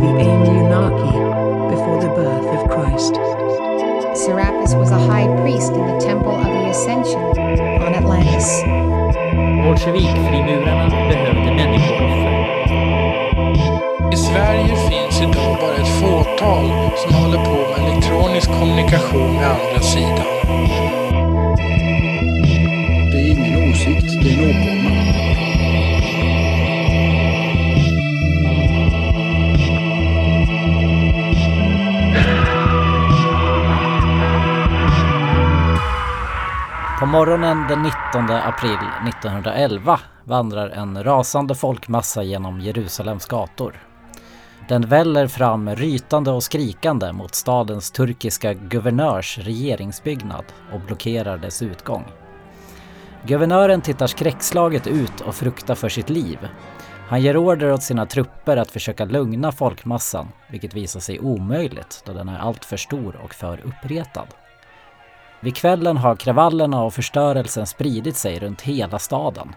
the 0.00 0.12
Anunnaki 0.30 1.12
before 1.70 2.00
the 2.00 2.08
birth 2.08 2.48
of 2.56 2.70
Christ. 2.70 3.14
Serapis 4.16 4.74
was 4.74 4.90
a 4.90 4.98
high 4.98 5.28
priest 5.42 5.72
in 5.72 5.86
the 5.86 5.98
Temple 6.00 6.34
of 6.34 6.44
the 6.44 6.70
Ascension 6.70 7.22
on 7.84 7.94
Atlantis. 7.94 8.62
Bolsjevikfrimurarna 9.64 10.88
behövde 11.08 11.54
människooffer. 11.54 12.30
I 14.12 14.16
Sverige 14.16 14.76
finns 14.76 15.20
idag 15.20 15.56
bara 15.60 15.76
ett 15.76 16.00
fåtal 16.00 16.90
som 16.96 17.14
håller 17.14 17.44
på 17.44 17.80
med 17.80 17.90
elektronisk 17.90 18.50
kommunikation 18.50 19.34
med 19.34 19.50
andra 19.50 19.80
sidan. 19.80 21.09
Morgonen 37.10 37.66
den 37.68 37.82
19 37.82 38.30
april 38.30 38.78
1911 39.08 40.00
vandrar 40.24 40.68
en 40.68 41.04
rasande 41.04 41.54
folkmassa 41.54 42.22
genom 42.22 42.60
Jerusalems 42.60 43.26
gator. 43.26 43.74
Den 44.68 44.82
väller 44.82 45.26
fram 45.26 45.76
rytande 45.76 46.30
och 46.30 46.42
skrikande 46.42 47.12
mot 47.12 47.34
stadens 47.34 47.90
turkiska 47.90 48.54
guvernörs 48.54 49.38
regeringsbyggnad 49.38 50.44
och 50.72 50.80
blockerar 50.80 51.38
dess 51.38 51.62
utgång. 51.62 52.04
Guvernören 53.26 53.80
tittar 53.80 54.06
skräckslaget 54.06 54.86
ut 54.86 55.20
och 55.20 55.34
fruktar 55.34 55.74
för 55.74 55.88
sitt 55.88 56.10
liv. 56.10 56.38
Han 57.08 57.22
ger 57.22 57.36
order 57.36 57.72
åt 57.72 57.82
sina 57.82 58.06
trupper 58.06 58.56
att 58.56 58.70
försöka 58.70 59.04
lugna 59.04 59.52
folkmassan, 59.52 60.28
vilket 60.50 60.74
visar 60.74 61.00
sig 61.00 61.20
omöjligt 61.20 62.02
då 62.06 62.12
den 62.12 62.28
är 62.28 62.38
alltför 62.38 62.76
stor 62.76 63.20
och 63.24 63.34
för 63.34 63.60
uppretad. 63.64 64.26
Vid 65.42 65.56
kvällen 65.56 65.96
har 65.96 66.16
kravallerna 66.16 66.82
och 66.82 66.94
förstörelsen 66.94 67.66
spridit 67.66 68.16
sig 68.16 68.38
runt 68.38 68.60
hela 68.60 68.98
staden. 68.98 69.54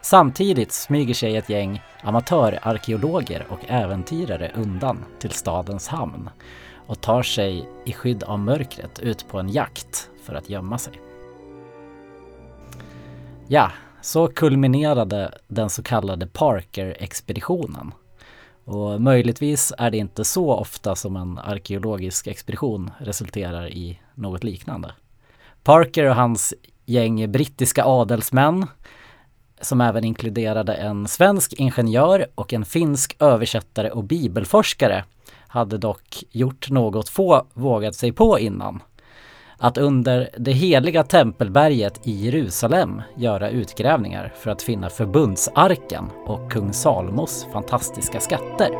Samtidigt 0.00 0.72
smyger 0.72 1.14
sig 1.14 1.36
ett 1.36 1.48
gäng 1.48 1.82
amatörarkeologer 2.02 3.46
och 3.48 3.58
äventyrare 3.68 4.50
undan 4.54 5.04
till 5.18 5.30
stadens 5.30 5.88
hamn 5.88 6.30
och 6.86 7.00
tar 7.00 7.22
sig 7.22 7.68
i 7.84 7.92
skydd 7.92 8.22
av 8.22 8.38
mörkret 8.38 8.98
ut 8.98 9.28
på 9.28 9.38
en 9.38 9.48
jakt 9.48 10.10
för 10.24 10.34
att 10.34 10.50
gömma 10.50 10.78
sig. 10.78 10.92
Ja, 13.48 13.70
så 14.00 14.28
kulminerade 14.28 15.38
den 15.48 15.70
så 15.70 15.82
kallade 15.82 16.26
Parker-expeditionen. 16.26 17.92
Och 18.64 19.00
möjligtvis 19.00 19.72
är 19.78 19.90
det 19.90 19.98
inte 19.98 20.24
så 20.24 20.52
ofta 20.52 20.94
som 20.94 21.16
en 21.16 21.38
arkeologisk 21.38 22.26
expedition 22.26 22.90
resulterar 22.98 23.68
i 23.68 24.01
något 24.14 24.44
liknande. 24.44 24.92
Parker 25.62 26.08
och 26.08 26.14
hans 26.14 26.54
gäng 26.86 27.32
brittiska 27.32 27.84
adelsmän 27.84 28.66
som 29.60 29.80
även 29.80 30.04
inkluderade 30.04 30.74
en 30.74 31.08
svensk 31.08 31.52
ingenjör 31.52 32.26
och 32.34 32.52
en 32.52 32.64
finsk 32.64 33.16
översättare 33.20 33.90
och 33.90 34.04
bibelforskare 34.04 35.04
hade 35.48 35.78
dock 35.78 36.24
gjort 36.30 36.70
något 36.70 37.08
få 37.08 37.46
vågat 37.54 37.94
sig 37.94 38.12
på 38.12 38.38
innan. 38.38 38.82
Att 39.58 39.78
under 39.78 40.30
det 40.38 40.52
heliga 40.52 41.02
tempelberget 41.02 42.06
i 42.06 42.24
Jerusalem 42.24 43.02
göra 43.16 43.50
utgrävningar 43.50 44.32
för 44.36 44.50
att 44.50 44.62
finna 44.62 44.90
förbundsarken 44.90 46.04
och 46.26 46.52
kung 46.52 46.72
Salomos 46.72 47.46
fantastiska 47.52 48.20
skatter. 48.20 48.70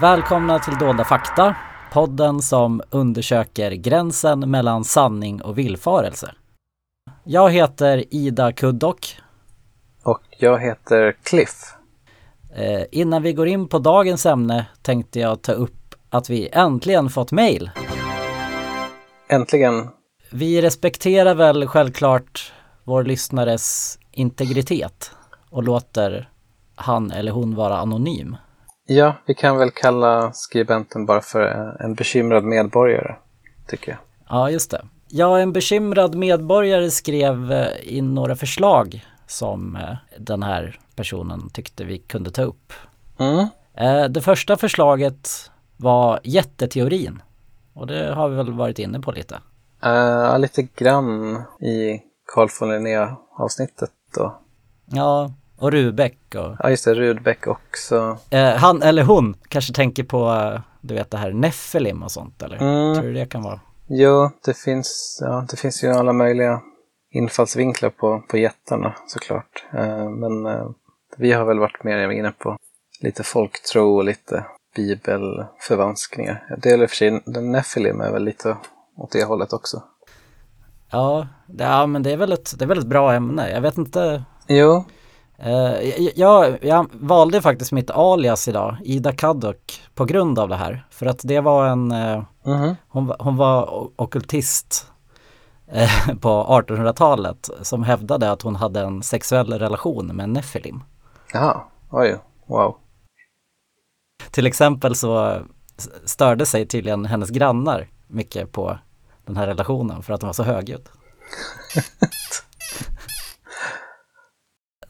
Välkomna 0.00 0.58
till 0.58 0.74
Dolda 0.74 1.04
fakta, 1.04 1.56
podden 1.92 2.42
som 2.42 2.82
undersöker 2.90 3.70
gränsen 3.70 4.50
mellan 4.50 4.84
sanning 4.84 5.42
och 5.42 5.58
villfarelse. 5.58 6.34
Jag 7.24 7.50
heter 7.50 8.04
Ida 8.10 8.52
Kuddock. 8.52 9.16
Och 10.02 10.20
jag 10.38 10.58
heter 10.60 11.16
Cliff. 11.22 11.74
Eh, 12.54 12.82
innan 12.92 13.22
vi 13.22 13.32
går 13.32 13.48
in 13.48 13.68
på 13.68 13.78
dagens 13.78 14.26
ämne 14.26 14.66
tänkte 14.82 15.20
jag 15.20 15.42
ta 15.42 15.52
upp 15.52 15.94
att 16.10 16.30
vi 16.30 16.48
äntligen 16.52 17.08
fått 17.08 17.32
mail. 17.32 17.70
Äntligen. 19.28 19.88
Vi 20.30 20.62
respekterar 20.62 21.34
väl 21.34 21.66
självklart 21.66 22.52
vår 22.84 23.04
lyssnares 23.04 23.98
integritet 24.12 25.10
och 25.50 25.62
låter 25.62 26.30
han 26.74 27.10
eller 27.10 27.32
hon 27.32 27.54
vara 27.54 27.78
anonym. 27.78 28.36
Ja, 28.90 29.14
vi 29.26 29.34
kan 29.34 29.58
väl 29.58 29.70
kalla 29.70 30.32
skribenten 30.32 31.06
bara 31.06 31.20
för 31.20 31.40
en 31.80 31.94
bekymrad 31.94 32.44
medborgare, 32.44 33.16
tycker 33.66 33.90
jag. 33.92 33.98
Ja, 34.28 34.50
just 34.50 34.70
det. 34.70 34.84
Ja, 35.08 35.38
en 35.38 35.52
bekymrad 35.52 36.14
medborgare 36.14 36.90
skrev 36.90 37.52
eh, 37.52 37.96
in 37.96 38.14
några 38.14 38.36
förslag 38.36 39.06
som 39.26 39.76
eh, 39.76 39.96
den 40.18 40.42
här 40.42 40.78
personen 40.96 41.50
tyckte 41.50 41.84
vi 41.84 41.98
kunde 41.98 42.30
ta 42.30 42.42
upp. 42.42 42.72
Mm. 43.18 43.46
Eh, 43.74 44.08
Det 44.08 44.20
första 44.20 44.56
förslaget 44.56 45.50
var 45.76 46.20
jätteteorin. 46.22 47.22
Och 47.74 47.86
det 47.86 48.14
har 48.14 48.28
vi 48.28 48.36
väl 48.36 48.52
varit 48.52 48.78
inne 48.78 49.00
på 49.00 49.12
lite. 49.12 49.38
Uh, 49.86 50.38
lite 50.38 50.62
grann 50.62 51.36
i 51.60 52.00
Carl 52.34 52.48
von 52.60 52.70
Linné 52.70 53.08
avsnittet 53.38 53.90
då. 54.14 54.38
Ja, 54.86 55.32
och 55.58 55.72
Rubeck 55.72 56.34
och 56.34 56.56
Ja, 56.58 56.70
just 56.70 56.84
det, 56.84 56.94
Rudbeck 56.94 57.46
också. 57.46 58.18
eh, 58.30 58.54
han 58.54 58.82
eller 58.82 59.02
hon 59.02 59.34
kanske 59.48 59.72
tänker 59.72 60.04
på, 60.04 60.28
eh, 60.30 60.60
du 60.80 60.94
vet 60.94 61.10
det 61.10 61.18
här 61.18 61.32
Nephilim 61.32 62.02
och 62.02 62.12
sånt 62.12 62.42
eller? 62.42 62.56
Mm. 62.56 62.94
Tror 62.94 63.04
du 63.04 63.12
det 63.12 63.26
kan 63.26 63.42
vara? 63.42 63.60
Jo, 63.86 64.30
det 64.44 64.56
finns, 64.56 65.18
ja, 65.20 65.46
det 65.50 65.56
finns 65.56 65.84
ju 65.84 65.88
alla 65.88 66.12
möjliga 66.12 66.60
infallsvinklar 67.10 67.90
på, 67.90 68.22
på 68.28 68.38
jättarna 68.38 68.94
såklart. 69.06 69.64
Uh, 69.74 70.10
men 70.10 70.46
uh, 70.46 70.70
vi 71.16 71.32
har 71.32 71.44
väl 71.44 71.58
varit 71.58 71.84
mer 71.84 72.10
inne 72.10 72.30
på 72.30 72.56
lite 73.00 73.22
folktro 73.22 73.96
och 73.96 74.04
lite 74.04 74.44
bibelförvanskningar. 74.76 76.56
Det 76.62 76.70
är 76.70 76.82
i 76.82 76.86
och 76.86 76.90
för 76.90 76.96
sig, 76.96 77.22
den 77.26 77.52
Nephilim 77.52 78.00
är 78.00 78.12
väl 78.12 78.24
lite 78.24 78.56
åt 78.96 79.10
det 79.12 79.24
hållet 79.24 79.52
också. 79.52 79.82
Ja, 80.90 81.26
det, 81.46 81.64
ja 81.64 81.86
men 81.86 82.02
det 82.02 82.12
är 82.12 82.16
väl 82.16 82.32
ett, 82.32 82.58
det 82.58 82.64
är 82.64 82.66
väl 82.66 82.78
ett 82.78 82.86
bra 82.86 83.12
ämne. 83.12 83.50
Jag 83.50 83.60
vet 83.60 83.78
inte. 83.78 84.24
Jo, 84.46 84.84
Eh, 85.42 85.98
jag, 86.18 86.58
jag, 86.64 86.86
valde 86.92 87.42
faktiskt 87.42 87.72
mitt 87.72 87.90
alias 87.90 88.48
idag, 88.48 88.76
Ida 88.84 89.12
Kaddock, 89.12 89.82
på 89.94 90.04
grund 90.04 90.38
av 90.38 90.48
det 90.48 90.56
här. 90.56 90.86
För 90.90 91.06
att 91.06 91.20
det 91.24 91.40
var 91.40 91.66
en, 91.66 91.92
eh, 91.92 92.22
mhm. 92.46 92.74
hon, 92.88 93.06
var- 93.06 93.16
hon 93.20 93.36
var 93.36 93.74
o- 93.74 93.92
ockultist 93.96 94.86
eh, 95.72 95.90
på 96.20 96.28
1800-talet 96.68 97.50
som 97.62 97.82
hävdade 97.82 98.30
att 98.30 98.42
hon 98.42 98.56
hade 98.56 98.80
en 98.80 99.02
sexuell 99.02 99.52
relation 99.52 100.06
med 100.06 100.28
Nephilim. 100.28 100.82
Jaha, 101.32 101.60
oj, 101.90 102.18
wow. 102.46 102.76
Till 104.30 104.46
exempel 104.46 104.94
så 104.94 105.42
störde 106.04 106.46
sig 106.46 106.66
tydligen 106.66 107.04
hennes 107.06 107.30
grannar 107.30 107.88
mycket 108.06 108.52
på 108.52 108.78
den 109.24 109.36
här 109.36 109.46
relationen 109.46 110.02
för 110.02 110.12
att 110.12 110.22
hon 110.22 110.28
var 110.28 110.32
så 110.32 110.42
högljudd. 110.42 110.88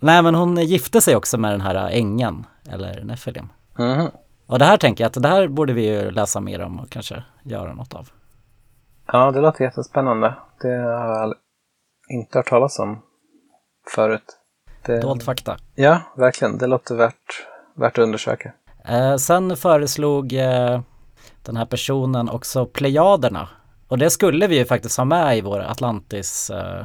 Nej 0.01 0.23
men 0.23 0.35
hon 0.35 0.57
gifte 0.57 1.01
sig 1.01 1.17
också 1.17 1.39
med 1.39 1.53
den 1.53 1.61
här 1.61 1.91
ängeln, 1.91 2.47
eller 2.71 3.05
Nephilim. 3.05 3.49
Mhm. 3.79 4.11
Och 4.47 4.59
det 4.59 4.65
här 4.65 4.77
tänker 4.77 5.05
jag 5.05 5.09
att 5.09 5.23
det 5.23 5.29
här 5.29 5.49
borde 5.49 5.73
vi 5.73 5.87
ju 5.89 6.11
läsa 6.11 6.41
mer 6.41 6.61
om 6.61 6.81
och 6.81 6.91
kanske 6.91 7.23
göra 7.43 7.75
något 7.75 7.95
av. 7.95 8.09
Ja, 9.07 9.31
det 9.31 9.41
låter 9.41 9.65
jättespännande. 9.65 10.35
Det 10.61 10.69
har 10.69 11.09
jag 11.21 11.35
inte 12.11 12.39
hört 12.39 12.49
talas 12.49 12.79
om 12.79 13.03
förut. 13.95 14.39
Det, 14.87 15.01
Dold 15.01 15.23
fakta. 15.23 15.57
ja, 15.75 16.01
verkligen. 16.17 16.59
Det 16.59 16.67
låter 16.67 16.95
värt, 16.95 17.47
värt 17.77 17.99
att 17.99 18.03
undersöka. 18.03 18.53
Eh, 18.85 19.17
sen 19.17 19.57
föreslog 19.57 20.33
eh, 20.33 20.81
den 21.43 21.57
här 21.57 21.67
personen 21.67 22.29
också 22.29 22.67
Plejaderna. 22.67 23.49
Och 23.89 23.99
det 23.99 24.11
skulle 24.11 24.47
vi 24.47 24.59
ju 24.59 24.65
faktiskt 24.65 24.97
ha 24.99 25.05
med 25.05 25.39
i 25.39 25.41
vår 25.41 25.61
Atlantis 25.61 26.51
eh, 26.51 26.85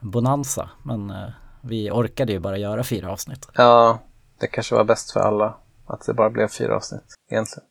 Bonanza. 0.00 0.70
Men 0.82 1.10
eh, 1.10 1.28
vi 1.66 1.90
orkade 1.90 2.32
ju 2.32 2.38
bara 2.38 2.58
göra 2.58 2.84
fyra 2.84 3.12
avsnitt. 3.12 3.48
Ja, 3.54 3.98
det 4.40 4.46
kanske 4.46 4.74
var 4.74 4.84
bäst 4.84 5.12
för 5.12 5.20
alla 5.20 5.56
att 5.86 6.06
det 6.06 6.14
bara 6.14 6.30
blev 6.30 6.48
fyra 6.48 6.76
avsnitt 6.76 7.14
egentligen. 7.30 7.64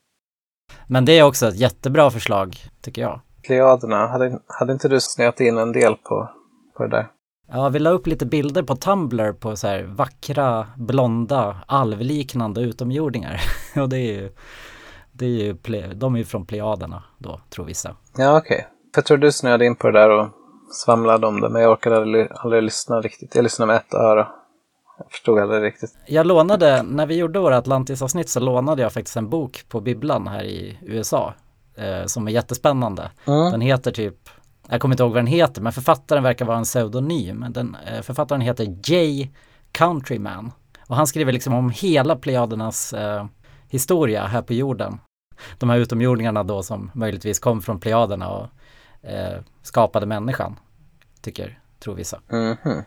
Men 0.88 1.06
det 1.06 1.20
är 1.20 1.24
också 1.24 1.48
ett 1.48 1.56
jättebra 1.56 2.12
förslag 2.12 2.58
tycker 2.82 3.02
jag. 3.02 3.22
Plejaderna, 3.44 4.08
hade, 4.08 4.40
hade 4.48 4.74
inte 4.74 4.88
du 4.88 5.00
snöat 5.02 5.40
in 5.40 5.58
en 5.58 5.72
del 5.72 5.96
på, 5.96 6.30
på 6.78 6.84
det 6.84 6.90
där? 6.90 7.08
Ja, 7.48 7.70
vi 7.70 7.80
la 7.80 7.90
upp 7.90 8.08
lite 8.08 8.26
bilder 8.26 8.64
på 8.64 8.76
Tumblr 8.76 9.34
på 9.34 9.56
så 9.56 9.68
här 9.68 9.84
vackra, 9.84 10.68
blonda, 10.78 11.62
alvliknande 11.68 12.62
utomjordingar. 12.62 13.42
Och 13.82 13.90
det 13.90 13.98
är 13.98 14.14
ju 14.14 14.32
Det 15.12 15.26
är 15.26 15.30
ju, 15.30 15.54
de 15.94 16.16
är 16.16 16.20
ju 16.20 16.26
från 16.26 16.46
Plejaderna 16.46 17.04
då, 17.18 17.40
tror 17.50 17.66
vissa. 17.66 17.96
Ja, 18.18 18.38
okej. 18.38 18.68
För 18.94 19.02
jag 19.02 19.06
tror 19.06 19.18
du 19.18 19.32
snöade 19.32 19.66
in 19.66 19.76
på 19.76 19.92
det 19.92 20.00
där 20.00 20.10
och 20.10 20.30
svamlade 20.72 21.28
om 21.28 21.42
det, 21.42 21.50
men 21.50 21.62
jag 21.62 21.72
orkade 21.72 21.98
aldrig, 21.98 22.28
aldrig 22.32 22.64
lyssna 22.64 23.02
riktigt. 23.02 23.36
Jag 23.36 23.44
lyssnade 23.44 23.68
med 23.68 23.76
ett 23.76 23.94
öra. 23.94 24.28
Jag 24.98 25.12
förstod 25.12 25.40
aldrig 25.40 25.64
riktigt. 25.64 25.98
Jag 26.08 26.26
lånade, 26.26 26.84
när 26.84 27.06
vi 27.06 27.16
gjorde 27.16 27.40
våra 27.40 27.58
Atlantis-avsnitt 27.58 28.30
så 28.30 28.40
lånade 28.40 28.82
jag 28.82 28.94
faktiskt 28.94 29.18
en 29.18 29.30
bok 29.30 29.66
på 29.70 29.82
bibblan 29.82 30.28
här 30.28 30.44
i 30.44 30.80
USA 30.82 31.34
eh, 31.76 32.06
som 32.06 32.28
är 32.28 32.32
jättespännande. 32.32 33.12
Mm. 33.26 33.52
Den 33.52 33.62
heter 33.62 33.92
typ, 33.92 34.30
jag 34.70 34.82
kommer 34.82 34.94
inte 34.94 35.04
ihåg 35.04 35.12
vad 35.12 35.20
den 35.20 35.28
heter, 35.28 35.62
men 35.62 35.74
författaren 35.74 36.24
verkar 36.24 36.46
vara 36.46 36.58
en 36.58 36.64
pseudonym. 36.64 37.46
Den, 37.50 37.78
eh, 37.88 38.02
författaren 38.02 38.42
heter 38.42 38.78
Jay 38.84 39.30
Countryman. 39.72 40.52
Och 40.88 40.96
han 40.96 41.08
skriver 41.08 41.34
liksom 41.34 41.54
om 41.54 41.70
hela 41.70 42.16
Plejadernas 42.16 42.94
eh, 42.94 43.26
historia 43.70 44.26
här 44.26 44.42
på 44.42 44.54
jorden. 44.54 45.00
De 45.58 45.70
här 45.70 45.78
utomjordingarna 45.78 46.44
då 46.44 46.64
som 46.64 46.92
möjligtvis 46.94 47.40
kom 47.40 47.62
från 47.62 47.80
Plejaderna 47.80 48.30
och 48.30 48.48
eh, 49.06 49.40
skapade 49.62 50.06
människan, 50.06 50.60
tycker, 51.22 51.60
tror 51.80 51.96
vissa. 51.96 52.20
Mhm. 52.28 52.84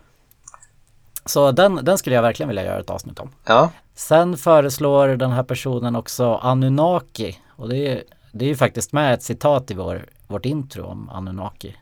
Så 1.25 1.53
den, 1.53 1.75
den 1.83 1.99
skulle 1.99 2.17
jag 2.17 2.23
verkligen 2.23 2.49
vilja 2.49 2.65
göra 2.65 2.81
ett 2.81 2.91
avsnitt 2.91 3.19
om. 3.21 3.31
Ja, 3.45 3.71
Sen 3.95 4.37
föreslår 4.37 5.09
den 5.09 5.31
här 5.33 5.43
personen 5.43 5.97
också 5.97 6.35
Anunnaki 6.35 7.39
och 7.57 7.69
det 7.69 7.77
är, 7.77 8.03
det 8.33 8.45
är 8.45 8.49
ju 8.49 8.57
faktiskt 8.57 8.93
med 8.93 9.15
ett 9.15 9.23
citat 9.23 9.71
i 9.71 9.75
vår, 9.75 10.07
vårt 10.27 10.45
intro 10.47 10.85
om 10.85 11.09
Anunnaki. 11.11 11.77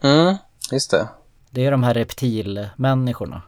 mm, 0.00 0.36
just 0.72 0.90
det. 0.90 1.08
Det 1.50 1.66
är 1.66 1.70
de 1.70 1.82
här 1.82 1.94
reptilmänniskorna. 1.94 3.42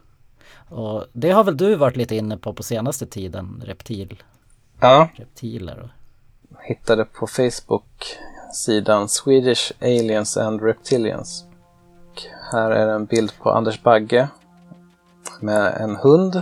Och 0.69 1.05
det 1.13 1.31
har 1.31 1.43
väl 1.43 1.57
du 1.57 1.75
varit 1.75 1.95
lite 1.95 2.15
inne 2.15 2.37
på 2.37 2.53
på 2.53 2.63
senaste 2.63 3.05
tiden, 3.05 3.63
reptil, 3.65 4.23
Ja, 4.79 5.09
reptiler 5.15 5.79
och 5.79 5.89
hittade 6.63 7.05
på 7.05 7.27
Facebook 7.27 8.17
sidan 8.53 9.09
Swedish 9.09 9.71
Aliens 9.81 10.37
and 10.37 10.61
Reptilians. 10.61 11.45
Och 12.11 12.21
här 12.51 12.71
är 12.71 12.87
en 12.87 13.05
bild 13.05 13.33
på 13.39 13.51
Anders 13.51 13.83
Bagge 13.83 14.27
med 15.39 15.77
en 15.81 15.95
hund 15.95 16.35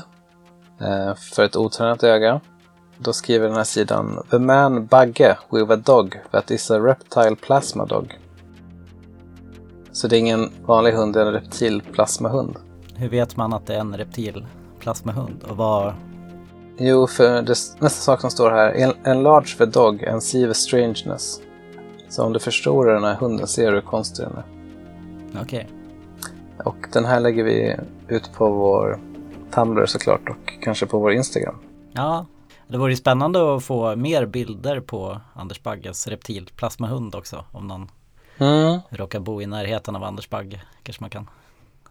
eh, 0.81 1.15
för 1.15 1.43
ett 1.43 1.55
otränat 1.55 2.03
öga. 2.03 2.41
Då 2.97 3.13
skriver 3.13 3.47
den 3.47 3.57
här 3.57 3.63
sidan 3.63 4.23
The 4.29 4.39
man 4.39 4.85
Bagge 4.85 5.37
with 5.51 5.71
a 5.71 5.75
dog 5.75 6.19
that 6.31 6.51
is 6.51 6.71
a 6.71 6.79
reptile 6.79 7.35
plasma 7.35 7.85
dog. 7.85 8.19
Så 9.91 10.07
det 10.07 10.17
är 10.17 10.19
ingen 10.19 10.51
vanlig 10.65 10.91
hund, 10.91 11.13
det 11.13 11.21
är 11.21 11.25
en 11.25 11.33
reptilplasmahund. 11.33 12.57
hur 12.95 13.09
vet 13.09 13.37
man 13.37 13.53
att 13.53 13.67
det 13.67 13.75
är 13.75 13.79
en 13.79 13.97
reptil 13.97 14.45
plasmahund 14.79 15.43
och 15.43 15.57
vad, 15.57 15.93
Jo, 16.77 17.07
för 17.07 17.41
det, 17.41 17.55
nästa 17.79 17.89
sak 17.89 18.21
som 18.21 18.29
står 18.29 18.51
här. 18.51 18.71
En, 18.71 18.93
enlarge 19.03 19.57
the 19.57 19.65
dog 19.65 20.05
and 20.05 20.23
see 20.23 20.47
the 20.47 20.53
strangeness. 20.53 21.41
Så 22.11 22.23
om 22.25 22.33
du 22.33 22.39
förstorar 22.39 22.93
den 22.93 23.03
här 23.03 23.15
hunden 23.15 23.47
ser 23.47 23.67
du 23.71 23.73
hur 23.73 23.81
konstig 23.81 24.25
den 24.25 24.37
är. 24.37 25.41
okej. 25.41 25.67
Och 26.65 26.75
den 26.93 27.05
här 27.05 27.19
lägger 27.19 27.43
vi 27.43 27.75
ut 28.07 28.33
på 28.33 28.49
vår 28.49 28.99
Tumblr 29.51 29.85
såklart 29.85 30.29
och 30.29 30.53
kanske 30.63 30.85
på 30.85 30.99
vår 30.99 31.11
Instagram. 31.13 31.55
Ja, 31.93 32.25
det 32.67 32.77
vore 32.77 32.91
ju 32.91 32.97
spännande 32.97 33.55
att 33.55 33.63
få 33.63 33.95
mer 33.95 34.25
bilder 34.25 34.79
på 34.79 35.21
Anders 35.35 35.63
Bagges 35.63 36.07
reptilplasmahund 36.07 37.15
också 37.15 37.45
om 37.51 37.67
någon 37.67 37.91
Mm. 38.37 38.79
råkar 38.89 39.19
bo 39.19 39.41
i 39.41 39.45
närheten 39.45 39.95
av 39.95 40.03
Anders 40.03 40.29
Bagge. 40.29 40.61
Kanske 40.83 41.03
man 41.03 41.09
kan 41.09 41.29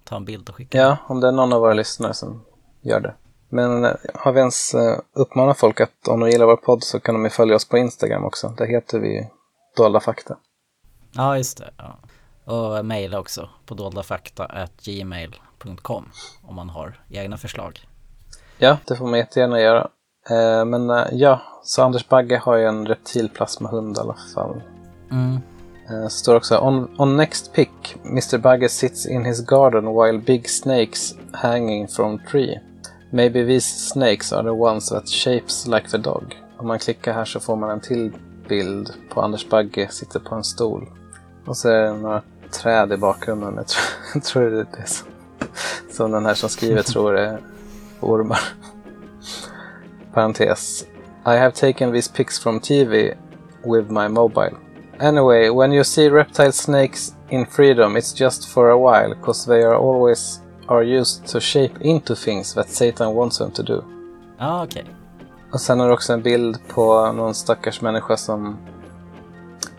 ta 0.04 0.16
en 0.16 0.24
bild 0.24 0.48
och 0.48 0.54
skicka. 0.54 0.78
Ja, 0.78 0.96
om 1.06 1.20
det 1.20 1.28
är 1.28 1.32
någon 1.32 1.52
av 1.52 1.60
våra 1.60 1.72
lyssnare 1.74 2.14
som 2.14 2.42
gör 2.80 3.00
det. 3.00 3.14
Men 3.48 3.84
eh, 3.84 3.90
har 4.14 4.32
vi 4.32 4.40
ens 4.40 4.74
eh, 4.74 4.98
uppmanat 5.12 5.58
folk 5.58 5.80
att 5.80 6.08
om 6.08 6.20
de 6.20 6.30
gillar 6.30 6.46
vår 6.46 6.56
podd 6.56 6.82
så 6.82 7.00
kan 7.00 7.14
de 7.14 7.24
ju 7.24 7.30
följa 7.30 7.56
oss 7.56 7.68
på 7.68 7.78
Instagram 7.78 8.24
också. 8.24 8.54
Där 8.58 8.66
heter 8.66 8.98
vi 8.98 9.28
Dolda 9.80 10.00
Fakta. 10.00 10.36
Ja, 11.12 11.36
just 11.36 11.58
det. 11.58 11.70
Ja. 11.76 11.98
Och 12.52 12.84
mejla 12.84 13.18
också 13.18 13.48
på 13.66 13.74
doldafakta.gmail.com 13.74 16.10
om 16.42 16.54
man 16.54 16.68
har 16.68 17.00
egna 17.08 17.36
förslag. 17.36 17.80
Ja, 18.58 18.78
det 18.86 18.96
får 18.96 19.06
man 19.06 19.18
jättegärna 19.18 19.60
göra. 19.60 19.88
Eh, 20.30 20.64
men 20.64 20.90
eh, 20.90 21.06
ja, 21.12 21.42
så 21.62 21.82
Anders 21.82 22.08
Bagge 22.08 22.36
har 22.36 22.56
ju 22.56 22.64
en 22.64 22.86
reptilplasmahund 22.86 23.96
i 23.96 24.00
alla 24.00 24.16
fall. 24.34 24.62
Mm. 25.10 25.40
Eh, 25.90 26.08
står 26.08 26.36
också 26.36 26.58
on, 26.58 26.90
on 26.98 27.16
next 27.16 27.52
pic, 27.52 27.68
Mr. 28.04 28.38
Bagge 28.38 28.68
sits 28.68 29.06
in 29.06 29.24
his 29.24 29.40
garden 29.40 29.84
while 29.84 30.18
big 30.18 30.48
snakes 30.48 31.14
hanging 31.32 31.88
from 31.88 32.18
tree. 32.30 32.60
Maybe 33.10 33.46
these 33.46 33.88
snakes 33.88 34.32
are 34.32 34.42
the 34.42 34.50
ones 34.50 34.88
that 34.88 35.08
shapes 35.08 35.66
like 35.66 35.88
the 35.88 35.98
dog. 35.98 36.36
Om 36.56 36.66
man 36.66 36.78
klickar 36.78 37.12
här 37.12 37.24
så 37.24 37.40
får 37.40 37.56
man 37.56 37.70
en 37.70 37.80
till 37.80 38.12
bild 38.50 38.92
på 39.08 39.20
Anders 39.20 39.48
Bagge 39.48 39.88
sitter 39.90 40.20
på 40.20 40.34
en 40.34 40.44
stol. 40.44 40.88
Och 41.46 41.56
så 41.56 41.68
är 41.68 41.82
det 41.82 41.92
några 41.92 42.22
träd 42.50 42.92
i 42.92 42.96
bakgrunden. 42.96 43.54
Jag 43.56 43.66
tror, 43.68 43.84
jag 44.14 44.24
tror 44.24 44.50
det 44.50 44.80
är 44.82 44.86
som, 44.86 45.06
som 45.90 46.10
den 46.10 46.26
här 46.26 46.34
som 46.34 46.48
skriver 46.48 46.82
tror 46.92 47.16
är 47.16 47.40
ormar. 48.00 48.40
Parentes. 50.14 50.86
I 51.26 51.36
have 51.36 51.50
taken 51.50 51.92
these 51.92 52.12
pics 52.12 52.40
from 52.40 52.60
TV 52.60 53.14
with 53.64 53.90
my 53.90 54.08
mobile. 54.08 54.56
Anyway, 54.98 55.50
when 55.50 55.72
you 55.72 55.84
see 55.84 56.08
reptile 56.10 56.52
snakes 56.52 57.14
in 57.28 57.46
freedom, 57.46 57.96
it's 57.96 58.20
just 58.20 58.48
for 58.48 58.70
a 58.70 58.78
while, 58.78 59.14
cause 59.22 59.46
they 59.46 59.62
are 59.62 59.76
always 59.76 60.40
are 60.66 60.82
used 60.82 61.26
to 61.26 61.40
shape 61.40 61.80
into 61.80 62.14
things 62.14 62.54
that 62.54 62.68
Satan 62.68 63.14
wants 63.14 63.38
them 63.38 63.50
to 63.50 63.62
do. 63.62 63.84
Ja, 64.38 64.64
okej. 64.64 64.99
Och 65.52 65.60
sen 65.60 65.80
har 65.80 65.86
du 65.86 65.92
också 65.92 66.12
en 66.12 66.22
bild 66.22 66.58
på 66.68 67.12
någon 67.12 67.34
stackars 67.34 67.80
människa 67.80 68.16
som 68.16 68.56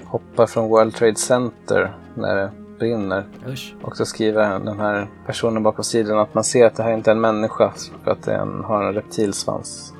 hoppar 0.05 0.47
från 0.47 0.69
World 0.69 0.95
Trade 0.95 1.15
Center 1.15 1.97
när 2.15 2.35
det 2.35 2.51
brinner. 2.79 3.27
Usch. 3.47 3.75
Och 3.83 3.97
så 3.97 4.05
skriver 4.05 4.59
den 4.59 4.79
här 4.79 5.07
personen 5.25 5.63
bakom 5.63 5.83
sidan 5.83 6.19
att 6.19 6.33
man 6.33 6.43
ser 6.43 6.65
att 6.65 6.75
det 6.75 6.83
här 6.83 6.93
inte 6.93 7.11
är 7.11 7.15
en 7.15 7.21
människa 7.21 7.73
för 8.03 8.11
att 8.11 8.23
den 8.23 8.63
har 8.63 8.83
en 8.83 8.93
reptilsvans. 8.93 9.93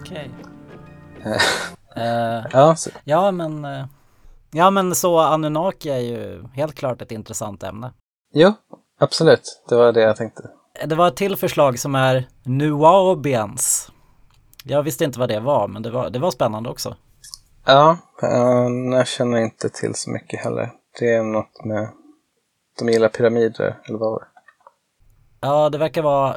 Okej. 0.00 0.30
Eh. 1.24 1.32
Eh, 1.96 2.44
Ja, 2.52 2.76
så, 2.76 2.90
ja, 3.04 3.30
men 3.30 3.64
eh, 3.64 3.84
Ja, 4.50 4.70
men 4.70 4.94
så 4.94 5.18
Anunnaki 5.18 5.88
är 5.90 5.98
ju 5.98 6.44
helt 6.54 6.74
klart 6.74 7.02
ett 7.02 7.12
intressant 7.12 7.62
ämne. 7.62 7.92
jo, 8.34 8.52
absolut. 9.00 9.62
Det 9.68 9.76
var 9.76 9.92
det 9.92 10.00
jag 10.00 10.16
tänkte. 10.16 10.50
Det 10.86 10.94
var 10.94 11.08
ett 11.08 11.16
till 11.16 11.36
förslag 11.36 11.78
som 11.78 11.94
är 11.94 12.28
Nuabians. 12.44 13.92
Jag 14.68 14.82
visste 14.82 15.04
inte 15.04 15.18
vad 15.18 15.28
det 15.28 15.40
var, 15.40 15.68
men 15.68 15.82
det 15.82 15.90
var, 15.90 16.10
det 16.10 16.18
var 16.18 16.30
spännande 16.30 16.68
också. 16.70 16.96
Ja, 17.64 17.98
eh, 18.22 18.68
jag 18.98 19.06
känner 19.08 19.38
inte 19.38 19.68
till 19.68 19.94
så 19.94 20.10
mycket 20.10 20.40
heller. 20.40 20.70
Det 21.00 21.14
är 21.14 21.22
något 21.22 21.64
med... 21.64 21.88
De 22.78 22.88
gillar 22.88 23.08
pyramider, 23.08 23.80
eller 23.84 23.98
vad 23.98 24.10
var 24.10 24.20
det? 24.20 24.26
Ja, 25.40 25.68
det 25.70 25.78
verkar 25.78 26.02
vara 26.02 26.36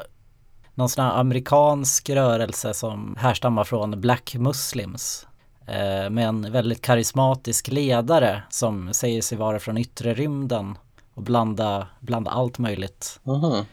någon 0.74 0.88
sån 0.88 1.04
här 1.04 1.12
amerikansk 1.20 2.10
rörelse 2.10 2.74
som 2.74 3.16
härstammar 3.18 3.64
från 3.64 4.00
Black 4.00 4.34
Muslims. 4.38 5.26
Eh, 5.66 6.10
med 6.10 6.28
en 6.28 6.52
väldigt 6.52 6.82
karismatisk 6.82 7.68
ledare 7.68 8.42
som 8.50 8.92
säger 8.94 9.22
sig 9.22 9.38
vara 9.38 9.58
från 9.58 9.78
yttre 9.78 10.14
rymden 10.14 10.78
och 11.14 11.22
blanda, 11.22 11.86
blanda 12.00 12.30
allt 12.30 12.58
möjligt 12.58 13.20
Mhm. 13.22 13.64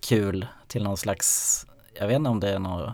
kul 0.00 0.46
till 0.66 0.82
någon 0.84 0.96
slags, 0.96 1.66
jag 2.00 2.06
vet 2.06 2.16
inte 2.16 2.30
om 2.30 2.40
det 2.40 2.50
är 2.50 2.58
någon, 2.58 2.92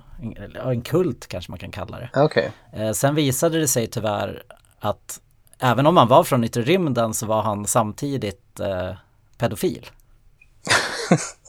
ja, 0.55 0.73
en 0.73 0.83
kult 0.83 1.27
kanske 1.27 1.53
man 1.53 1.59
kan 1.59 1.71
kalla 1.71 1.99
det. 1.99 2.11
Okej. 2.15 2.53
Eh, 2.73 2.93
sen 2.93 3.15
visade 3.15 3.59
det 3.59 3.69
sig 3.69 3.87
tyvärr 3.87 4.43
att 4.79 5.21
även 5.59 5.87
om 5.87 5.97
han 5.97 6.09
var 6.09 6.25
från 6.25 6.45
yttre 6.45 6.63
rymden 6.63 7.15
så 7.15 7.27
var 7.27 7.43
han 7.43 7.67
samtidigt 7.67 8.61
eh, 8.61 8.95
pedofil. 9.39 9.87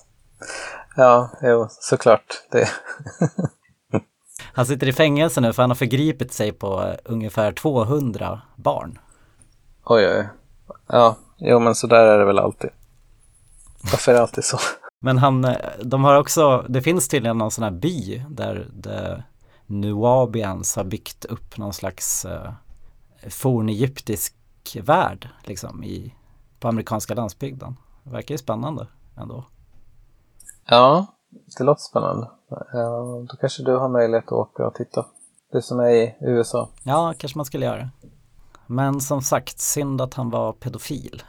Ja, 0.98 1.30
jo, 1.42 1.68
såklart. 1.70 2.44
Det... 2.52 2.70
Han 4.54 4.66
sitter 4.66 4.88
i 4.88 4.94
fängelse 4.94 5.42
nu 5.42 5.54
för 5.54 5.64
han 5.64 5.70
har 5.70 5.76
förgripit 5.76 6.34
sig 6.34 6.52
på 6.52 6.82
eh, 6.82 6.96
ungefär 7.04 7.52
200 7.52 8.42
barn. 8.56 9.00
Oj, 9.84 10.08
oj. 10.08 10.28
Ja, 10.88 11.16
jo, 11.38 11.60
men 11.60 11.76
så 11.76 11.88
där 11.88 12.06
är 12.06 12.20
det 12.20 12.26
väl 12.26 12.40
alltid. 12.40 12.70
Varför 13.92 14.12
är 14.12 14.16
det 14.16 14.22
alltid 14.22 14.44
så? 14.44 14.58
Men 15.06 15.18
han, 15.18 15.46
eh, 15.46 15.56
de 15.84 16.04
har 16.04 16.20
också, 16.20 16.66
det 16.70 16.82
finns 16.82 17.08
tydligen 17.08 17.38
någon 17.38 17.52
sån 17.52 17.64
här 17.64 17.72
by 17.72 18.26
där 18.30 18.68
the 18.84 19.24
Nuabians 19.66 20.76
har 20.76 20.84
byggt 20.84 21.26
upp 21.26 21.58
någon 21.58 21.74
slags 21.74 22.26
eh, 22.26 22.52
fornegyptisk 23.30 24.36
värld 24.84 25.30
liksom 25.44 25.84
i, 25.84 26.14
på 26.60 26.68
amerikanska 26.68 27.14
landsbygden. 27.14 27.78
Det 28.04 28.10
verkar 28.10 28.34
ju 28.34 28.38
spännande 28.38 28.88
ändå. 29.18 29.46
Ja, 30.66 31.06
det 31.58 31.64
låter 31.64 31.82
spännande. 31.82 32.30
Ja, 32.50 33.26
då 33.30 33.38
kanske 33.40 33.64
du 33.64 33.78
har 33.78 33.90
möjlighet 33.90 34.26
att 34.26 34.32
åka 34.32 34.68
och 34.68 34.74
titta. 34.74 35.06
Du 35.52 35.62
som 35.62 35.80
är 35.80 35.90
i 35.90 36.16
USA. 36.20 36.70
Ja, 36.84 37.14
kanske 37.18 37.38
man 37.38 37.46
skulle 37.46 37.66
göra. 37.66 37.90
Men 38.68 39.02
som 39.02 39.22
sagt, 39.22 39.60
synd 39.60 40.02
att 40.02 40.14
han 40.14 40.30
var 40.30 40.54
pedofil. 40.54 41.24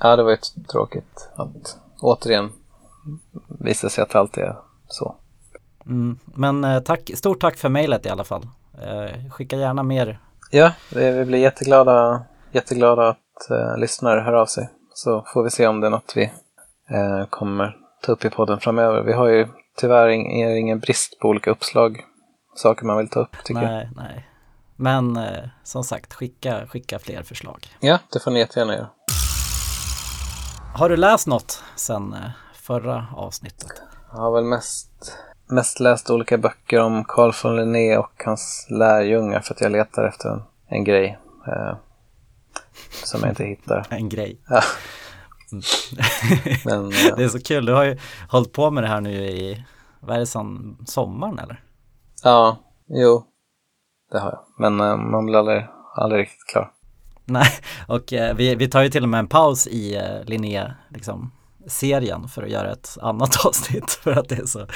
Ja, 0.00 0.16
det 0.16 0.22
var 0.22 0.30
ju 0.30 0.36
tråkigt 0.68 1.30
att 1.36 1.78
återigen 2.00 2.52
visa 3.60 3.88
sig 3.88 4.02
att 4.02 4.14
alltid 4.14 4.44
är 4.44 4.56
så. 4.88 5.16
Mm. 5.86 6.18
Men 6.24 6.64
eh, 6.64 6.80
tack, 6.80 7.10
stort 7.14 7.40
tack 7.40 7.56
för 7.56 7.68
mejlet 7.68 8.06
i 8.06 8.08
alla 8.08 8.24
fall. 8.24 8.48
Eh, 8.82 9.30
skicka 9.30 9.56
gärna 9.56 9.82
mer. 9.82 10.18
Ja, 10.50 10.72
vi, 10.94 11.24
blir 11.24 11.38
jätteglada, 11.38 12.22
jätteglada 12.52 13.08
att 13.08 13.50
eh, 13.50 13.78
lyssnare 13.78 14.20
hör 14.20 14.32
av 14.32 14.46
sig. 14.46 14.68
Så 14.94 15.24
får 15.32 15.42
vi 15.42 15.50
se 15.50 15.66
om 15.66 15.80
det 15.80 15.86
är 15.86 15.90
något 15.90 16.12
vi 16.16 16.24
eh, 16.90 17.26
kommer 17.30 17.76
ta 18.02 18.12
upp 18.12 18.24
i 18.24 18.30
podden 18.30 18.60
framöver. 18.60 19.02
Vi 19.02 19.12
har 19.12 19.28
ju 19.28 19.48
tyvärr 19.76 20.08
ing, 20.08 20.42
ingen 20.58 20.78
brist 20.78 21.18
på 21.18 21.28
olika 21.28 21.50
uppslag, 21.50 22.04
saker 22.54 22.86
man 22.86 22.96
vill 22.98 23.08
ta 23.08 23.20
upp 23.20 23.36
tycker 23.44 23.62
jag. 23.62 23.70
Nej, 23.70 23.88
nej. 23.96 24.28
Men 24.76 25.16
eh, 25.16 25.44
som 25.62 25.84
sagt, 25.84 26.14
skicka, 26.14 26.66
skicka 26.66 26.98
fler 26.98 27.22
förslag. 27.22 27.66
Ja, 27.80 27.98
det 28.12 28.20
får 28.20 28.30
ni 28.30 28.38
jättegärna 28.38 28.74
göra. 28.74 28.88
Har 30.74 30.88
du 30.88 30.96
läst 30.96 31.26
något 31.26 31.62
sen 31.76 32.12
eh, 32.12 32.30
förra 32.66 33.06
avsnittet? 33.16 33.82
Jag 34.12 34.18
har 34.18 34.32
väl 34.32 34.44
mest, 34.44 35.18
mest 35.46 35.80
läst 35.80 36.10
olika 36.10 36.38
böcker 36.38 36.80
om 36.80 37.04
Carl 37.04 37.32
von 37.42 37.56
Linné 37.56 37.96
och 37.96 38.22
hans 38.24 38.66
lärjungar 38.70 39.40
för 39.40 39.54
att 39.54 39.60
jag 39.60 39.72
letar 39.72 40.04
efter 40.04 40.28
en, 40.28 40.42
en 40.66 40.84
grej 40.84 41.18
eh, 41.46 41.76
som 43.04 43.20
jag 43.20 43.30
inte 43.30 43.44
hittar. 43.44 43.86
En 43.90 44.08
grej. 44.08 44.40
Ja. 44.48 44.62
Men 46.64 46.84
eh, 46.84 47.16
Det 47.16 47.24
är 47.24 47.28
så 47.28 47.40
kul, 47.40 47.66
du 47.66 47.72
har 47.72 47.84
ju 47.84 47.98
hållit 48.28 48.52
på 48.52 48.70
med 48.70 48.84
det 48.84 48.88
här 48.88 49.00
nu 49.00 49.12
i, 49.12 49.64
vad 50.00 50.16
är 50.16 50.20
det, 50.20 50.26
sen 50.26 50.76
sommaren 50.86 51.38
eller? 51.38 51.62
ja, 52.22 52.56
jo, 52.88 53.24
det 54.12 54.18
har 54.18 54.30
jag. 54.30 54.40
Men 54.58 54.80
eh, 54.80 54.96
man 54.96 55.26
blir 55.26 55.38
aldrig, 55.38 55.66
aldrig 55.94 56.20
riktigt 56.20 56.46
klar. 56.52 56.70
Nej, 57.24 57.48
och 57.88 58.12
eh, 58.12 58.36
vi, 58.36 58.54
vi 58.54 58.68
tar 58.68 58.82
ju 58.82 58.88
till 58.88 59.02
och 59.02 59.08
med 59.08 59.18
en 59.18 59.28
paus 59.28 59.66
i 59.66 59.96
eh, 59.96 60.24
Linné, 60.24 60.72
liksom, 60.88 61.32
serien 61.66 62.28
för 62.28 62.42
att 62.42 62.50
göra 62.50 62.72
ett 62.72 62.98
annat 63.00 63.36
avsnitt 63.46 63.90
för 63.90 64.12
att 64.12 64.28
det 64.28 64.34
är 64.34 64.46
så, 64.46 64.66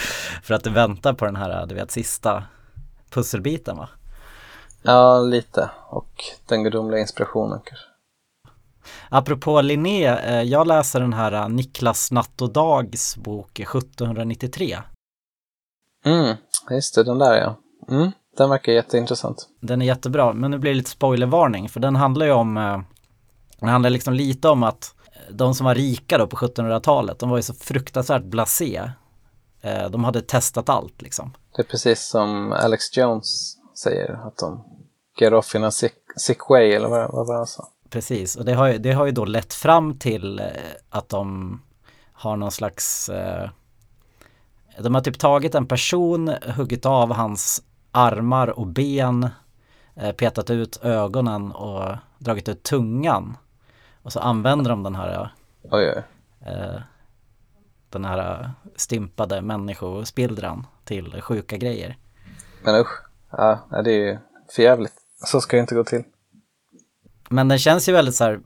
för 0.42 0.54
att 0.54 0.64
du 0.64 0.70
väntar 0.70 1.12
på 1.12 1.24
den 1.24 1.36
här, 1.36 1.66
du 1.66 1.74
vet, 1.74 1.90
sista 1.90 2.44
pusselbiten 3.10 3.76
va? 3.76 3.88
Ja, 4.82 5.20
lite. 5.20 5.70
Och 5.88 6.24
den 6.46 6.64
gudomliga 6.64 7.00
inspirationen 7.00 7.60
kanske. 7.64 7.84
Apropå 9.08 9.60
Linné, 9.60 10.06
eh, 10.06 10.42
jag 10.42 10.66
läser 10.66 11.00
den 11.00 11.12
här 11.12 11.32
eh, 11.32 11.48
Niklas 11.48 12.12
Natt 12.12 12.42
och 12.42 12.52
Dags 12.52 13.16
bok 13.16 13.60
1793. 13.60 14.78
Mm, 16.04 16.36
just 16.70 16.94
det, 16.94 17.04
den 17.04 17.18
där 17.18 17.36
ja. 17.36 17.56
Mm, 17.94 18.12
den 18.36 18.50
verkar 18.50 18.72
jätteintressant. 18.72 19.48
Den 19.60 19.82
är 19.82 19.86
jättebra, 19.86 20.32
men 20.32 20.50
nu 20.50 20.58
blir 20.58 20.70
det 20.70 20.76
lite 20.76 20.90
spoilervarning 20.90 21.68
för 21.68 21.80
den 21.80 21.96
handlar 21.96 22.26
ju 22.26 22.32
om, 22.32 22.56
eh, 22.56 22.80
den 23.60 23.68
handlar 23.68 23.90
liksom 23.90 24.14
lite 24.14 24.48
om 24.48 24.62
att 24.62 24.94
de 25.30 25.54
som 25.54 25.64
var 25.66 25.74
rika 25.74 26.18
då 26.18 26.26
på 26.26 26.36
1700-talet, 26.36 27.18
de 27.18 27.30
var 27.30 27.36
ju 27.36 27.42
så 27.42 27.54
fruktansvärt 27.54 28.24
blasé. 28.24 28.90
Eh, 29.60 29.90
De 29.90 30.04
hade 30.04 30.20
testat 30.22 30.68
allt 30.68 31.02
liksom. 31.02 31.32
Det 31.56 31.62
är 31.62 31.66
precis 31.66 32.08
som 32.08 32.52
Alex 32.52 32.96
Jones 32.96 33.56
säger, 33.82 34.26
att 34.26 34.36
de 34.36 34.64
get 35.20 35.32
off 35.32 35.54
in 35.54 35.64
a 35.64 35.70
sick, 35.70 35.94
sick 36.16 36.48
way, 36.50 36.72
eller 36.72 36.88
vad, 36.88 37.12
vad 37.12 37.26
var 37.26 37.34
det 37.34 37.38
han 37.38 37.46
sa? 37.46 37.68
Precis, 37.90 38.36
och 38.36 38.44
det 38.44 38.54
har, 38.54 38.68
ju, 38.68 38.78
det 38.78 38.92
har 38.92 39.06
ju 39.06 39.12
då 39.12 39.24
lett 39.24 39.54
fram 39.54 39.98
till 39.98 40.38
eh, 40.40 40.46
att 40.90 41.08
de 41.08 41.60
har 42.12 42.36
någon 42.36 42.50
slags 42.50 43.08
eh, 43.08 43.50
De 44.80 44.94
har 44.94 45.02
typ 45.02 45.18
tagit 45.18 45.54
en 45.54 45.66
person, 45.66 46.28
huggit 46.42 46.86
av 46.86 47.12
hans 47.12 47.62
armar 47.92 48.58
och 48.58 48.66
ben 48.66 49.28
Petat 50.16 50.50
ut 50.50 50.78
ögonen 50.82 51.52
och 51.52 51.96
dragit 52.18 52.48
ut 52.48 52.62
tungan 52.62 53.36
Och 54.08 54.12
så 54.12 54.20
använder 54.20 54.70
de 54.70 54.82
den 54.82 54.94
här 54.94 55.30
Oj, 55.62 56.04
eh, 56.46 56.80
Den 57.90 58.04
här 58.04 58.50
stimpade 58.76 59.40
människospillran 59.42 60.66
till 60.84 61.20
sjuka 61.22 61.56
grejer 61.56 61.96
Men 62.62 62.74
usch, 62.74 63.02
ja, 63.30 63.68
det 63.84 63.90
är 63.90 63.98
ju 63.98 64.18
förjävligt. 64.56 64.92
Så 65.24 65.40
ska 65.40 65.56
det 65.56 65.60
inte 65.60 65.74
gå 65.74 65.84
till. 65.84 66.02
Men 67.28 67.48
den 67.48 67.58
känns 67.58 67.88
ju 67.88 67.92
väldigt 67.92 68.14
så 68.14 68.24
här, 68.24 68.40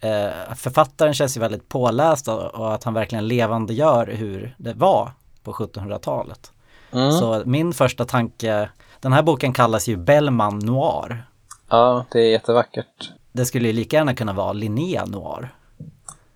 eh, 0.00 0.54
författaren 0.54 1.14
känns 1.14 1.36
ju 1.36 1.40
väldigt 1.40 1.68
påläst 1.68 2.28
och, 2.28 2.54
och 2.54 2.74
att 2.74 2.84
han 2.84 2.94
verkligen 2.94 3.28
levandegör 3.28 4.06
hur 4.06 4.54
det 4.58 4.74
var 4.74 5.12
på 5.42 5.52
1700-talet. 5.52 6.52
Mm. 6.92 7.12
Så 7.12 7.42
min 7.46 7.72
första 7.72 8.04
tanke, 8.04 8.70
den 9.00 9.12
här 9.12 9.22
boken 9.22 9.52
kallas 9.52 9.88
ju 9.88 9.96
Bellman 9.96 10.58
Noir. 10.58 11.26
Ja, 11.68 12.04
det 12.10 12.20
är 12.20 12.30
jättevackert. 12.30 13.12
Det 13.32 13.46
skulle 13.46 13.66
ju 13.66 13.72
lika 13.72 13.96
gärna 13.96 14.14
kunna 14.14 14.32
vara 14.32 14.52
Linné 14.52 15.04
Noir. 15.06 15.54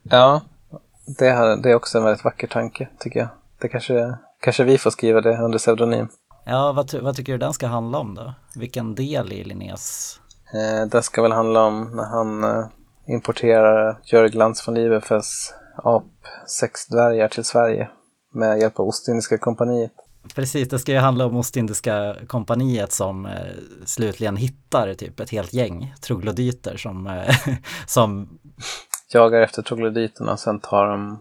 Ja, 0.03 0.41
det, 1.19 1.31
här, 1.31 1.57
det 1.57 1.71
är 1.71 1.75
också 1.75 1.99
en 1.99 2.05
väldigt 2.05 2.25
vacker 2.25 2.47
tanke, 2.47 2.89
tycker 2.99 3.21
jag. 3.21 3.29
Det 3.61 3.69
kanske, 3.69 4.19
kanske 4.41 4.65
vi 4.65 4.79
får 4.79 4.91
skriva 4.91 5.21
det 5.21 5.39
under 5.39 5.59
pseudonym. 5.59 6.09
Ja, 6.45 6.73
vad, 6.73 6.95
vad 6.95 7.17
tycker 7.17 7.33
du 7.33 7.39
den 7.39 7.53
ska 7.53 7.67
handla 7.67 7.99
om 7.99 8.15
då? 8.15 8.35
Vilken 8.55 8.95
del 8.95 9.33
i 9.33 9.45
Linnés? 9.45 10.19
Eh, 10.55 10.87
det 10.87 11.03
ska 11.03 11.23
väl 11.23 11.33
handla 11.33 11.65
om 11.65 11.97
när 11.97 12.05
han 12.05 12.45
eh, 12.45 12.67
importerar 13.07 14.01
Jörglans 14.05 14.69
von 14.69 14.75
Liebefels 14.75 15.55
apsexdvärgar 15.77 17.29
till 17.29 17.45
Sverige 17.45 17.91
med 18.35 18.59
hjälp 18.59 18.81
av 18.81 18.87
Ostindiska 18.87 19.39
kompaniet. 19.39 19.93
Precis, 20.35 20.69
det 20.69 20.79
ska 20.79 20.93
ju 20.93 20.99
handla 20.99 21.26
om 21.26 21.37
Ostindiska 21.37 22.17
kompaniet 22.26 22.93
som 22.93 23.26
eh, 23.26 23.33
slutligen 23.85 24.37
hittar 24.37 24.95
typ 24.95 25.21
ett 25.21 25.31
helt 25.31 25.52
gäng 25.52 25.95
troglodyter 26.00 26.76
som, 26.76 27.07
eh, 27.07 27.37
som 27.87 28.38
Jagar 29.12 29.41
efter 29.41 29.62
troglodyterna 29.62 30.33
och 30.33 30.41
sen 30.41 30.61
tar 30.61 30.87
de, 30.87 31.19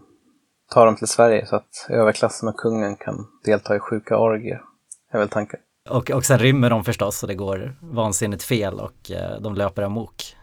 tar 0.74 0.86
de 0.86 0.96
till 0.96 1.08
Sverige 1.08 1.46
så 1.46 1.56
att 1.56 1.86
överklassen 1.88 2.48
och 2.48 2.56
kungen 2.56 2.96
kan 2.96 3.26
delta 3.44 3.76
i 3.76 3.78
sjuka 3.78 4.18
orgier. 4.18 4.60
är 5.12 5.18
väl 5.18 5.28
tanken. 5.28 5.60
Och, 5.90 6.10
och 6.10 6.24
sen 6.24 6.38
rymmer 6.38 6.70
de 6.70 6.84
förstås 6.84 7.22
och 7.22 7.28
det 7.28 7.34
går 7.34 7.76
vansinnigt 7.80 8.42
fel 8.42 8.80
och 8.80 9.10
eh, 9.10 9.40
de 9.40 9.54
löper 9.54 9.82
amok. 9.82 10.36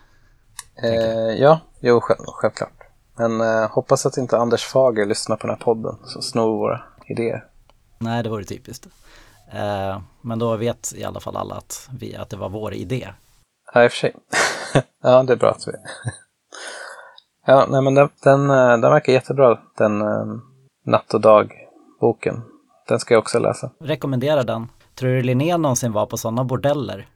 Eh, 0.84 1.42
ja, 1.42 1.60
jo, 1.80 2.00
själv, 2.02 2.20
självklart. 2.26 2.74
Men 3.18 3.42
eh, 3.42 3.70
hoppas 3.72 4.06
att 4.06 4.18
inte 4.18 4.38
Anders 4.38 4.66
Fager 4.66 5.06
lyssnar 5.06 5.36
på 5.36 5.48
den 5.48 5.56
här 5.56 5.64
podden 5.64 5.96
så 6.06 6.22
snor 6.22 6.58
våra 6.58 6.82
idéer. 7.08 7.46
Nej, 8.00 8.24
det 8.24 8.30
vore 8.30 8.44
typiskt. 8.44 8.88
Eh, 9.52 10.02
men 10.22 10.40
då 10.40 10.56
vet 10.56 10.94
i 10.96 11.04
alla 11.04 11.20
fall 11.20 11.38
alla 11.38 11.56
att, 11.56 11.90
vi, 12.00 12.16
att 12.16 12.30
det 12.30 12.38
var 12.38 12.50
vår 12.50 12.74
idé. 12.74 13.08
Ja, 13.74 13.84
i 13.84 13.88
och 13.88 13.92
för 13.92 13.98
sig. 13.98 14.16
ja, 15.04 15.24
det 15.24 15.34
är 15.34 15.38
bra 15.38 15.50
att 15.52 15.68
vi... 15.68 15.72
ja, 17.46 17.68
nej 17.70 17.82
men 17.82 17.96
den, 17.96 18.10
den, 18.24 18.50
eh, 18.50 18.78
den 18.78 18.82
verkar 18.82 19.14
jättebra, 19.14 19.60
den 19.78 20.02
eh, 20.02 20.26
Natt 20.86 21.14
och 21.14 21.22
dag-boken. 21.22 22.42
Den 22.88 23.00
ska 23.00 23.14
jag 23.14 23.22
också 23.22 23.40
läsa. 23.40 23.72
Rekommenderar 23.80 24.44
den. 24.44 24.68
Tror 24.96 25.10
du 25.10 25.22
Linné 25.22 25.58
någonsin 25.58 25.92
var 25.92 26.06
på 26.06 26.18
sådana 26.18 26.44
bordeller? 26.44 27.08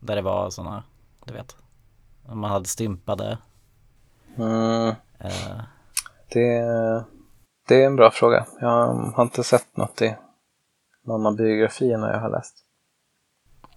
Där 0.00 0.16
det 0.16 0.22
var 0.22 0.50
sådana, 0.50 0.84
du 1.24 1.32
vet, 1.32 1.56
man 2.32 2.50
hade 2.50 2.68
stympade. 2.68 3.38
Mm, 4.36 4.94
Eh, 5.24 5.60
det, 6.32 7.04
det 7.68 7.82
är 7.82 7.86
en 7.86 7.96
bra 7.96 8.10
fråga. 8.10 8.46
Jag 8.60 8.86
har 8.94 9.22
inte 9.22 9.44
sett 9.44 9.76
något 9.76 10.02
i 10.02 10.16
någon 11.04 11.26
av 11.26 11.36
biografierna 11.36 12.12
jag 12.12 12.20
har 12.20 12.30
läst. 12.30 12.54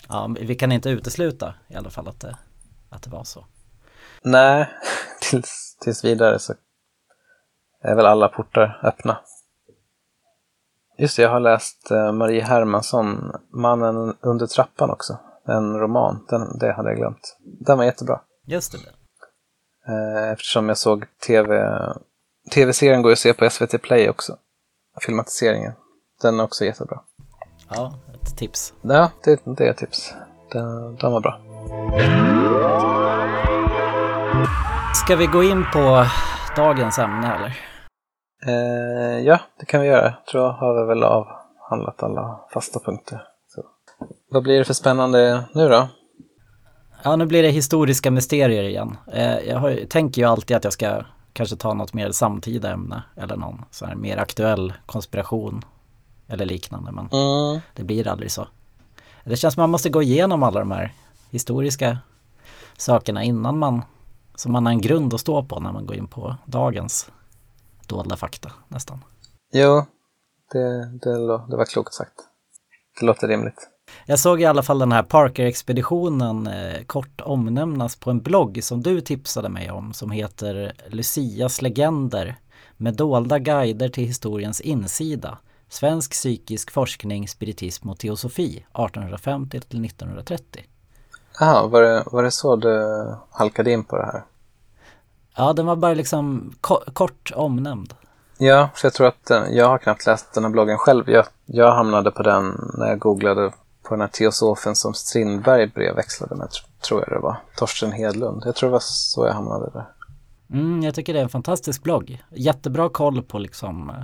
ja, 0.09 0.35
vi 0.39 0.55
kan 0.55 0.71
inte 0.71 0.89
utesluta 0.89 1.53
i 1.67 1.75
alla 1.75 1.89
fall 1.89 2.07
att 2.07 2.19
det, 2.19 2.37
att 2.89 3.03
det 3.03 3.09
var 3.09 3.23
så. 3.23 3.45
Nej, 4.21 4.69
tills, 5.21 5.77
tills 5.81 6.05
vidare 6.05 6.39
så 6.39 6.53
är 7.81 7.95
väl 7.95 8.05
alla 8.05 8.27
portar 8.27 8.79
öppna. 8.83 9.17
Just 10.97 11.17
det, 11.17 11.23
jag 11.23 11.29
har 11.29 11.39
läst 11.39 11.91
eh, 11.91 12.11
Marie 12.11 12.43
Hermansson, 12.43 13.31
Mannen 13.49 14.17
under 14.21 14.47
trappan 14.47 14.89
också. 14.89 15.17
En 15.47 15.79
roman, 15.79 16.25
den, 16.29 16.57
det 16.57 16.73
hade 16.73 16.89
jag 16.89 16.97
glömt. 16.97 17.37
Den 17.43 17.77
var 17.77 17.85
jättebra. 17.85 18.21
Just 18.45 18.71
det. 18.71 18.77
Eh, 19.91 20.31
eftersom 20.31 20.67
jag 20.67 20.77
såg 20.77 21.05
tv... 21.27 21.63
Tv-serien 22.51 23.01
går 23.01 23.09
ju 23.09 23.13
att 23.13 23.19
se 23.19 23.33
på 23.33 23.49
SVT 23.49 23.81
Play 23.81 24.09
också. 24.09 24.37
Filmatiseringen. 25.05 25.73
Den 26.21 26.39
är 26.39 26.43
också 26.43 26.65
jättebra. 26.65 27.01
Ja, 27.69 27.93
ett 28.13 28.37
tips. 28.37 28.73
Ja, 28.81 29.11
det, 29.23 29.41
det 29.45 29.67
är 29.67 29.71
ett 29.71 29.77
tips. 29.77 30.13
Den, 30.51 30.95
den 30.95 31.11
var 31.11 31.21
bra. 31.21 31.39
Ska 34.95 35.15
vi 35.15 35.25
gå 35.25 35.43
in 35.43 35.65
på 35.73 36.05
dagens 36.55 36.99
ämne 36.99 37.35
eller? 37.35 37.57
Eh, 38.47 39.19
ja, 39.19 39.39
det 39.59 39.65
kan 39.65 39.81
vi 39.81 39.87
göra. 39.87 40.13
Tror 40.31 40.43
jag 40.43 40.51
har 40.51 40.81
vi 40.81 40.87
väl 40.87 41.03
avhandlat 41.03 42.03
alla 42.03 42.39
fasta 42.53 42.79
punkter. 42.79 43.21
Så. 43.47 43.63
Vad 44.29 44.43
blir 44.43 44.57
det 44.59 44.65
för 44.65 44.73
spännande 44.73 45.43
nu 45.53 45.69
då? 45.69 45.87
Ja, 47.03 47.15
nu 47.15 47.25
blir 47.25 47.43
det 47.43 47.49
historiska 47.49 48.11
mysterier 48.11 48.63
igen. 48.63 48.97
Eh, 49.13 49.39
jag 49.39 49.57
har, 49.57 49.85
tänker 49.89 50.21
ju 50.21 50.27
alltid 50.27 50.57
att 50.57 50.63
jag 50.63 50.73
ska 50.73 51.03
kanske 51.35 51.55
ta 51.55 51.73
något 51.73 51.93
mer 51.93 52.11
samtida 52.11 52.71
ämne 52.71 53.03
eller 53.15 53.37
någon 53.37 53.65
sån 53.71 53.87
här 53.87 53.95
mer 53.95 54.17
aktuell 54.17 54.73
konspiration 54.85 55.61
eller 56.27 56.45
liknande, 56.45 56.91
men 56.91 57.09
Mm, 57.11 57.61
det 57.73 57.83
blir 57.83 58.07
aldrig 58.07 58.31
så. 58.31 58.47
Det 59.23 59.35
känns 59.35 59.53
som 59.53 59.61
man 59.61 59.69
måste 59.69 59.89
gå 59.89 60.01
igenom 60.01 60.43
alla 60.43 60.59
de 60.59 60.71
här 60.71 60.93
historiska 61.29 61.97
sakerna 62.77 63.23
innan 63.23 63.59
man, 63.59 63.81
så 64.35 64.49
man 64.49 64.65
har 64.65 64.73
en 64.73 64.81
grund 64.81 65.13
att 65.13 65.19
stå 65.19 65.43
på 65.43 65.59
när 65.59 65.71
man 65.71 65.85
går 65.85 65.95
in 65.95 66.07
på 66.07 66.35
dagens 66.45 67.11
dolda 67.87 68.15
fakta 68.15 68.51
nästan. 68.67 69.03
jo, 69.53 69.85
det, 70.51 70.85
det, 70.85 71.17
det 71.49 71.57
var 71.57 71.65
klokt 71.65 71.93
sagt. 71.93 72.15
Det 72.99 73.05
låter 73.05 73.27
rimligt. 73.27 73.69
Jag 74.05 74.19
såg 74.19 74.41
i 74.41 74.45
alla 74.45 74.63
fall 74.63 74.79
den 74.79 74.91
här 74.91 75.03
Parker-expeditionen 75.03 76.47
eh, 76.47 76.83
kort 76.83 77.21
omnämnas 77.21 77.95
på 77.95 78.09
en 78.09 78.21
blogg 78.21 78.63
som 78.63 78.81
du 78.81 79.01
tipsade 79.01 79.49
mig 79.49 79.71
om 79.71 79.93
som 79.93 80.11
heter 80.11 80.73
Lucias 80.87 81.61
legender 81.61 82.35
med 82.77 82.93
dolda 82.93 83.39
guider 83.39 83.89
till 83.89 84.05
historiens 84.05 84.61
insida. 84.61 85.37
Svensk 85.69 86.11
psykisk 86.11 86.71
forskning, 86.71 87.27
spiritism 87.27 87.89
och 87.89 87.99
teosofi 87.99 88.49
1850 88.57 89.59
till 89.59 89.85
1930. 89.85 90.63
Jaha, 91.39 91.67
var 91.67 91.81
det, 91.81 92.03
var 92.05 92.23
det 92.23 92.31
så 92.31 92.55
du 92.55 93.05
halkade 93.29 93.71
in 93.71 93.83
på 93.83 93.97
det 93.97 94.05
här? 94.05 94.23
Ja, 95.37 95.53
den 95.53 95.65
var 95.65 95.75
bara 95.75 95.93
liksom 95.93 96.53
ko 96.61 96.79
kort 96.93 97.31
omnämnd. 97.35 97.93
Ja, 98.37 98.69
för 98.75 98.85
jag 98.85 98.93
tror 98.93 99.07
att 99.07 99.25
den, 99.25 99.55
jag 99.55 99.67
har 99.67 99.77
knappt 99.77 100.05
läst 100.05 100.33
den 100.33 100.43
här 100.43 100.51
bloggen 100.51 100.77
själv. 100.77 101.09
Jag, 101.09 101.25
jag 101.45 101.71
hamnade 101.71 102.11
på 102.11 102.23
den 102.23 102.71
när 102.77 102.87
jag 102.87 102.99
googlade 102.99 103.51
på 103.85 103.93
den 103.93 104.01
här 104.01 104.07
teosofen 104.07 104.75
som 104.75 104.93
Strindberg 104.93 105.67
brevväxlade 105.67 106.35
med, 106.35 106.49
tror 106.87 107.01
jag 107.07 107.09
det 107.09 107.21
var. 107.21 107.37
Torsten 107.55 107.91
Hedlund. 107.91 108.43
Jag 108.45 108.55
tror 108.55 108.69
det 108.69 108.73
var 108.73 108.79
så 108.83 109.25
jag 109.25 109.33
hamnade 109.33 109.69
där. 109.73 109.85
Mm, 110.51 110.83
jag 110.83 110.95
tycker 110.95 111.13
det 111.13 111.19
är 111.19 111.23
en 111.23 111.29
fantastisk 111.29 111.83
blogg. 111.83 112.23
Jättebra 112.31 112.89
koll 112.89 113.23
på 113.23 113.39
liksom 113.39 113.89
eh, 113.89 113.95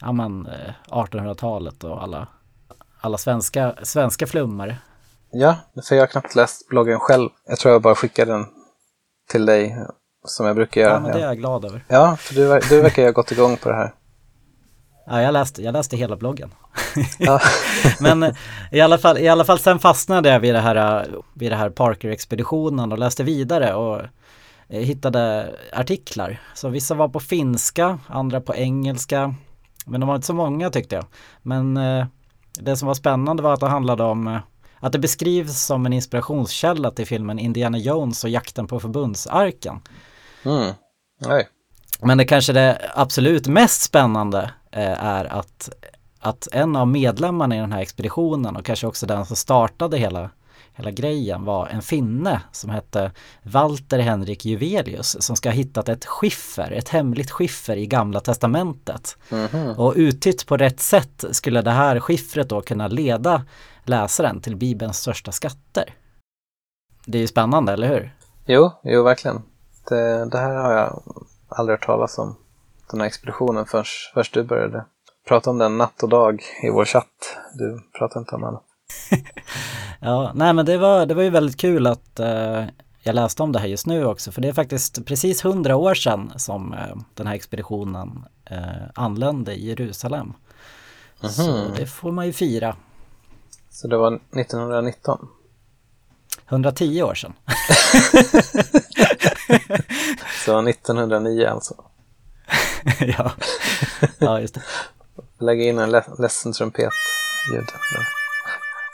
ja, 0.00 0.12
men, 0.12 0.46
eh, 0.46 0.72
1800-talet 0.88 1.84
och 1.84 2.02
alla, 2.02 2.28
alla 3.00 3.18
svenska, 3.18 3.74
svenska 3.82 4.26
flummare. 4.26 4.78
Ja, 5.30 5.56
för 5.88 5.94
jag 5.94 6.02
har 6.02 6.06
knappt 6.06 6.34
läst 6.34 6.68
bloggen 6.68 7.00
själv. 7.00 7.28
Jag 7.46 7.58
tror 7.58 7.72
jag 7.72 7.82
bara 7.82 7.94
skickade 7.94 8.32
den 8.32 8.46
till 9.30 9.46
dig 9.46 9.86
som 10.24 10.46
jag 10.46 10.56
brukar 10.56 10.80
göra. 10.80 10.92
Ja, 10.92 11.00
men 11.00 11.12
det 11.12 11.18
är 11.18 11.26
jag 11.26 11.38
glad 11.38 11.64
över. 11.64 11.84
Ja, 11.88 12.16
för 12.16 12.34
du, 12.34 12.60
du 12.68 12.82
verkar 12.82 13.02
ju 13.02 13.08
ha 13.08 13.12
gått 13.12 13.32
igång 13.32 13.56
på 13.56 13.68
det 13.68 13.74
här. 13.74 13.94
Ja, 15.10 15.22
jag 15.22 15.32
läste, 15.32 15.62
jag 15.62 15.72
läste 15.72 15.96
hela 15.96 16.16
bloggen. 16.16 16.54
Ja. 17.18 17.40
Men 18.00 18.22
eh, 18.22 18.34
i 18.72 18.80
alla, 18.80 18.98
fall, 18.98 19.18
i 19.18 19.28
alla 19.28 19.44
fall 19.44 19.58
sen 19.58 19.78
fastnade 19.78 20.28
jag 20.28 20.40
vid 20.40 20.54
det 20.54 20.60
här, 20.60 20.76
eh, 20.76 21.06
vid 21.34 21.52
det 21.52 21.56
här 21.56 21.70
Parker-expeditionen 21.70 22.92
och 22.92 22.98
läste 22.98 23.24
vidare 23.24 23.74
och 23.74 24.00
eh, 24.68 24.80
hittade 24.82 25.54
artiklar. 25.72 26.40
Så 26.54 26.68
vissa 26.68 26.94
var 26.94 27.08
på 27.08 27.20
finska, 27.20 27.98
andra 28.06 28.40
på 28.40 28.54
engelska. 28.54 29.34
Men 29.86 30.00
de 30.00 30.08
var 30.08 30.14
inte 30.14 30.26
så 30.26 30.34
många 30.34 30.70
tyckte 30.70 30.94
jag. 30.94 31.04
Men 31.42 31.74
det 32.60 32.76
som 32.76 32.86
var 32.86 32.94
spännande 32.94 33.42
var 33.42 33.54
att 33.54 33.60
det 33.60 33.68
handlade 33.68 34.02
om 34.02 34.40
att 34.80 34.92
det 34.92 34.98
beskrivs 34.98 35.64
som 35.64 35.86
en 35.86 35.92
inspirationskälla 35.92 36.90
till 36.90 37.06
filmen 37.06 37.38
Indiana 37.38 37.78
Jones 37.78 38.24
och 38.24 38.30
jakten 38.30 38.66
på 38.66 38.80
förbundsarken. 38.80 39.80
Mm. 40.44 40.72
Oj. 41.26 41.48
Men 42.00 42.18
det 42.18 42.24
kanske 42.24 42.52
det 42.52 42.90
absolut 42.94 43.46
mest 43.46 43.82
spännande 43.82 44.50
är 44.72 45.24
att, 45.24 45.70
att 46.20 46.48
en 46.52 46.76
av 46.76 46.88
medlemmarna 46.88 47.56
i 47.56 47.58
den 47.58 47.72
här 47.72 47.80
expeditionen 47.80 48.56
och 48.56 48.64
kanske 48.64 48.86
också 48.86 49.06
den 49.06 49.26
som 49.26 49.36
startade 49.36 49.98
hela, 49.98 50.30
hela 50.74 50.90
grejen 50.90 51.44
var 51.44 51.66
en 51.66 51.82
finne 51.82 52.42
som 52.52 52.70
hette 52.70 53.12
Walter 53.42 53.98
Henrik 53.98 54.44
Juvelius 54.44 55.16
som 55.20 55.36
ska 55.36 55.48
ha 55.48 55.54
hittat 55.54 55.88
ett 55.88 56.04
skiffer, 56.04 56.70
ett 56.70 56.88
hemligt 56.88 57.30
skiffer 57.30 57.76
i 57.76 57.86
gamla 57.86 58.20
testamentet. 58.20 59.16
Mhm. 59.30 59.78
Och 59.78 59.92
uttytt 59.96 60.46
på 60.46 60.56
rätt 60.56 60.80
sätt 60.80 61.24
skulle 61.30 61.62
det 61.62 61.70
här 61.70 62.00
skiffret 62.00 62.48
då 62.48 62.60
kunna 62.60 62.88
leda 62.88 63.44
läsaren 63.84 64.40
till 64.40 64.56
Bibelns 64.56 64.98
största 64.98 65.32
skatter. 65.32 65.94
Det 67.06 67.18
är 67.18 67.22
ju 67.22 67.28
spännande, 67.28 67.72
eller 67.72 67.88
hur? 67.88 68.14
Jo, 68.46 68.70
jo 68.84 69.02
verkligen. 69.02 69.42
Det, 69.88 70.24
det 70.30 70.38
här 70.38 70.54
har 70.54 70.72
jag 70.72 71.02
aldrig 71.48 71.78
hört 71.78 71.86
talas 71.86 72.18
om. 72.18 72.36
Den 72.90 73.00
här 73.00 73.06
expeditionen 73.06 73.66
först, 73.66 74.10
först 74.14 74.34
du 74.34 74.42
började 74.44 74.84
prata 75.28 75.50
om 75.50 75.58
den 75.58 75.78
natt 75.78 76.02
och 76.02 76.08
dag 76.08 76.42
i 76.62 76.70
vår 76.70 76.84
chatt. 76.84 77.36
Du 77.54 77.80
pratade 77.98 78.20
inte 78.20 78.34
om 78.34 78.44
annat. 78.44 78.64
Ja, 80.00 80.32
nej 80.34 80.52
men 80.54 80.66
det 80.66 80.78
var, 80.78 81.06
det 81.06 81.14
var 81.14 81.22
ju 81.22 81.30
väldigt 81.30 81.56
kul 81.60 81.86
att 81.86 82.20
eh, 82.20 82.64
jag 83.02 83.14
läste 83.14 83.42
om 83.42 83.52
det 83.52 83.58
här 83.58 83.66
just 83.66 83.86
nu 83.86 84.04
också 84.04 84.32
för 84.32 84.40
det 84.42 84.48
är 84.48 84.52
faktiskt 84.52 85.06
precis 85.06 85.44
hundra 85.44 85.76
år 85.76 85.94
sedan 85.94 86.32
som 86.36 86.72
eh, 86.72 86.96
den 87.14 87.26
här 87.26 87.34
expeditionen 87.34 88.24
eh, 88.44 88.58
anlände 88.94 89.54
i 89.54 89.68
Jerusalem. 89.68 90.32
Så 91.22 91.42
Mhm. 91.52 91.72
det 91.76 91.86
får 91.86 92.12
man 92.12 92.26
ju 92.26 92.32
fira. 92.32 92.76
Så 93.70 93.88
det 93.88 93.96
var 93.96 94.12
1919. 94.32 95.28
110 96.48 97.02
år 97.02 97.14
sedan. 97.14 97.32
Så 100.44 100.68
1909 100.68 101.46
alltså. 101.46 101.74
ja. 103.18 103.32
ja, 104.18 104.40
just 104.40 104.54
det. 104.54 104.62
Lägga 105.38 105.64
in 105.64 105.78
en 105.78 105.90
le- 105.90 106.04
ledsen 106.18 106.52
trumpet 106.52 106.90
ljud. 107.54 107.64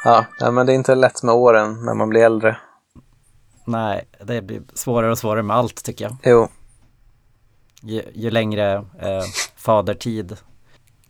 Ja, 0.04 0.24
ja, 0.38 0.50
men 0.50 0.66
det 0.66 0.72
är 0.72 0.74
inte 0.74 0.94
lätt 0.94 1.22
med 1.22 1.34
åren 1.34 1.84
när 1.84 1.94
man 1.94 2.08
blir 2.08 2.22
äldre. 2.22 2.56
Nej, 3.64 4.08
det 4.24 4.42
blir 4.42 4.62
svårare 4.74 5.10
och 5.10 5.18
svårare 5.18 5.42
med 5.42 5.56
allt 5.56 5.84
tycker 5.84 6.04
jag. 6.04 6.16
Jo, 6.22 6.48
Ju, 7.82 8.02
ju 8.14 8.30
längre 8.30 8.72
eh, 9.00 9.22
fadertid 9.56 10.36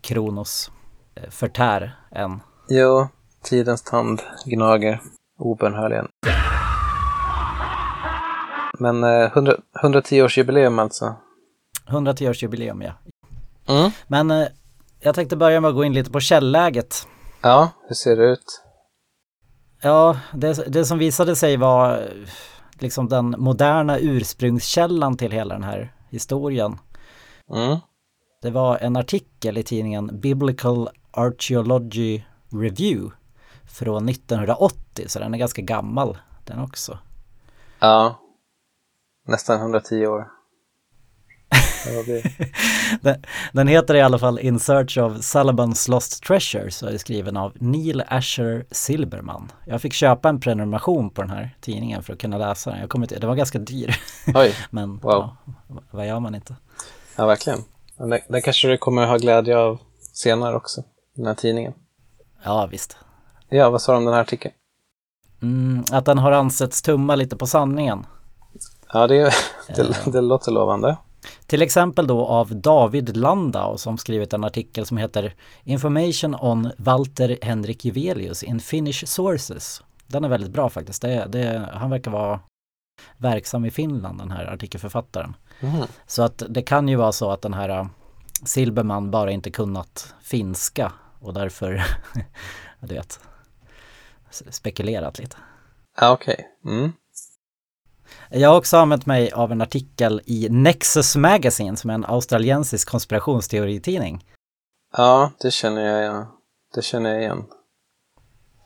Kronos 0.00 0.70
eh, 1.14 1.30
förtär 1.30 1.96
en. 2.10 2.40
jo, 2.68 3.08
tidens 3.42 3.82
tand 3.82 4.22
gnager 4.46 5.00
obönhörligen. 5.38 6.08
Men 8.78 9.04
eh, 9.04 9.26
100, 9.32 9.56
110-årsjubileum 9.82 10.80
alltså. 10.82 11.14
110-årsjubileum 11.86 12.84
ja. 12.84 12.92
Mm. 13.74 13.90
Men 14.06 14.30
eh, 14.30 14.48
jag 15.00 15.14
tänkte 15.14 15.36
börja 15.36 15.60
med 15.60 15.68
att 15.68 15.74
gå 15.74 15.84
in 15.84 15.92
lite 15.92 16.10
på 16.10 16.20
källläget. 16.20 17.08
Ja, 17.40 17.70
hur 17.88 17.94
ser 17.94 18.16
det 18.16 18.24
ut? 18.24 18.62
Ja, 19.82 20.20
det, 20.32 20.72
det 20.72 20.84
som 20.84 20.98
visade 20.98 21.36
sig 21.36 21.56
var 21.56 21.98
eh, 21.98 22.28
liksom 22.78 23.08
den 23.08 23.34
moderna 23.38 23.98
ursprungskällan 23.98 25.16
till 25.16 25.32
hela 25.32 25.54
den 25.54 25.64
här 25.64 25.94
historien. 26.10 26.78
Mm. 27.50 27.78
Det 28.42 28.50
var 28.50 28.78
en 28.78 28.96
artikel 28.96 29.58
i 29.58 29.62
tidningen 29.62 30.20
Biblical 30.20 30.88
Archaeology 31.10 32.22
Review 32.52 33.16
från 33.64 34.08
1980, 34.08 35.04
så 35.08 35.18
den 35.18 35.34
är 35.34 35.38
ganska 35.38 35.62
gammal 35.62 36.18
den 36.44 36.60
också. 36.60 36.98
Ja, 37.78 38.20
nästan 39.26 39.60
110 39.60 40.06
år. 40.06 40.28
Ja, 41.48 41.48
vad 41.48 41.50
blir 41.50 41.66
det? 41.66 41.73
Den, 43.00 43.22
den 43.52 43.68
heter 43.68 43.94
i 43.94 44.00
alla 44.00 44.18
fall 44.18 44.38
In 44.38 44.58
Search 44.60 44.98
of 44.98 45.12
Sullivan's 45.12 45.90
Lost 45.90 46.22
Treasures 46.24 46.82
och 46.82 46.90
är 46.90 46.98
skriven 46.98 47.36
av 47.36 47.52
Neil 47.54 48.02
Asher 48.08 48.66
Silberman. 48.70 49.52
Jag 49.66 49.80
fick 49.80 49.92
köpa 49.92 50.28
en 50.28 50.40
prenumeration 50.40 51.10
på 51.10 51.22
den 51.22 51.30
här 51.30 51.56
tidningen 51.60 52.02
för 52.02 52.12
att 52.12 52.18
kunna 52.18 52.38
läsa 52.38 52.70
den. 52.70 52.80
Jag 52.80 52.88
kommer 52.90 53.04
inte, 53.04 53.18
det 53.18 53.26
var 53.26 53.34
ganska 53.34 53.58
dyr, 53.58 53.96
Oj, 54.34 54.54
men 54.70 54.98
Wow. 54.98 55.12
ja, 55.12 55.36
vad 55.90 56.06
gör 56.06 56.20
man 56.20 56.34
inte? 56.34 56.56
ja 57.16 57.26
verkligen. 57.26 57.58
Men 57.98 58.10
det, 58.10 58.20
det 58.28 58.40
kanske 58.40 58.68
du 58.68 58.78
kommer 58.78 59.06
ha 59.06 59.16
glädje 59.16 59.58
av 59.58 59.78
senare 60.12 60.56
också, 60.56 60.82
den 61.16 61.26
här 61.26 61.34
tidningen. 61.34 61.72
Ja, 62.44 62.66
visst. 62.70 62.96
Ja, 63.48 63.70
vad 63.70 63.82
sa 63.82 63.92
du 63.92 63.98
om 63.98 64.04
den 64.04 64.14
här 64.14 64.20
artikeln? 64.20 64.54
Mm, 65.42 65.84
att 65.92 66.04
den 66.04 66.18
har 66.18 66.32
ansetts 66.32 66.82
tumma 66.82 67.14
lite 67.14 67.36
på 67.36 67.46
sanningen. 67.46 68.06
Ja, 68.92 69.06
det, 69.06 69.32
det, 69.76 69.96
det 70.12 70.20
låter 70.20 70.52
lovande. 70.52 70.96
Till 71.46 71.62
exempel 71.62 72.06
då 72.06 72.26
av 72.26 72.56
David 72.56 73.16
Landau 73.16 73.76
som 73.76 73.98
skrivit 73.98 74.32
en 74.32 74.44
artikel 74.44 74.86
som 74.86 74.96
heter 74.96 75.34
Information 75.64 76.34
on 76.34 76.70
Walter 76.78 77.38
Henrik 77.42 77.84
Juvelius 77.84 78.42
in 78.42 78.60
Finnish 78.60 79.06
Sources. 79.06 79.82
Den 80.06 80.24
är 80.24 80.28
väldigt 80.28 80.50
bra 80.50 80.70
faktiskt. 80.70 81.02
Det, 81.02 81.26
det, 81.28 81.68
han 81.72 81.90
verkar 81.90 82.10
vara 82.10 82.40
verksam 83.16 83.64
i 83.64 83.70
Finland 83.70 84.18
den 84.18 84.30
här 84.30 84.44
artikelförfattaren. 84.44 85.36
Mm. 85.60 85.86
Så 86.06 86.22
att 86.22 86.42
det 86.48 86.62
kan 86.62 86.88
ju 86.88 86.96
vara 86.96 87.12
så 87.12 87.30
att 87.30 87.42
den 87.42 87.54
här 87.54 87.68
äh, 87.68 87.86
Silberman 88.44 89.10
bara 89.10 89.30
inte 89.30 89.50
kunnat 89.50 90.14
finska 90.22 90.92
och 91.20 91.34
därför, 91.34 91.84
du 92.80 92.94
vet, 92.94 93.20
spekulerat 94.30 95.18
lite. 95.18 95.36
Ja, 96.00 96.12
okej. 96.12 96.46
Mm. 96.64 96.92
Jag 98.30 98.48
har 98.48 98.56
också 98.56 98.76
använt 98.76 99.06
mig 99.06 99.32
av 99.32 99.52
en 99.52 99.60
artikel 99.60 100.20
i 100.24 100.48
Nexus 100.50 101.16
Magazine 101.16 101.76
som 101.76 101.90
är 101.90 101.94
en 101.94 102.04
australiensisk 102.04 102.88
konspirationsteoritidning. 102.88 104.24
Ja, 104.96 105.30
det 105.40 105.50
känner 105.50 105.82
jag 105.82 106.02
igen. 106.02 106.26
Det 106.74 106.82
känner 106.82 107.10
jag 107.10 107.22
igen. 107.22 107.44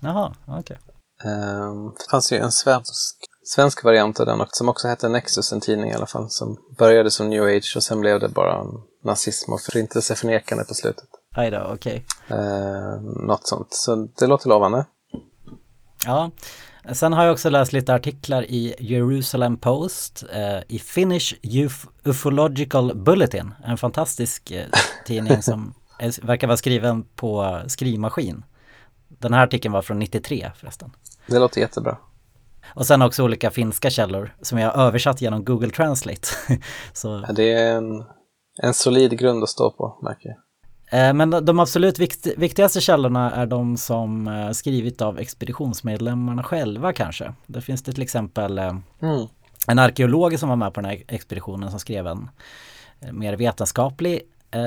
Jaha, 0.01 0.35
okej. 0.47 0.79
Ehm, 1.25 1.85
det 1.85 2.11
fanns 2.11 2.33
ju 2.33 2.37
en 2.37 2.53
svensk, 2.53 3.17
svensk 3.45 3.85
variant 3.85 4.21
av 4.21 4.27
den 4.27 4.41
också, 4.41 4.57
som 4.57 4.69
också 4.69 4.89
hette 4.89 5.09
Nexus, 5.09 5.53
en 5.53 5.61
tidning 5.61 5.91
i 5.91 5.95
alla 5.95 6.07
fall, 6.07 6.31
som 6.31 6.57
började 6.79 7.11
som 7.11 7.29
New 7.29 7.43
Age 7.43 7.75
och 7.77 7.83
sen 7.83 8.01
blev 8.01 8.21
det 8.21 8.29
bara 8.29 8.65
nazism 9.05 9.53
och 9.53 9.61
förintelseförnekande 9.61 10.65
på 10.65 10.75
slutet. 10.75 11.09
Aj 11.35 11.51
då, 11.51 11.71
okej. 11.75 12.07
Ehm, 12.29 13.05
något 13.05 13.47
sånt. 13.47 13.69
Så 13.71 14.09
det 14.19 14.27
låter 14.27 14.49
lovande. 14.49 14.87
Ja, 16.07 16.31
sen 16.93 17.13
har 17.13 17.25
jag 17.25 17.33
också 17.33 17.51
läst 17.51 17.73
lite 17.73 17.95
artiklar 17.95 18.43
i 18.43 18.75
Jerusalem 18.79 19.57
Post, 19.57 20.25
eh, 20.33 20.59
i 20.69 20.79
Finnish 20.79 21.35
Uf- 21.43 21.89
Ufological 22.05 22.97
Bulletin, 22.97 23.55
en 23.65 23.77
fantastisk 23.77 24.51
eh, 24.51 24.67
tidning 25.07 25.43
som 25.43 25.75
är, 25.99 26.27
verkar 26.27 26.47
vara 26.47 26.57
skriven 26.57 27.03
på 27.17 27.61
skrivmaskin. 27.67 28.45
Den 29.09 29.33
här 29.35 29.45
artikeln 29.45 29.73
var 29.73 29.83
från 29.83 29.99
93 29.99 30.51
förresten. 30.57 30.91
Det 31.27 31.39
låter 31.39 31.61
jättebra. 31.61 31.99
Och 32.75 32.87
sen 32.87 33.03
också 33.03 33.25
olika 33.25 33.51
finska 33.51 33.91
källor 33.91 34.35
som 34.43 34.59
jag 34.59 34.71
har 34.71 34.83
översatt 34.87 35.21
genom 35.21 35.45
Google 35.45 35.71
Translate. 35.71 36.29
Så, 36.93 37.19
Det 37.35 37.53
är 37.53 37.77
en, 37.77 38.05
en 38.63 38.75
solid 38.75 39.19
grund 39.19 39.43
att 39.43 39.49
stå 39.49 39.71
på, 39.71 39.99
märker 40.03 40.29
jag. 40.29 40.37
Eh, 40.91 41.13
men 41.15 41.31
de 41.31 41.59
absolut 41.61 41.99
vikt, 41.99 42.27
viktigaste 42.37 42.81
källorna 42.81 43.31
är 43.31 43.47
de 43.47 43.77
som 43.77 44.29
eh, 44.29 44.51
skrivit 44.51 45.03
av 45.03 45.19
expeditionsmedlemmarna 45.19 46.43
själva 46.43 46.93
kanske. 46.93 47.33
Där 47.47 47.61
finns 47.61 47.83
det 47.83 47.93
till 47.93 48.03
exempel 48.03 48.59
eh, 48.59 48.77
Mm. 49.03 49.27
en 49.67 49.79
arkeolog 49.79 50.39
som 50.39 50.49
var 50.49 50.57
med 50.57 50.75
på 50.75 50.81
den 50.81 50.91
här 50.91 51.03
expeditionen 51.09 51.71
som 51.71 51.81
skrev 51.81 52.07
en 52.07 52.29
mer 53.13 53.37
vetenskaplig 53.37 54.21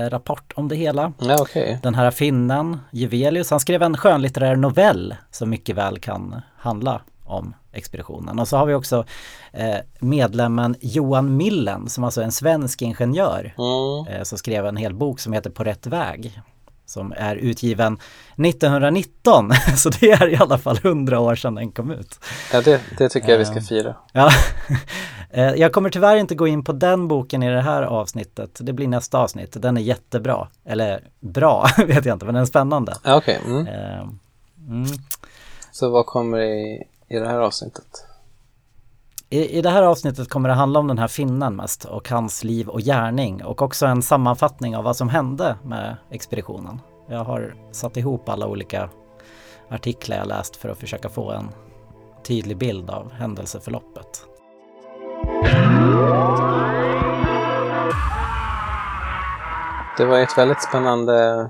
rapport 0.09 0.53
om 0.55 0.67
det 0.67 0.75
hela. 0.75 1.13
Ja, 1.19 1.37
okej. 1.41 1.79
Den 1.83 1.95
här 1.95 2.11
finnen, 2.11 2.79
Juvelius, 2.91 3.49
han 3.51 3.59
skrev 3.59 3.81
en 3.83 3.97
skönlitterär 3.97 4.55
novell 4.55 5.15
som 5.31 5.49
mycket 5.49 5.75
väl 5.75 5.99
kan 5.99 6.41
handla 6.57 7.01
om 7.31 7.55
expeditionen. 7.71 8.39
Och 8.39 8.47
så 8.47 8.57
har 8.57 8.65
vi 8.65 8.73
också 8.73 9.05
eh, 9.53 9.75
medlemmen 9.99 10.75
Johan 10.81 11.37
Millen 11.37 11.89
som 11.89 12.03
alltså 12.03 12.21
är 12.21 12.25
en 12.25 12.31
svensk 12.31 12.81
ingenjör 12.81 13.53
Mm. 13.57 14.07
eh, 14.17 14.23
som 14.23 14.37
skrev 14.37 14.65
en 14.65 14.77
hel 14.77 14.93
bok 14.93 15.19
som 15.19 15.33
heter 15.33 15.49
På 15.49 15.63
rätt 15.63 15.87
väg. 15.87 16.41
Som 16.85 17.13
är 17.17 17.35
utgiven 17.35 17.97
1919, 18.37 19.51
så 19.77 19.89
det 19.89 20.11
är 20.11 20.29
i 20.29 20.35
alla 20.35 20.57
fall 20.57 20.77
100 20.83 21.19
år 21.19 21.35
sedan 21.35 21.55
den 21.55 21.71
kom 21.71 21.91
ut. 21.91 22.19
Ja, 22.53 22.61
det, 22.61 22.81
det 22.97 23.09
tycker 23.09 23.29
jag 23.31 23.37
vi 23.37 23.45
ska 23.45 23.61
fira. 23.61 23.95
Ja. 24.13 24.29
Eh, 25.33 25.53
Jag 25.53 25.71
kommer 25.73 25.89
tyvärr 25.89 26.15
inte 26.15 26.35
gå 26.35 26.47
in 26.47 26.63
på 26.63 26.71
den 26.71 27.07
boken 27.07 27.43
i 27.43 27.49
det 27.49 27.61
här 27.61 27.83
avsnittet. 27.83 28.57
Det 28.61 28.73
blir 28.73 28.87
nästa 28.87 29.17
avsnitt. 29.19 29.61
Den 29.61 29.77
är 29.77 29.81
jättebra. 29.81 30.47
Eller 30.65 31.03
bra, 31.19 31.67
vet 31.87 32.05
jag 32.05 32.15
inte, 32.15 32.25
men 32.25 32.33
den 32.35 32.41
är 32.41 32.45
spännande. 32.45 32.95
Ja, 33.03 33.15
okej. 33.17 33.39
Mm. 33.45 33.67
Eh, 33.67 34.07
Mm. 34.67 34.85
Så 35.71 35.89
vad 35.89 36.05
kommer 36.05 36.39
i, 36.39 36.83
i 37.11 37.19
det 37.19 37.27
här 37.27 37.39
avsnittet? 37.39 38.05
I, 39.29 39.57
I 39.57 39.61
det 39.61 39.69
här 39.69 39.83
avsnittet 39.83 40.29
kommer 40.29 40.49
det 40.49 40.55
handla 40.55 40.79
om 40.79 40.87
den 40.87 40.97
här 40.97 41.07
finnen 41.07 41.55
mest 41.55 41.85
och 41.85 42.09
hans 42.09 42.43
liv 42.43 42.69
och 42.69 42.79
gärning 42.79 43.43
och 43.43 43.61
också 43.61 43.85
en 43.85 44.01
sammanfattning 44.01 44.75
av 44.75 44.83
vad 44.83 44.95
som 44.95 45.09
hände 45.09 45.57
med 45.63 45.97
expeditionen. 46.09 46.79
Jag 47.09 47.23
har 47.23 47.55
satt 47.71 47.97
ihop 47.97 48.29
alla 48.29 48.47
olika 48.47 48.89
artiklar 49.69 50.17
jag 50.17 50.27
läst 50.27 50.55
för 50.55 50.69
att 50.69 50.77
försöka 50.77 51.09
få 51.09 51.31
en 51.31 51.49
tydlig 52.23 52.57
bild 52.57 52.89
av 52.89 53.11
händelseförloppet. 53.11 54.25
Det 59.97 60.05
var 60.05 60.19
ett 60.19 60.37
väldigt 60.37 60.61
spännande, 60.61 61.49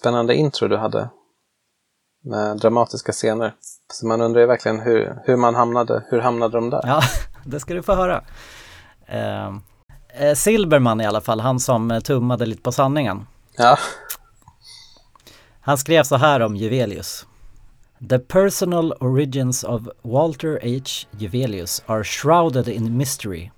spännande 0.00 0.34
intro 0.34 0.68
du 0.68 0.76
hade. 0.76 1.10
Med 2.24 2.56
dramatiska 2.56 3.12
scener. 3.12 3.54
Så 3.94 4.06
man 4.06 4.20
undrar 4.20 4.40
ju 4.40 4.46
verkligen 4.46 4.80
hur, 4.80 5.18
hur 5.24 5.36
man 5.36 5.54
hamnade, 5.54 6.04
hur 6.08 6.20
hamnade 6.20 6.58
de 6.58 6.70
där? 6.70 6.80
Ja, 6.84 7.02
det 7.44 7.60
ska 7.60 7.74
du 7.74 7.82
få 7.82 7.94
höra. 7.94 8.24
Eh, 9.06 9.48
eh, 10.08 10.34
Silberman 10.34 11.00
i 11.00 11.06
alla 11.06 11.20
fall, 11.20 11.40
han 11.40 11.60
som 11.60 11.90
eh, 11.90 12.00
tummade 12.00 12.46
lite 12.46 12.62
på 12.62 12.72
sanningen. 12.72 13.26
Ja. 13.56 13.78
Han 15.60 15.78
skrev 15.78 16.02
så 16.02 16.16
här 16.16 16.40
om 16.40 16.56
Juvelius. 16.56 17.26
The 18.08 18.18
personal 18.18 18.92
origins 19.00 19.64
of 19.64 19.82
Walter 20.02 20.58
H. 20.62 21.08
Juvelius 21.18 21.82
are 21.86 22.04
shrouded 22.04 22.68
in 22.68 22.96
mystery. 22.96 23.50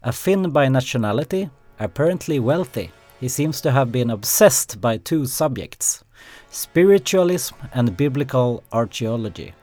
A 0.00 0.12
Finn 0.12 0.52
by 0.52 0.68
nationality, 0.68 1.48
apparently 1.78 2.40
wealthy, 2.40 2.88
he 3.20 3.28
seems 3.28 3.62
to 3.62 3.70
have 3.70 3.90
been 3.90 4.10
obsessed 4.10 4.80
by 4.80 4.98
two 4.98 5.26
subjects 5.26 6.04
spiritualism 6.50 7.54
and 7.74 7.96
biblical 7.96 8.62
archaeology. 8.72 9.54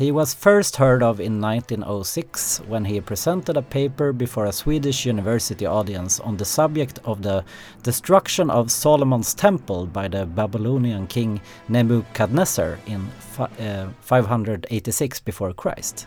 He 0.00 0.10
was 0.12 0.32
first 0.32 0.76
heard 0.76 1.02
of 1.02 1.20
in 1.20 1.42
1906 1.42 2.62
when 2.66 2.86
he 2.86 3.02
presented 3.02 3.58
a 3.58 3.60
paper 3.60 4.14
before 4.14 4.46
a 4.46 4.52
Swedish 4.52 5.04
university 5.04 5.66
audience 5.66 6.18
on 6.20 6.38
the 6.38 6.44
subject 6.46 7.00
of 7.04 7.20
the 7.20 7.44
destruction 7.82 8.48
of 8.48 8.70
Solomon's 8.70 9.34
temple 9.34 9.84
by 9.84 10.08
the 10.08 10.24
Babylonian 10.24 11.06
king 11.06 11.42
Nebuchadnezzar 11.68 12.78
in 12.86 13.10
uh, 13.38 13.90
586 14.00 15.20
before 15.20 15.52
Christ. 15.52 16.06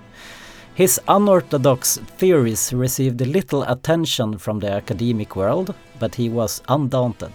His 0.73 0.99
unorthodox 1.07 1.97
theories 2.17 2.73
received 2.73 3.21
little 3.21 3.61
attention 3.61 4.39
from 4.39 4.57
the 4.57 4.71
academic 4.71 5.35
world, 5.35 5.75
but 5.99 6.15
he 6.15 6.29
was 6.29 6.63
undaunted. 6.67 7.33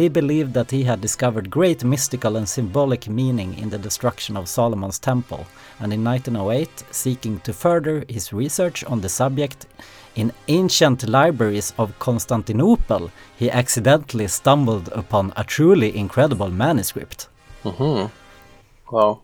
He 0.00 0.08
believed 0.08 0.54
that 0.54 0.70
he 0.70 0.84
had 0.84 1.02
discovered 1.02 1.50
great 1.50 1.84
mystical 1.84 2.36
and 2.36 2.48
symbolic 2.48 3.06
meaning 3.06 3.58
in 3.58 3.68
the 3.68 3.78
destruction 3.78 4.34
of 4.36 4.48
Solomon's 4.48 4.98
temple, 4.98 5.44
and 5.78 5.92
in 5.92 6.04
1908, 6.04 6.84
seeking 6.90 7.38
to 7.40 7.52
further 7.52 8.04
his 8.08 8.32
research 8.32 8.84
on 8.84 9.00
the 9.00 9.08
subject 9.08 9.66
in 10.14 10.32
ancient 10.46 11.02
libraries 11.02 11.74
of 11.76 11.98
Constantinople, 11.98 13.10
he 13.36 13.50
accidentally 13.50 14.28
stumbled 14.28 14.88
upon 14.92 15.32
a 15.36 15.44
truly 15.44 15.96
incredible 15.96 16.48
manuscript. 16.48 17.28
Mhm. 17.62 18.08
Wow. 18.90 19.18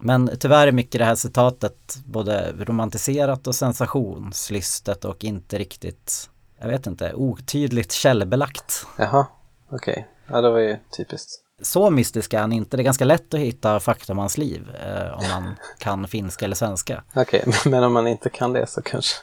Men 0.00 0.30
tyvärr 0.38 0.66
är 0.66 0.72
mycket 0.72 0.98
det 0.98 1.04
här 1.04 1.14
citatet 1.14 1.98
både 2.04 2.52
romantiserat 2.58 3.46
och 3.46 3.54
sensationslystet 3.54 5.04
och 5.04 5.24
inte 5.24 5.58
riktigt, 5.58 6.30
jag 6.60 6.68
vet 6.68 6.86
inte, 6.86 7.14
otydligt 7.14 7.92
källbelagt. 7.92 8.86
Jaha. 8.96 9.26
Okej. 9.70 10.08
Ja, 10.30 10.40
det 10.40 10.50
var 10.50 10.58
ju 10.58 10.76
typiskt. 10.96 11.30
Så 11.62 11.90
mystisk 11.90 12.34
är 12.34 12.40
han 12.40 12.52
inte, 12.52 12.76
det 12.76 12.82
är 12.82 12.84
ganska 12.84 13.04
lätt 13.04 13.34
att 13.34 13.40
hitta 13.40 13.80
fakta 13.80 14.12
om 14.12 14.18
hans 14.18 14.38
liv 14.38 14.68
eh, 14.86 15.12
om 15.18 15.24
man 15.30 15.54
kan 15.78 16.08
finska 16.08 16.44
eller 16.44 16.56
svenska. 16.56 17.04
Okej, 17.14 17.44
men 17.66 17.84
om 17.84 17.92
man 17.92 18.06
inte 18.06 18.30
kan 18.30 18.52
det 18.52 18.66
så 18.66 18.82
kanske 18.82 19.14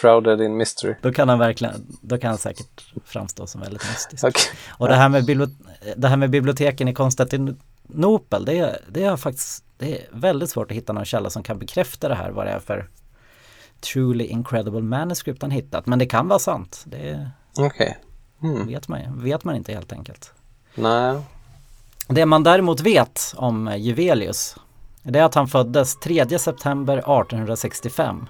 Shrouded 0.00 0.40
in 0.40 0.56
mystery. 0.56 0.94
Då 1.02 1.12
kan 1.12 1.28
han 1.28 1.38
verkligen, 1.38 1.86
då 2.02 2.18
kan 2.18 2.28
han 2.28 2.38
säkert 2.38 2.84
framstå 3.04 3.46
som 3.46 3.60
väldigt 3.60 3.88
mystisk. 3.88 4.24
Okej. 4.24 4.42
Och 4.70 4.88
det 4.88 4.94
här 4.94 5.08
med, 5.08 5.50
det 5.96 6.08
här 6.08 6.16
med 6.16 6.30
biblioteken 6.30 6.88
i 6.88 6.94
Konstantinopel, 6.94 8.44
det, 8.44 8.58
är- 8.58 8.80
det 8.88 9.04
är 9.04 9.16
faktiskt 9.16 9.64
det 9.78 9.98
är 9.98 10.06
väldigt 10.12 10.50
svårt 10.50 10.70
att 10.70 10.76
hitta 10.76 10.92
någon 10.92 11.04
källa 11.04 11.30
som 11.30 11.42
kan 11.42 11.58
bekräfta 11.58 12.08
det 12.08 12.14
här, 12.14 12.30
vad 12.30 12.46
det 12.46 12.50
är 12.50 12.58
för 12.60 12.88
truly 13.92 14.24
incredible 14.24 14.82
manuscript 14.82 15.42
han 15.42 15.50
hittat. 15.50 15.86
Men 15.86 15.98
det 15.98 16.06
kan 16.06 16.28
vara 16.28 16.38
sant, 16.38 16.84
Okej. 17.58 17.98
Mm. 18.42 18.66
vet 18.66 18.88
man, 18.88 19.22
vet 19.22 19.44
man 19.44 19.56
inte 19.56 19.72
helt 19.72 19.92
enkelt. 19.92 20.32
Nej. 20.74 21.20
Det 22.08 22.26
man 22.26 22.42
däremot 22.42 22.80
vet 22.80 23.34
om 23.36 23.74
Juvelius, 23.76 24.56
det 25.02 25.18
är 25.18 25.24
att 25.24 25.34
han 25.34 25.48
föddes 25.48 25.96
3 25.96 26.38
september 26.38 26.98
1865 26.98 28.26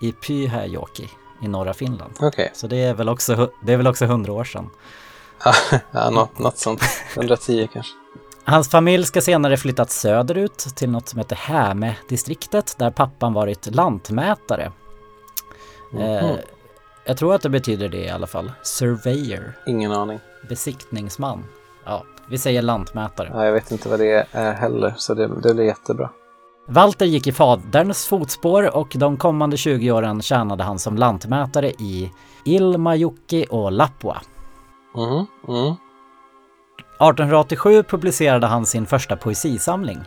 i 0.00 0.12
Pyhäjoki 0.12 1.08
i 1.42 1.48
norra 1.48 1.74
Finland. 1.74 2.12
Okej. 2.20 2.50
Så 2.54 2.66
det 2.66 2.76
är 2.76 2.94
väl 2.94 3.08
också, 3.08 3.50
det 3.62 3.72
är 3.72 3.76
väl 3.76 3.86
också 3.86 4.04
100 4.04 4.32
år 4.32 4.44
sedan. 4.44 4.70
ja, 5.90 6.10
något, 6.10 6.38
något 6.38 6.58
sånt. 6.58 6.82
110 7.16 7.68
kanske. 7.72 7.92
Hans 8.44 8.70
familj 8.70 9.04
ska 9.04 9.20
senare 9.20 9.56
flyttat 9.56 9.90
söderut 9.90 10.58
till 10.58 10.90
något 10.90 11.08
som 11.08 11.18
heter 11.18 11.36
Häme-distriktet 11.36 12.74
där 12.78 12.90
pappan 12.90 13.32
varit 13.32 13.74
lantmätare. 13.74 14.72
Eh, 15.98 16.30
jag 17.04 17.16
tror 17.16 17.34
att 17.34 17.42
det 17.42 17.48
betyder 17.50 17.88
det 17.88 18.04
i 18.04 18.10
alla 18.10 18.26
fall. 18.26 18.52
Surveyor, 18.62 19.52
Ingen 19.66 19.92
aning. 19.92 20.20
besiktningsman. 20.48 21.44
Ja, 21.84 22.04
vi 22.28 22.38
säger 22.38 22.62
lantmätare. 22.62 23.30
Ja, 23.32 23.44
jag 23.44 23.52
vet 23.52 23.70
inte 23.70 23.88
vad 23.88 23.98
det 24.00 24.26
är 24.32 24.52
heller, 24.52 24.94
så 24.96 25.14
det, 25.14 25.26
det 25.42 25.54
blir 25.54 25.64
jättebra. 25.64 26.10
Walter 26.68 27.06
gick 27.06 27.26
i 27.26 27.32
faderns 27.32 28.06
fotspår 28.06 28.76
och 28.76 28.92
de 28.98 29.16
kommande 29.16 29.56
20 29.56 29.90
åren 29.90 30.22
tjänade 30.22 30.64
han 30.64 30.78
som 30.78 30.96
lantmätare 30.96 31.70
i 31.70 32.12
Ilmajoki 32.44 33.46
och 33.50 33.72
Lapua. 33.72 34.20
Mhm. 34.94 35.26
Mm. 35.48 35.74
1887 37.00 37.82
publicerade 37.82 38.46
han 38.46 38.66
sin 38.66 38.86
första 38.86 39.16
poesisamling. 39.16 39.98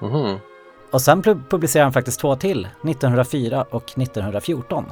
Mhm. 0.00 0.38
Och 0.90 1.02
sen 1.02 1.22
pu- 1.22 1.42
publicerade 1.50 1.84
han 1.84 1.92
faktiskt 1.92 2.20
två 2.20 2.36
till, 2.36 2.68
1904 2.82 3.62
och 3.70 3.84
1914. 3.98 4.84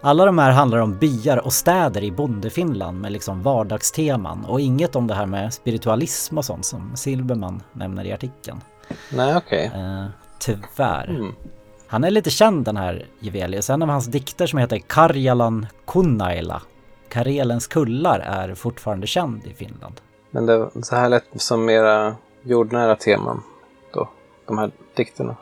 Alla 0.00 0.24
de 0.24 0.38
här 0.38 0.50
handlar 0.50 0.78
om 0.78 0.98
byar 0.98 1.36
och 1.36 1.52
städer 1.52 2.02
i 2.02 2.10
bondefinland 2.10 3.00
med 3.00 3.12
liksom 3.12 3.42
vardagsteman 3.42 4.44
och 4.44 4.60
inget 4.60 4.96
om 4.96 5.06
det 5.06 5.14
här 5.14 5.26
med 5.26 5.54
spiritualism 5.54 6.38
och 6.38 6.44
sånt 6.44 6.64
som 6.64 6.96
Silberman 6.96 7.62
nämner 7.72 8.04
i 8.04 8.12
artikeln. 8.12 8.60
Nej, 9.12 9.36
okej. 9.36 9.70
Eh, 9.74 10.06
tyvärr. 10.38 11.10
Mm. 11.10 11.32
Han 11.86 12.04
är 12.04 12.10
lite 12.10 12.30
känd 12.30 12.64
den 12.64 12.76
här 12.76 13.06
Juvelius. 13.18 13.70
En 13.70 13.82
av 13.82 13.88
hans 13.88 14.06
dikter 14.06 14.46
som 14.46 14.58
heter 14.58 14.78
Karjalan 14.78 15.66
Kunnaila, 15.86 16.62
Karelens 17.08 17.66
kullar, 17.66 18.18
är 18.18 18.54
fortfarande 18.54 19.06
känd 19.06 19.46
i 19.46 19.54
Finland. 19.54 20.00
Men 20.30 20.46
det, 20.46 20.70
så 20.82 20.96
här 20.96 21.08
lät 21.08 21.24
som 21.36 21.64
mera 21.64 22.16
jordnära 22.42 22.96
teman 22.96 23.42
då, 23.92 24.08
de 24.46 24.58
här 24.58 24.70
dikterna. 24.94 25.36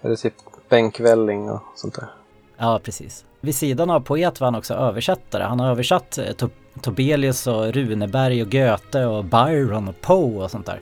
Är 0.00 0.08
det 0.08 0.16
typ 0.16 0.34
bänkvälling 0.68 1.50
och 1.50 1.62
sånt 1.74 1.94
där? 1.94 2.08
Ja, 2.56 2.80
precis. 2.82 3.24
Vid 3.46 3.54
sidan 3.54 3.90
av 3.90 4.00
poet 4.00 4.40
var 4.40 4.46
han 4.46 4.54
också 4.54 4.74
översättare. 4.74 5.42
Han 5.42 5.60
har 5.60 5.70
översatt 5.70 6.18
eh, 6.18 6.24
to- 6.24 6.50
Tobelius 6.82 7.46
och 7.46 7.72
Runeberg 7.72 8.42
och 8.42 8.50
Goethe 8.52 9.04
och 9.06 9.24
Byron 9.24 9.88
och 9.88 10.00
Poe 10.00 10.44
och 10.44 10.50
sånt 10.50 10.66
där. 10.66 10.80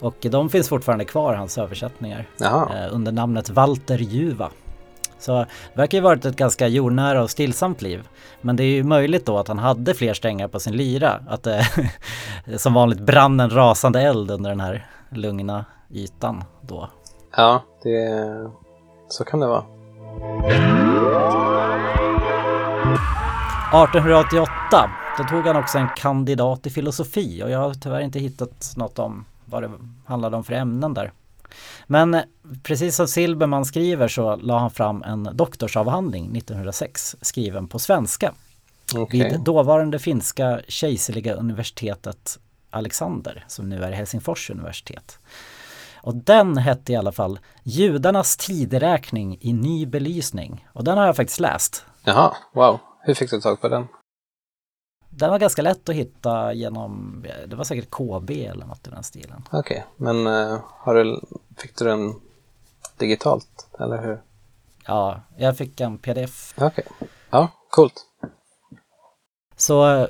Och 0.00 0.16
de 0.30 0.50
finns 0.50 0.68
fortfarande 0.68 1.04
kvar, 1.04 1.34
hans 1.34 1.58
översättningar, 1.58 2.28
eh, 2.74 2.94
under 2.94 3.12
namnet 3.12 3.50
Walter 3.50 3.98
Juva. 3.98 4.50
Så 5.18 5.32
det 5.38 5.46
verkar 5.74 5.98
ju 5.98 6.02
varit 6.02 6.24
ett 6.24 6.36
ganska 6.36 6.68
jordnära 6.68 7.22
och 7.22 7.30
stillsamt 7.30 7.82
liv. 7.82 8.08
Men 8.40 8.56
det 8.56 8.64
är 8.64 8.74
ju 8.74 8.82
möjligt 8.82 9.26
då 9.26 9.38
att 9.38 9.48
han 9.48 9.58
hade 9.58 9.94
fler 9.94 10.14
strängar 10.14 10.48
på 10.48 10.60
sin 10.60 10.76
lyra. 10.76 11.20
Att 11.28 11.42
det 11.42 11.66
som 12.56 12.74
vanligt 12.74 13.00
brann 13.00 13.40
en 13.40 13.50
rasande 13.50 14.00
eld 14.00 14.30
under 14.30 14.50
den 14.50 14.60
här 14.60 14.86
lugna 15.10 15.64
ytan 15.90 16.44
då. 16.60 16.90
Ja, 17.36 17.62
det... 17.82 18.50
Så 19.08 19.24
kan 19.24 19.40
det 19.40 19.46
vara. 19.46 19.64
1888, 22.96 24.90
då 25.18 25.24
tog 25.24 25.46
han 25.46 25.56
också 25.56 25.78
en 25.78 25.88
kandidat 25.96 26.66
i 26.66 26.70
filosofi 26.70 27.42
och 27.42 27.50
jag 27.50 27.58
har 27.58 27.74
tyvärr 27.74 28.00
inte 28.00 28.18
hittat 28.18 28.72
något 28.76 28.98
om 28.98 29.24
vad 29.44 29.62
det 29.62 29.70
handlade 30.06 30.36
om 30.36 30.44
för 30.44 30.52
ämnen 30.54 30.94
där. 30.94 31.12
Men 31.86 32.20
precis 32.62 32.96
som 32.96 33.08
Silberman 33.08 33.64
skriver 33.64 34.08
så 34.08 34.36
la 34.36 34.58
han 34.58 34.70
fram 34.70 35.02
en 35.02 35.28
doktorsavhandling 35.32 36.36
1906 36.36 37.16
skriven 37.20 37.68
på 37.68 37.78
svenska 37.78 38.32
Okej. 38.94 39.30
vid 39.30 39.40
dåvarande 39.40 39.98
finska 39.98 40.60
kejserliga 40.68 41.34
universitetet 41.34 42.38
Alexander 42.70 43.44
som 43.48 43.68
nu 43.68 43.84
är 43.84 43.92
Helsingfors 43.92 44.50
universitet. 44.50 45.18
Och 45.96 46.14
den 46.14 46.56
hette 46.56 46.92
i 46.92 46.96
alla 46.96 47.12
fall 47.12 47.38
Judarnas 47.62 48.36
tideräkning 48.36 49.38
i 49.40 49.52
ny 49.52 49.86
belysning 49.86 50.68
och 50.72 50.84
den 50.84 50.98
har 50.98 51.06
jag 51.06 51.16
faktiskt 51.16 51.40
läst. 51.40 51.84
Jaha, 52.04 52.36
wow. 52.52 52.80
Hur 53.06 53.14
fick 53.14 53.30
du 53.30 53.40
tag 53.40 53.60
på 53.60 53.68
den? 53.68 53.86
Den 55.10 55.30
var 55.30 55.38
ganska 55.38 55.62
lätt 55.62 55.88
att 55.88 55.94
hitta 55.94 56.52
genom, 56.52 57.24
det 57.46 57.56
var 57.56 57.64
säkert 57.64 57.90
KB 57.90 58.30
eller 58.30 58.66
något 58.66 58.86
i 58.86 58.90
den 58.90 59.02
stilen. 59.02 59.42
Okej, 59.52 59.84
men 59.96 60.26
eh, 60.26 60.60
har 60.68 60.94
du, 60.94 61.20
fick 61.56 61.76
du 61.78 61.84
den 61.84 62.14
digitalt, 62.98 63.68
eller 63.80 64.02
hur? 64.02 64.22
Ja, 64.86 65.20
jag 65.36 65.56
fick 65.56 65.80
en 65.80 65.98
pdf. 65.98 66.54
Okej. 66.58 66.84
Ja, 67.30 67.48
coolt. 67.70 68.05
Så 69.58 70.06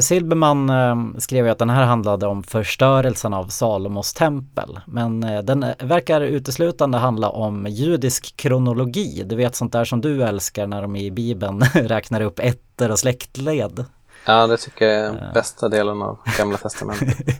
Silberman 0.00 0.70
eh, 0.70 1.18
skrev 1.18 1.44
ju 1.46 1.50
att 1.52 1.58
den 1.58 1.70
här 1.70 1.84
handlade 1.84 2.26
om 2.26 2.42
förstörelsen 2.42 3.34
av 3.34 3.46
Salomos 3.48 4.12
tempel. 4.14 4.80
Men 4.86 5.24
eh, 5.24 5.42
den 5.42 5.62
eh, 5.62 5.74
verkar 5.78 6.20
uteslutande 6.20 6.98
handla 6.98 7.28
om 7.28 7.66
judisk 7.66 8.36
kronologi. 8.36 9.22
Du 9.26 9.36
vet 9.36 9.54
sånt 9.54 9.72
där 9.72 9.84
som 9.84 10.00
du 10.00 10.22
älskar 10.22 10.66
när 10.66 10.82
de 10.82 10.96
i 10.96 11.10
Bibeln 11.10 11.60
räknar 11.74 12.20
upp 12.20 12.38
ätter 12.38 12.90
och 12.90 12.98
släktled. 12.98 13.84
Ja, 14.26 14.46
det 14.46 14.56
tycker 14.56 14.84
jag 14.84 15.04
är 15.04 15.30
bästa 15.34 15.68
delen 15.68 16.02
av 16.02 16.18
Gamla 16.38 16.56
Testamentet. 16.56 17.16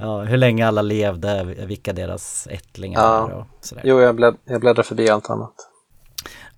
Ja, 0.00 0.22
hur 0.22 0.36
länge 0.36 0.68
alla 0.68 0.82
levde, 0.82 1.44
vilka 1.44 1.92
deras 1.92 2.46
ättlingar 2.50 3.00
Ja. 3.00 3.20
var 3.22 3.30
och 3.30 3.46
sådär. 3.60 3.82
Jo, 3.86 4.00
jag, 4.00 4.14
blädd, 4.14 4.36
jag 4.44 4.60
bläddrar 4.60 4.82
förbi 4.82 5.10
allt 5.10 5.30
annat. 5.30 5.52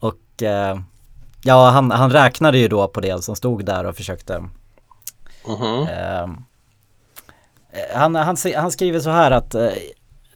Och 0.01 0.43
eh, 0.43 0.79
ja, 1.45 1.71
han, 1.71 1.91
han 1.91 2.11
räknade 2.11 2.59
ju 2.59 2.69
då 2.69 2.89
på 2.89 3.01
det 3.01 3.25
som 3.25 3.37
stod 3.37 3.65
där 3.65 3.85
och 3.85 3.97
försökte 3.97 4.45
Mhm. 5.49 5.83
eh, 5.89 6.29
han, 7.95 8.15
han, 8.15 8.37
han 8.57 8.71
skriver 8.71 9.01
så 9.01 9.11
här 9.11 9.31
att 9.31 9.55
eh, 9.55 9.69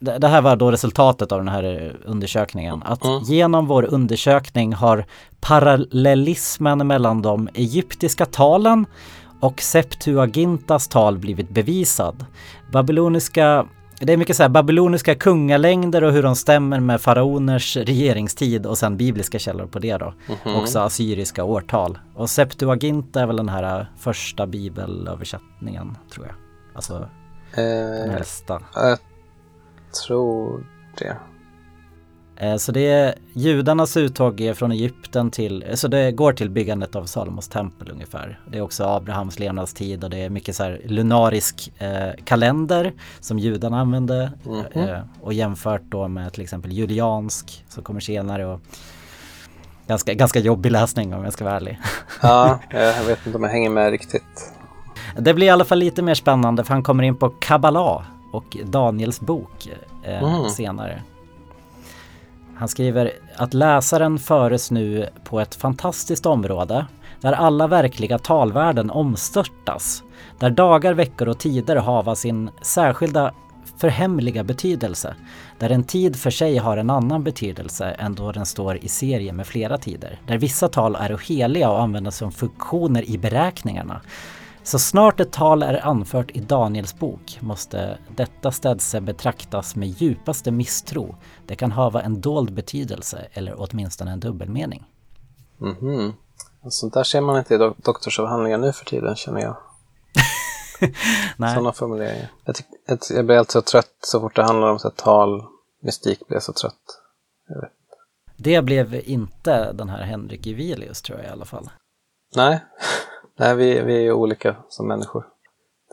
det 0.01 0.29
här 0.29 0.43
var 0.43 0.57
då 0.57 0.71
resultatet 0.71 1.33
av 1.33 1.39
den 1.39 1.49
här 1.49 1.97
undersökningen. 2.05 2.83
Att 2.83 3.05
Mm. 3.05 3.23
genom 3.23 3.67
vår 3.67 3.83
undersökning 3.85 4.73
har 4.75 5.05
parallellismen 5.41 6.87
mellan 6.87 7.23
de 7.23 7.49
egyptiska 7.55 8.27
talen 8.27 8.87
och 9.41 9.61
Septuagintas 9.61 10.89
tal 10.89 11.19
blivit 11.19 11.49
bevisad. 11.51 12.25
Babyloniska 12.73 13.67
det 14.01 14.13
är 14.13 14.17
mycket 14.17 14.37
så 14.37 14.43
här 14.43 14.51
babyloniska 14.51 15.15
kungalängder 15.15 16.05
och 16.05 16.13
hur 16.13 16.23
de 16.23 16.37
stämmer 16.37 16.81
med 16.81 17.01
faraoners 17.01 17.77
regeringstid 17.77 18.67
och 18.67 18.79
sen 18.79 18.97
bibliska 18.97 19.39
källor 19.39 19.67
på 19.67 19.79
det 19.79 19.97
då. 19.97 20.15
Mhm. 20.45 20.57
Också 20.57 20.79
assyriska 20.79 21.45
årtal. 21.45 21.99
Och 22.15 22.31
Septuaginta 22.31 23.21
är 23.21 23.27
väl 23.27 23.37
den 23.37 23.49
här 23.49 23.81
äh, 23.81 23.87
första 23.99 24.47
bibelöversättningen 24.47 25.97
tror 26.15 26.27
jag. 26.27 26.35
Alltså 26.75 26.99
den 26.99 27.09
Eh, 28.09 28.15
äldsta. 28.15 28.63
jag 28.75 28.99
tror 30.07 30.67
det. 30.99 31.17
Eh, 32.37 32.57
Så 32.57 32.73
det 32.73 32.81
är 32.91 33.15
judarnas 33.33 33.97
uttåg 33.97 34.41
är 34.41 34.55
från 34.55 34.73
Egypten 34.73 35.31
till, 35.31 35.65
så 35.75 35.89
det 35.89 36.13
går 36.13 36.33
till 36.33 36.51
byggandet 36.51 36.97
av 36.97 37.05
Salomos 37.05 37.49
tempel 37.49 37.91
ungefär. 37.91 38.41
Det 38.51 38.59
är 38.59 38.63
också 38.63 38.85
Abrahams 38.85 39.39
levnadstid 39.39 40.05
och 40.05 40.11
det 40.11 40.17
är 40.19 40.31
mycket 40.31 40.57
så 40.57 40.63
här 40.63 40.81
lunarisk 40.85 41.73
eh, 41.79 42.09
kalender 42.25 42.93
som 43.21 43.39
judarna 43.39 43.81
använde 43.81 44.33
Mhm. 44.45 44.83
eh, 44.89 44.99
och 45.21 45.33
jämfört 45.33 45.83
då 45.83 46.09
med 46.09 46.33
till 46.33 46.43
exempel 46.43 46.73
juliansk 46.73 47.65
som 47.69 47.83
kommer 47.83 48.01
senare 48.01 48.47
och 48.47 48.61
ganska, 49.87 50.15
ganska 50.15 50.39
jobbig 50.39 50.73
läsning 50.73 51.15
om 51.15 51.25
jag 51.25 51.33
ska 51.33 51.45
vara 51.45 51.57
ärlig. 51.57 51.79
Ja, 52.23 52.59
jag 52.71 53.05
vet 53.05 53.27
inte 53.27 53.39
om 53.39 53.45
jag 53.45 53.51
hänger 53.51 53.71
med 53.71 53.91
riktigt. 53.91 54.53
Det 55.19 55.35
blir 55.35 55.47
i 55.47 55.51
alla 55.51 55.65
fall 55.65 55.79
lite 55.79 56.03
mer 56.03 56.15
spännande 56.15 56.65
för 56.65 56.73
han 56.73 56.83
kommer 56.83 57.03
in 57.05 57.17
på 57.17 57.29
Kabbala 57.29 58.05
och 58.33 58.57
Daniels 58.65 59.21
bok 59.21 59.69
eh, 60.03 60.23
Mm. 60.23 60.49
senare. 60.51 61.03
Han 62.59 62.69
skriver 62.69 63.13
att 63.37 63.55
läsaren 63.55 64.19
föres 64.19 64.71
nu 64.71 65.09
på 65.25 65.41
ett 65.41 65.55
fantastiskt 65.55 66.27
område 66.27 66.87
där 67.21 67.33
alla 67.33 67.67
verkliga 67.67 68.19
talvärden 68.19 68.91
omstörtas. 68.91 70.03
Där 70.39 70.51
dagar, 70.51 70.95
veckor 70.95 71.29
och 71.29 71.39
tider 71.39 71.77
hava 71.77 72.15
sin 72.15 72.51
särskilda 72.63 73.35
förhemliga 73.77 74.45
betydelse. 74.45 75.15
Där 75.59 75.71
en 75.71 75.85
tid 75.85 76.17
för 76.17 76.31
sig 76.31 76.57
har 76.57 76.77
en 76.77 76.91
annan 76.91 77.25
betydelse 77.25 77.85
än 77.85 78.15
då 78.15 78.33
den 78.33 78.47
står 78.47 78.77
i 78.77 78.89
serie 78.89 79.33
med 79.33 79.47
flera 79.47 79.79
tider. 79.79 80.21
Där 80.27 80.39
vissa 80.39 80.69
tal 80.69 80.97
är 80.97 81.29
heliga 81.29 81.71
och 81.71 81.83
används 81.83 82.17
som 82.17 82.33
funktioner 82.33 83.11
i 83.11 83.19
beräkningarna. 83.19 84.01
Så 84.67 84.79
snart 84.79 85.21
ett 85.21 85.33
tal 85.33 85.63
är 85.63 85.87
anfört 85.87 86.31
i 86.31 86.41
Daniels 86.41 86.95
bok 86.99 87.39
måste 87.41 87.99
detta 88.17 88.53
städse 88.53 89.01
betraktas 89.01 89.77
med 89.77 89.89
djupaste 89.89 90.51
misstro. 90.51 91.17
Det 91.47 91.57
kan 91.57 91.73
hava 91.73 92.03
en 92.03 92.21
dold 92.21 92.53
betydelse 92.53 93.27
eller 93.33 93.55
åtminstone 93.59 94.11
en 94.11 94.21
dubbelmening. 94.21 94.85
Mhm. 95.59 96.13
Sånt 96.69 96.95
där 96.95 97.05
ser 97.05 97.21
man 97.21 97.39
inte 97.39 97.55
i 97.55 97.59
dok- 97.59 97.75
doktorsavhandlingar 97.85 98.59
nu 98.59 98.73
för 98.73 98.85
tiden 98.85 99.17
känner 99.17 99.41
jag. 99.41 99.57
Nej, 101.37 101.55
Sådana 101.55 101.73
formuleringar. 101.73 102.29
Jag, 102.45 102.57
jag, 102.87 102.99
jag 103.11 103.27
blir 103.27 103.37
alltså 103.37 103.63
trött 103.63 103.97
så 104.01 104.21
fort 104.21 104.37
det 104.37 104.43
handlar 104.45 104.69
om 104.71 104.79
så 104.79 104.91
tal, 104.91 105.45
mystik 105.83 106.27
blir 106.27 106.37
jag 106.37 106.43
så 106.43 106.53
trött. 106.53 107.01
det 108.37 108.63
blev 108.63 108.95
inte 108.95 109.73
den 109.73 109.89
här 109.89 110.03
Henrik 110.03 110.47
Juvelius 110.47 111.03
tror 111.03 111.19
jag 111.19 111.27
i 111.29 111.31
alla 111.31 111.45
fall. 111.45 111.71
Nej, 112.37 112.65
Nej 113.39 113.57
vi, 113.57 113.81
vi 113.81 113.97
är 113.97 114.01
ju 114.01 114.13
olika 114.13 114.57
som 114.69 114.89
människor. 114.89 115.27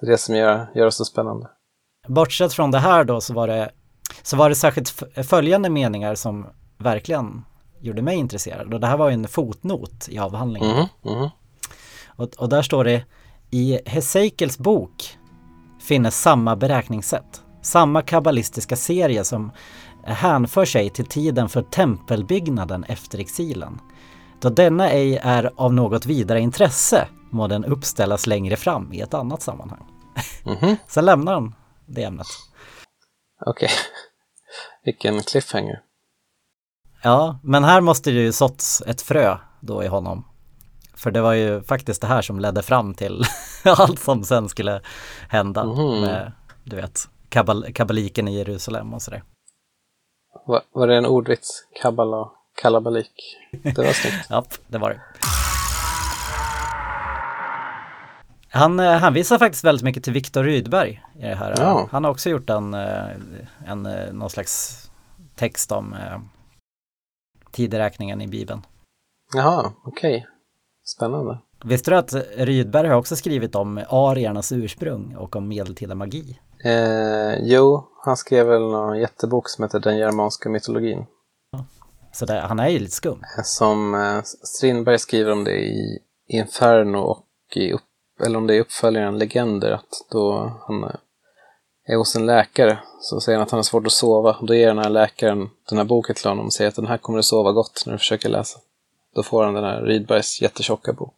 Det 0.02 0.08
är 0.08 0.12
det 0.12 0.18
som 0.18 0.36
gör, 0.36 0.68
gör 0.76 0.86
oss 0.86 0.96
så 0.96 1.06
spännande. 1.06 1.48
Bortsett 2.08 2.54
från 2.54 2.72
det 2.72 2.80
här 2.80 3.04
då 3.04 3.22
så 3.22 3.34
var 3.34 3.48
det, 3.48 3.72
så 4.24 4.38
var 4.38 4.50
det 4.50 4.56
särskilt 4.56 4.90
följande 5.28 5.70
meningar 5.70 6.16
som 6.16 6.48
verkligen 6.78 7.46
gjorde 7.80 8.02
mig 8.02 8.18
intresserad. 8.18 8.74
Och 8.74 8.80
det 8.80 8.88
här 8.88 8.98
var 8.98 9.10
ju 9.10 9.14
en 9.14 9.28
fotnot 9.28 10.10
i 10.10 10.20
avhandlingen. 10.20 10.70
Mhm, 10.70 11.16
mhm. 11.16 11.30
Och, 12.08 12.30
och 12.38 12.50
där 12.50 12.62
står 12.62 12.84
det 12.84 13.06
i 13.52 13.80
Hesekiels 13.86 14.58
bok 14.58 15.18
finnes 15.82 16.22
samma 16.22 16.56
beräkningssätt. 16.56 17.42
Samma 17.62 18.02
kabbalistiska 18.02 18.76
serie 18.76 19.24
som 19.24 19.52
hänför 20.04 20.66
sig 20.66 20.90
till 20.90 21.06
tiden 21.06 21.50
för 21.50 21.62
tempelbyggnaden 21.62 22.84
efter 22.84 23.20
exilen. 23.20 23.80
Då 24.42 24.50
denna 24.50 24.90
ej 24.90 25.18
är 25.18 25.52
av 25.56 25.74
något 25.74 26.06
vidare 26.06 26.40
intresse 26.40 27.08
må 27.34 27.48
den 27.48 27.66
uppställas 27.66 28.28
längre 28.28 28.56
fram 28.56 28.94
i 28.94 29.02
ett 29.02 29.14
annat 29.14 29.42
sammanhang. 29.42 29.86
Mhm. 30.46 30.76
Sen 30.88 31.06
lämnar 31.06 31.34
han 31.34 31.56
det 31.86 32.04
ämnet. 32.04 32.28
Okej. 33.46 33.70
Vilken 34.86 35.22
cliffhanger. 35.22 35.82
Ja, 37.04 37.40
men 37.44 37.64
här 37.64 37.82
måste 37.82 38.12
det 38.12 38.20
ju 38.22 38.32
såtts 38.32 38.82
ett 38.82 39.02
frö 39.02 39.38
då 39.60 39.84
i 39.84 39.88
honom. 39.88 40.26
För 40.96 41.12
det 41.12 41.22
var 41.22 41.34
ju 41.34 41.64
faktiskt 41.64 42.02
det 42.02 42.08
här 42.08 42.22
som 42.22 42.40
ledde 42.40 42.62
fram 42.62 42.94
till 42.94 43.24
allt 43.66 44.00
som 44.00 44.24
sen 44.24 44.50
skulle 44.50 44.82
hända 45.30 45.64
Mhm. 45.64 46.02
med, 46.02 46.32
du 46.64 46.76
vet, 46.76 47.00
kabbal 47.30 47.74
kabbaliken 47.74 48.28
i 48.28 48.38
Jerusalem 48.38 48.94
och 48.94 49.02
sådär. 49.02 49.24
Var, 50.46 50.62
var 50.72 50.88
det 50.88 50.98
en 50.98 51.06
ordvits? 51.06 51.68
Kabbala, 51.82 52.32
kalabalik. 52.62 53.38
Det 53.52 53.78
var 53.78 53.94
snyggt. 53.94 54.26
Ja, 54.30 54.44
det 54.68 54.78
var 54.78 54.90
det. 54.90 55.02
Han 58.56 58.80
eh, 58.80 58.92
hänvisar 58.92 59.38
faktiskt 59.38 59.64
väldigt 59.64 59.84
mycket 59.84 60.04
till 60.04 60.14
Viktor 60.14 60.44
Rydberg 60.44 61.04
i 61.16 61.22
det 61.22 61.36
här. 61.36 61.54
Ja. 61.58 61.88
Han 61.92 62.04
har 62.04 62.12
också 62.12 62.30
gjort 62.30 62.50
en, 62.50 62.74
eh, 62.74 63.10
en, 63.66 63.86
eh, 63.86 64.14
någon 64.14 64.30
slags 64.30 64.84
text 65.36 65.72
om 65.72 65.94
eh, 65.94 66.20
tideräkningen 67.52 68.22
i 68.22 68.28
Bibeln. 68.28 68.62
Jaha, 69.36 69.72
okej. 69.86 70.28
Spännande. 70.86 71.40
Visste 71.64 71.92
du 71.92 71.98
att 71.98 72.14
Rydberg 72.38 72.88
har 72.88 72.96
också 72.96 73.16
skrivit 73.16 73.56
om 73.56 73.84
ariernas 73.90 74.52
ursprung 74.52 75.16
och 75.16 75.36
om 75.36 75.48
medeltida 75.48 75.96
magi? 75.96 76.40
Eh, 76.64 77.36
jo, 77.42 77.88
han 78.06 78.18
skrev 78.18 78.48
väl 78.48 78.62
någon 78.62 79.00
jättebok 79.00 79.50
som 79.50 79.64
heter 79.64 79.80
Den 79.80 79.98
germanska 79.98 80.50
mytologin. 80.50 81.06
Så 82.12 82.26
det, 82.26 82.40
han 82.40 82.60
är 82.60 82.70
ju 82.70 82.80
lite 82.80 82.96
skum. 82.96 83.22
Som 83.44 83.96
eh, 83.96 84.22
Strindberg 84.24 85.00
skriver 85.00 85.32
om 85.32 85.44
det 85.44 85.60
i 85.60 86.00
Inferno 86.28 86.98
och 86.98 87.28
i 87.56 87.72
upp, 87.72 87.82
eller 88.20 88.38
om 88.38 88.48
det 88.48 88.56
är 88.56 88.62
uppföljaren 88.62 89.18
Legender, 89.18 89.72
att 89.72 90.06
då 90.12 90.52
han 90.68 90.84
eh, 90.84 90.96
är 91.86 91.98
hos 91.98 92.16
en 92.16 92.26
läkare 92.26 92.80
så 93.00 93.22
säger 93.22 93.38
han 93.38 93.44
att 93.44 93.52
han 93.52 93.58
har 93.58 93.64
svårt 93.64 93.86
att 93.86 93.92
sova. 93.92 94.38
Då 94.42 94.56
ger 94.56 94.68
den 94.68 94.78
här 94.78 94.90
läkaren 94.90 95.50
den 95.70 95.78
här 95.78 95.86
boken 95.86 96.16
till 96.16 96.30
honom 96.30 96.46
och 96.46 96.54
säger 96.54 96.70
att 96.70 96.76
den 96.76 96.88
här 96.88 96.98
kommer 96.98 97.18
du 97.18 97.24
sova 97.24 97.52
gott 97.52 97.84
när 97.86 97.94
du 97.94 98.00
försöker 98.00 98.30
läsa. 98.30 98.60
Då 99.16 99.24
får 99.24 99.44
han 99.44 99.54
den 99.54 99.64
här 99.64 99.82
Rydbergs 99.82 100.42
jättetjocka 100.42 100.94
bok. 100.94 101.16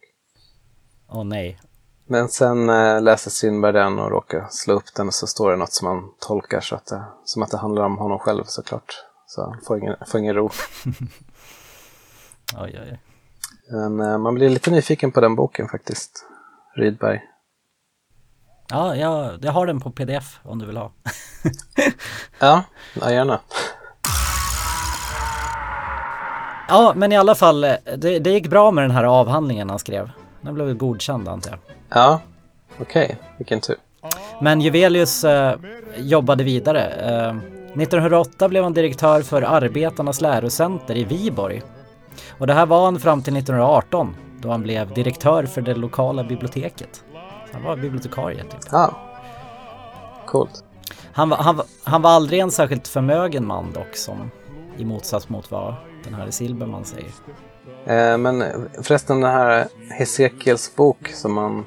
Åh 1.10 1.24
nej. 1.24 1.60
Men 2.08 2.30
sen 2.30 2.70
eh, 2.70 3.02
läser 3.02 3.32
Strindberg 3.32 3.74
den 3.74 4.00
och 4.00 4.12
råkar 4.12 4.48
slå 4.50 4.74
upp 4.74 4.96
den 4.96 5.08
och 5.08 5.14
så 5.14 5.28
står 5.28 5.52
det 5.52 5.58
något 5.58 5.74
som 5.74 5.88
man 5.88 6.12
tolkar 6.20 6.62
så 6.62 6.76
att 6.76 6.86
det, 6.86 7.04
som 7.26 7.44
att 7.44 7.52
det 7.52 7.58
handlar 7.58 7.84
om 7.84 7.98
honom 7.98 8.20
själv 8.20 8.44
såklart. 8.46 9.04
Så 9.28 9.42
han 9.42 9.62
får 9.68 9.78
ingen, 9.78 9.96
får 10.08 10.20
ingen 10.20 10.36
ro. 10.36 10.50
Oj, 12.58 12.80
oj, 12.82 12.90
oj. 12.92 13.00
Men 13.70 14.00
eh, 14.00 14.18
man 14.18 14.36
blir 14.36 14.50
lite 14.50 14.72
nyfiken 14.72 15.12
på 15.12 15.22
den 15.22 15.36
boken 15.36 15.68
faktiskt. 15.68 16.26
Rydberg. 16.76 17.22
Ja, 18.70 18.96
jag, 18.96 19.40
jag 19.42 19.52
har 19.52 19.68
den 19.68 19.80
på 19.80 19.92
pdf 19.92 20.40
om 20.44 20.60
du 20.60 20.66
vill 20.66 20.78
ha. 20.78 20.92
Ja, 22.40 22.64
ja 23.02 23.12
gärna. 23.12 23.40
Ja, 26.68 26.94
men 26.96 27.12
i 27.12 27.18
alla 27.18 27.36
fall, 27.36 27.64
eh, 27.64 27.76
det, 27.98 28.20
det 28.20 28.30
gick 28.30 28.48
bra 28.48 28.72
med 28.72 28.84
den 28.84 28.92
här 28.92 29.04
avhandlingen 29.04 29.70
han 29.70 29.80
skrev. 29.80 30.12
Den 30.42 30.54
blev 30.54 30.78
godkänd 30.78 31.28
antar 31.28 31.52
jag. 31.52 31.60
Ja, 31.90 32.20
okej. 32.82 33.18
Vilken 33.38 33.62
tur. 33.62 33.76
Men 34.42 34.62
Juvelius 34.62 35.24
eh, 35.24 35.56
jobbade 35.98 36.44
vidare. 36.44 36.82
Eh, 36.86 37.36
1908 37.82 38.50
blev 38.50 38.64
han 38.64 38.74
direktör 38.74 39.22
för 39.22 39.42
Arbetarnas 39.42 40.22
lärocenter 40.22 40.98
i 40.98 41.04
Viborg. 41.04 41.62
Och 42.38 42.48
det 42.48 42.54
här 42.54 42.66
var 42.66 42.86
han 42.86 43.00
fram 43.00 43.24
till 43.24 43.38
1918 43.38 44.16
då 44.42 44.50
han 44.50 44.64
blev 44.64 44.94
direktör 44.94 45.44
för 45.44 45.62
det 45.62 45.76
lokala 45.76 46.24
biblioteket. 46.24 47.04
Han 47.54 47.64
var 47.64 47.76
bibliotekarie 47.76 48.44
typ. 48.44 48.62
Ja, 48.72 48.94
coolt. 50.26 50.64
Han 51.14 51.30
var, 51.30 51.38
han, 51.38 51.62
han 51.84 52.02
var 52.02 52.10
aldrig 52.10 52.40
en 52.40 52.52
särskilt 52.52 52.88
förmögen 52.88 53.48
man 53.48 53.74
dock 53.74 53.96
som 53.96 54.32
i 54.78 54.86
motsats 54.86 55.30
mot 55.30 55.52
vad 55.52 55.76
den 56.04 56.14
här 56.14 56.32
Silberman 56.32 56.86
säger. 56.86 57.12
Eh, 57.86 58.18
men 58.18 58.44
förresten 58.82 59.22
den 59.22 59.32
här 59.32 59.68
Hesekiels 59.90 60.76
bok 60.76 61.08
som 61.08 61.34
man, 61.34 61.66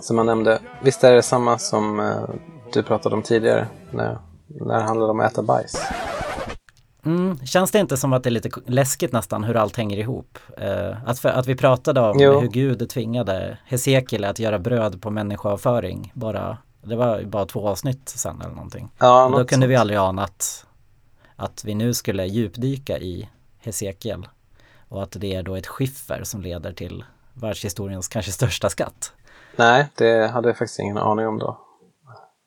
som 0.00 0.16
man 0.16 0.26
nämnde. 0.26 0.58
Visst 0.82 1.04
är 1.04 1.12
det 1.12 1.22
samma 1.22 1.58
som 1.58 2.00
eh, 2.00 2.16
du 2.72 2.82
pratade 2.82 3.14
om 3.14 3.22
tidigare? 3.22 3.66
När, 3.90 4.18
när 4.46 4.74
det 4.74 4.82
handlade 4.82 5.10
om 5.10 5.20
att 5.20 5.32
äta 5.32 5.42
bajs. 5.42 5.82
Mm, 7.06 7.38
känns 7.46 7.70
det 7.70 7.78
inte 7.78 7.96
som 7.96 8.12
att 8.12 8.22
det 8.22 8.28
är 8.28 8.30
lite 8.30 8.50
läskigt 8.66 9.12
nästan 9.12 9.44
hur 9.44 9.56
allt 9.56 9.76
hänger 9.76 9.96
ihop? 9.98 10.38
Eh, 10.56 11.08
att, 11.08 11.18
för, 11.18 11.28
att 11.28 11.46
vi 11.46 11.56
pratade 11.56 12.00
om 12.00 12.16
Jo. 12.20 12.40
hur 12.40 12.48
Gud 12.48 12.88
tvingade 12.90 13.58
Hesekiel 13.66 14.24
att 14.24 14.38
göra 14.38 14.58
bröd 14.58 15.02
på 15.02 15.10
människoavföring 15.10 16.12
bara, 16.14 16.58
det 16.82 16.96
var 16.96 17.22
bara 17.22 17.46
två 17.46 17.68
avsnitt 17.68 18.08
sen 18.08 18.40
eller 18.40 18.54
någonting. 18.54 18.90
Ja, 18.98 19.24
Och 19.24 19.30
då 19.32 19.38
något 19.38 19.48
kunde 19.50 19.66
vi 19.66 19.74
sånt. 19.74 19.80
aldrig 19.80 19.98
ana 19.98 20.24
att, 20.24 20.66
att 21.36 21.64
vi 21.64 21.74
nu 21.74 21.94
skulle 21.94 22.26
djupdyka 22.26 22.98
i 22.98 23.28
Hesekiel 23.60 24.28
och 24.88 25.02
att 25.02 25.16
det 25.20 25.34
är 25.34 25.42
då 25.42 25.54
ett 25.56 25.66
skiffer 25.66 26.20
som 26.24 26.42
leder 26.42 26.72
till 26.72 27.04
världshistoriens 27.34 28.08
kanske 28.08 28.32
största 28.32 28.68
skatt. 28.70 29.12
Nej, 29.56 29.88
det 29.94 30.26
hade 30.28 30.48
jag 30.48 30.58
faktiskt 30.58 30.80
ingen 30.80 30.98
aning 30.98 31.26
om 31.26 31.38
då. 31.38 31.58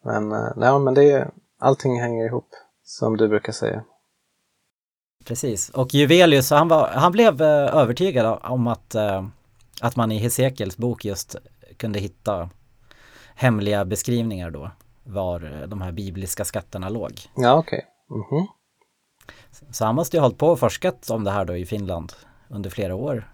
Men, 0.06 0.32
eh, 0.32 0.48
nej, 0.56 0.80
men 0.80 0.94
det 0.94 1.12
är, 1.12 1.30
allting 1.60 2.02
hänger 2.02 2.26
ihop, 2.26 2.50
som 2.84 3.18
du 3.18 3.28
brukar 3.28 3.54
säga. 3.54 3.84
Precis, 5.26 5.70
och 5.70 5.94
Juvelius, 5.94 6.50
han, 6.50 6.68
var, 6.68 6.88
han 6.88 7.12
blev 7.12 7.42
eh, 7.42 7.76
övertygad 7.76 8.40
om 8.44 8.68
att, 8.68 8.96
eh, 8.96 9.26
att 9.82 9.96
man 9.96 10.12
i 10.12 10.18
Hesekiels 10.18 10.78
bok 10.78 11.06
just 11.06 11.36
kunde 11.78 12.00
hitta 12.00 12.50
hemliga 13.36 13.86
beskrivningar 13.86 14.52
då 14.52 14.72
var 15.04 15.62
eh, 15.62 15.68
de 15.68 15.82
här 15.82 15.92
bibliska 15.92 16.46
skatterna 16.46 16.90
låg. 16.90 17.20
Ja, 17.36 17.54
okej. 17.54 17.86
Mhm. 18.10 18.48
Så 19.72 19.86
han 19.86 19.96
måste 19.96 20.18
ju 20.18 20.22
ha 20.22 20.26
hållit 20.26 20.38
på 20.38 20.48
och 20.48 20.60
forskat 20.60 21.10
om 21.10 21.24
det 21.24 21.32
här 21.32 21.46
då 21.46 21.56
i 21.58 21.66
Finland 21.66 22.14
under 22.48 22.70
flera 22.70 22.96
år. 22.96 23.32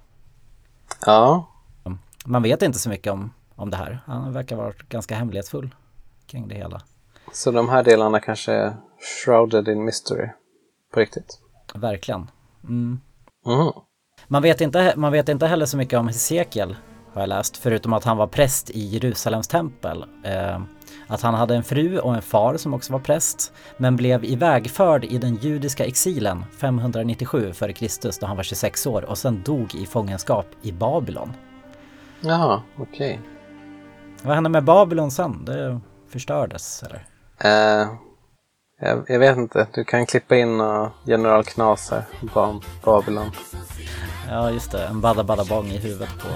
Ja, 1.05 1.47
Man 2.25 2.43
vet 2.43 2.61
inte 2.61 2.79
så 2.79 2.89
mycket 2.89 3.13
om, 3.13 3.33
om 3.55 3.69
det 3.69 3.77
här. 3.77 3.99
Han 4.05 4.33
verkar 4.33 4.55
vara 4.55 4.73
ganska 4.89 5.15
hemlighetsfull 5.15 5.75
kring 6.25 6.47
det 6.47 6.55
hela. 6.55 6.81
så 7.33 7.51
de 7.51 7.69
här 7.69 7.83
delarna 7.83 8.19
kanske 8.19 8.53
är 8.53 8.73
shrouded 9.25 9.67
in 9.67 9.85
mystery. 9.85 10.29
På 10.93 10.99
riktigt. 10.99 11.40
Verkligen. 11.75 12.31
Mm. 12.63 12.99
Mhm. 13.45 13.71
Man, 14.27 14.41
vet 14.41 14.61
inte, 14.61 14.93
man 14.97 15.11
vet 15.11 15.29
inte 15.29 15.47
heller 15.47 15.65
så 15.65 15.77
mycket 15.77 15.99
om 15.99 16.07
Hesekiel 16.07 16.75
har 17.13 17.21
jag 17.21 17.29
läst, 17.29 17.57
förutom 17.57 17.93
att 17.93 18.03
han 18.03 18.17
var 18.17 18.27
präst 18.27 18.69
i 18.69 18.79
Jerusalems 18.79 19.47
tempel. 19.47 20.05
Eh, 20.23 20.61
att 21.07 21.21
han 21.21 21.33
hade 21.33 21.55
en 21.55 21.63
fru 21.63 21.99
och 21.99 22.15
en 22.15 22.21
far 22.21 22.57
som 22.57 22.73
också 22.73 22.93
var 22.93 22.99
präst, 22.99 23.53
men 23.77 23.95
blev 23.95 24.25
ivägförd 24.25 25.03
i 25.03 25.17
den 25.17 25.35
judiska 25.35 25.85
exilen 25.85 26.45
597 26.59 27.49
f.Kr. 27.49 28.19
då 28.21 28.27
han 28.27 28.37
var 28.37 28.43
26 28.43 28.87
år 28.87 29.05
och 29.05 29.17
sen 29.17 29.41
dog 29.45 29.75
i 29.75 29.85
fångenskap 29.85 30.45
i 30.61 30.71
Babylon. 30.71 31.33
Jaha, 32.21 32.61
okej. 32.77 33.21
Vad 34.23 34.35
hände 34.35 34.49
med 34.49 34.63
Babylon 34.63 35.11
sen? 35.11 35.45
Det 35.45 35.79
förstördes 36.09 36.83
eller? 36.83 37.05
Eh, 37.81 37.87
jag, 38.81 39.03
jag 39.07 39.19
vet 39.19 39.37
inte, 39.37 39.67
du 39.73 39.83
kan 39.83 40.05
klippa 40.05 40.35
in 40.35 40.61
uh, 40.61 40.87
General 41.03 41.43
Knas 41.43 41.91
här, 41.91 42.03
Bam, 42.33 42.61
Babylon. 42.83 43.31
Ja 44.29 44.51
just 44.51 44.71
det, 44.71 44.85
en 44.85 45.01
bada 45.01 45.23
bada 45.23 45.45
bong 45.45 45.67
i 45.67 45.77
huvudet 45.77 46.09
på 46.19 46.27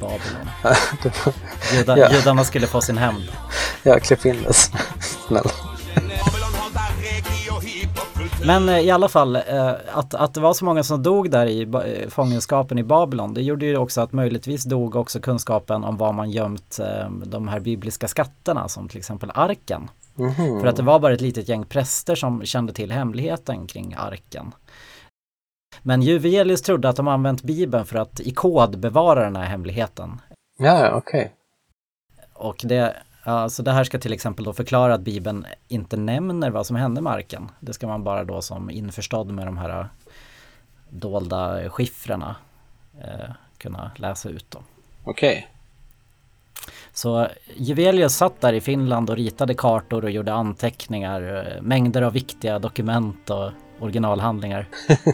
Babylon. 0.00 0.48
Juda, 1.74 1.98
Ja. 1.98 2.12
Judarna 2.12 2.44
skulle 2.44 2.66
få 2.66 2.80
sin 2.80 2.98
hämnd. 2.98 3.24
ja, 3.82 4.00
klipp 4.00 4.26
in 4.26 4.42
det, 4.42 4.52
snälla. 5.00 5.50
Men 8.46 8.68
eh, 8.68 8.78
i 8.78 8.90
alla 8.90 9.08
fall, 9.08 9.36
eh, 9.36 9.70
att, 9.92 10.14
att 10.14 10.34
det 10.34 10.40
var 10.40 10.54
så 10.54 10.64
många 10.64 10.82
som 10.82 11.02
dog 11.02 11.30
där 11.30 11.46
i 11.46 11.62
eh, 11.62 12.08
fångenskapen 12.08 12.78
i 12.78 12.82
Babylon, 12.82 13.34
det 13.34 13.42
gjorde 13.42 13.66
ju 13.66 13.76
också 13.76 14.00
att 14.00 14.12
möjligtvis 14.12 14.64
dog 14.64 14.96
också 14.96 15.20
kunskapen 15.20 15.84
om 15.84 15.96
var 15.96 16.12
man 16.12 16.30
gömt 16.30 16.80
de 17.24 17.48
här 17.48 17.60
bibliska 17.60 18.08
skatterna, 18.08 18.68
som 18.68 18.88
till 18.88 18.98
exempel 18.98 19.30
arken. 19.34 19.88
Mhm. 20.18 20.60
För 20.60 20.66
att 20.66 20.76
det 20.76 20.82
var 20.82 20.98
bara 20.98 21.14
ett 21.14 21.20
litet 21.20 21.48
gäng 21.48 21.64
präster 21.64 22.14
som 22.14 22.44
kände 22.44 22.72
till 22.72 22.92
hemligheten 22.92 23.66
kring 23.66 23.94
arken. 23.98 24.52
Men 25.82 26.02
Juvelius 26.02 26.62
trodde 26.62 26.88
att 26.88 26.96
de 26.96 27.08
använt 27.08 27.42
Bibeln 27.42 27.86
för 27.86 27.98
att 27.98 28.20
i 28.20 28.30
kod 28.30 28.78
bevara 28.78 29.24
den 29.24 29.36
här 29.36 29.44
hemligheten. 29.44 30.20
Ja, 30.58 30.90
okej. 30.94 31.34
Och 32.32 32.60
det, 32.64 32.96
ja, 33.24 33.48
så 33.48 33.62
det 33.62 33.72
här 33.72 33.84
ska 33.84 33.98
till 33.98 34.12
exempel 34.12 34.44
då 34.44 34.52
förklara 34.52 34.94
att 34.94 35.00
Bibeln 35.00 35.46
inte 35.68 35.96
nämner 35.96 36.50
vad 36.50 36.66
som 36.66 36.76
hände 36.76 37.00
med 37.00 37.12
arken. 37.12 37.50
Det 37.60 37.72
ska 37.72 37.86
man 37.86 38.04
bara 38.04 38.24
då 38.24 38.42
som 38.42 38.70
införstådd 38.70 39.30
med 39.30 39.46
de 39.46 39.58
här 39.58 39.88
dolda 40.88 41.70
skiffrarna 41.70 42.36
eh, 43.00 43.30
kunna 43.58 43.90
läsa 43.96 44.28
ut 44.28 44.50
då. 44.50 44.58
Okej. 45.04 45.48
Så 46.92 47.26
Juvelius 47.56 48.16
satt 48.16 48.40
där 48.40 48.52
i 48.52 48.60
Finland 48.60 49.10
och 49.10 49.16
ritade 49.16 49.54
kartor 49.54 50.04
och 50.04 50.10
gjorde 50.10 50.32
anteckningar, 50.34 51.46
eh, 51.56 51.62
mängder 51.62 52.02
av 52.02 52.12
viktiga 52.12 52.58
dokument 52.58 53.30
och 53.30 53.50
originalhandlingar. 53.80 54.68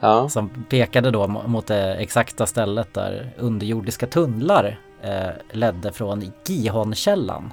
Ja, 0.00 0.28
som 0.28 0.64
pekade 0.70 1.10
då 1.10 1.24
mo- 1.26 1.46
mot 1.46 1.66
det 1.66 1.94
exakta 1.94 2.46
stället 2.46 2.94
där 2.94 3.34
underjordiska 3.38 4.06
tunnlar 4.06 4.80
eh, 5.02 5.28
ledde 5.52 5.92
från 5.92 6.32
Gihonkällan 6.46 7.52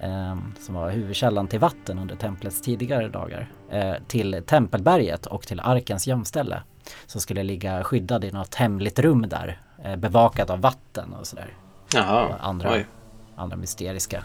eh, 0.00 0.36
som 0.60 0.74
var 0.74 0.90
huvudkällan 0.90 1.46
till 1.48 1.58
vatten 1.60 1.98
under 1.98 2.16
templets 2.16 2.62
tidigare 2.62 3.08
dagar 3.08 3.50
eh, 3.70 3.94
till 4.06 4.42
Tempelberget 4.46 5.26
och 5.26 5.42
till 5.42 5.60
arkens 5.60 6.06
gömställe 6.06 6.62
som 7.06 7.20
skulle 7.20 7.42
ligga 7.42 7.84
skyddad 7.84 8.24
i 8.24 8.30
något 8.32 8.54
hemligt 8.54 8.98
rum 8.98 9.26
där 9.28 9.60
eh, 9.84 9.96
bevakat 9.96 10.50
av 10.50 10.60
vatten 10.60 11.14
och 11.14 11.26
sådär 11.26 11.54
jaha. 11.94 12.34
andra, 12.40 12.72
Oj. 12.72 12.86
andra 13.36 13.56
mysteriska 13.56 14.24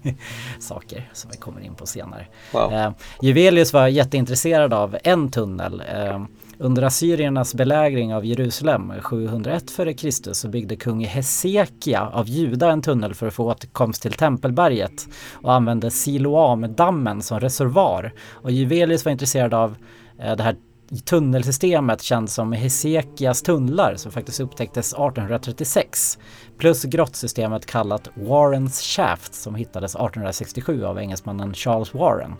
saker 0.60 1.10
som 1.12 1.30
vi 1.30 1.36
kommer 1.36 1.60
in 1.60 1.74
på 1.74 1.86
senare. 1.86 2.26
Wow. 2.52 2.72
Eh, 2.72 2.90
Juvelius 3.22 3.72
var 3.72 3.88
jätteintresserad 3.88 4.72
av 4.72 4.96
en 5.02 5.30
tunnel. 5.30 5.82
Eh, 5.94 6.24
under 6.58 6.82
assyriernas 6.82 7.54
belägring 7.54 8.14
av 8.14 8.24
Jerusalem 8.24 8.92
701 9.00 9.64
f.Kr. 9.78 10.32
så 10.32 10.48
byggde 10.48 10.76
kung 10.76 11.04
Hesekia 11.04 12.08
av 12.12 12.28
Juda 12.28 12.70
en 12.70 12.82
tunnel 12.82 13.14
för 13.14 13.26
att 13.26 13.34
få 13.34 13.50
åtkomst 13.50 14.02
till 14.02 14.12
Tempelberget 14.12 15.08
och 15.32 15.52
använde 15.52 15.90
Siloam-dammen 15.90 17.22
som 17.22 17.40
reservoar. 17.40 18.12
Och 18.32 18.50
Juvelius 18.50 19.04
var 19.04 19.12
intresserad 19.12 19.54
av 19.54 19.76
eh, 20.18 20.36
det 20.36 20.42
här 20.42 20.56
tunnelsystemet 21.04 22.02
känt 22.02 22.30
som 22.30 22.52
Hesekias 22.52 23.42
tunnlar 23.42 23.94
som 23.96 24.12
faktiskt 24.12 24.40
upptäcktes 24.40 24.92
1836 24.92 26.18
plus 26.58 26.84
grottsystemet 26.84 27.66
kallat 27.66 28.08
Warrens 28.14 28.80
Shaft 28.80 29.34
som 29.34 29.54
hittades 29.54 29.94
1867 29.94 30.84
av 30.84 30.98
engelsmannen 30.98 31.54
Charles 31.54 31.94
Warren. 31.94 32.34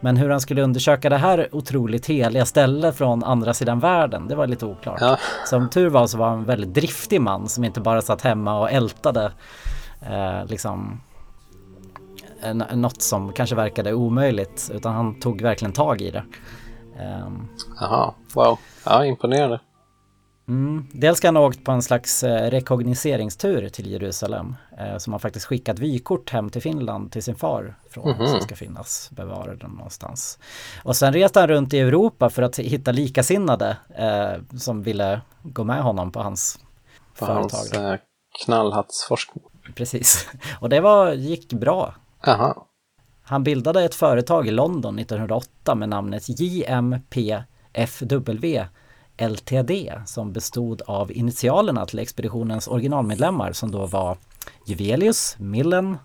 Men 0.00 0.16
hur 0.16 0.30
han 0.30 0.40
skulle 0.40 0.62
undersöka 0.62 1.08
det 1.08 1.16
här 1.16 1.48
otroligt 1.52 2.06
heliga 2.06 2.46
stället 2.46 2.96
från 2.96 3.24
andra 3.24 3.54
sidan 3.54 3.80
världen, 3.80 4.28
det 4.28 4.34
var 4.34 4.46
lite 4.46 4.66
oklart. 4.66 5.00
Ja. 5.00 5.18
Som 5.46 5.70
tur 5.70 5.88
var 5.88 6.06
så 6.06 6.18
var 6.18 6.28
han 6.28 6.38
en 6.38 6.44
väldigt 6.44 6.74
driftig 6.74 7.20
man 7.20 7.48
som 7.48 7.64
inte 7.64 7.80
bara 7.80 8.02
satt 8.02 8.22
hemma 8.22 8.60
och 8.60 8.70
ältade 8.70 9.32
eh, 10.02 10.46
liksom 10.46 11.00
något 12.72 13.02
som 13.02 13.32
kanske 13.32 13.56
verkade 13.56 13.94
omöjligt 13.94 14.70
utan 14.74 14.94
han 14.94 15.20
tog 15.20 15.42
verkligen 15.42 15.72
tag 15.72 16.00
i 16.00 16.10
det. 16.10 16.24
Ehm, 17.00 17.48
Jaha, 17.80 18.14
wow. 18.34 18.58
Ja, 18.84 19.04
imponerande. 19.04 19.60
Mm. 20.48 20.86
Dels 20.92 21.18
ska 21.18 21.28
han 21.28 21.36
ha 21.36 21.46
åkt 21.46 21.64
på 21.64 21.72
en 21.72 21.82
slags 21.82 22.24
eh, 22.24 22.50
rekognoseringstur 22.50 23.68
till 23.68 23.90
Jerusalem 23.90 24.56
eh, 24.78 24.96
som 24.98 25.12
han 25.12 25.20
faktiskt 25.20 25.46
skickat 25.46 25.78
vykort 25.78 26.30
hem 26.30 26.50
till 26.50 26.62
Finland 26.62 27.12
till 27.12 27.22
sin 27.22 27.34
far 27.36 27.74
från 27.90 28.08
Mhm. 28.10 28.26
som 28.26 28.40
ska 28.40 28.56
finnas 28.56 29.10
bevarade 29.12 29.68
någonstans. 29.68 30.38
Och 30.82 30.96
sen 30.96 31.12
reste 31.12 31.40
han 31.40 31.48
runt 31.48 31.74
i 31.74 31.78
Europa 31.80 32.30
för 32.30 32.42
att 32.42 32.58
hitta 32.58 32.92
likasinnade 32.92 33.76
eh, 33.96 34.32
som 34.58 34.82
ville 34.82 35.20
gå 35.42 35.64
med 35.64 35.82
honom 35.82 36.12
på 36.12 36.20
hans 36.20 36.58
På 37.18 37.26
företag. 37.26 37.50
hans 37.58 37.72
eh, 37.72 37.96
knallhattsforskning. 38.44 39.44
Precis. 39.74 40.28
Och 40.60 40.68
det 40.68 40.80
var, 40.80 41.12
gick 41.12 41.52
bra. 41.52 41.94
Jaha. 42.26 42.54
Han 43.22 43.44
bildade 43.44 43.84
ett 43.84 43.94
företag 43.94 44.48
i 44.48 44.50
London 44.50 44.98
1908 44.98 45.74
med 45.74 45.88
namnet 45.88 46.22
JMPFW 46.28 47.44
LTD 49.18 49.92
som 50.06 50.32
bestod 50.32 50.82
av 50.82 51.12
initialerna 51.12 51.86
till 51.86 51.98
expeditionens 51.98 52.68
originalmedlemmar 52.68 53.52
som 53.52 53.70
då 53.70 53.86
var 53.86 54.16
Juvelius, 54.66 55.36
Millen, 55.38 55.98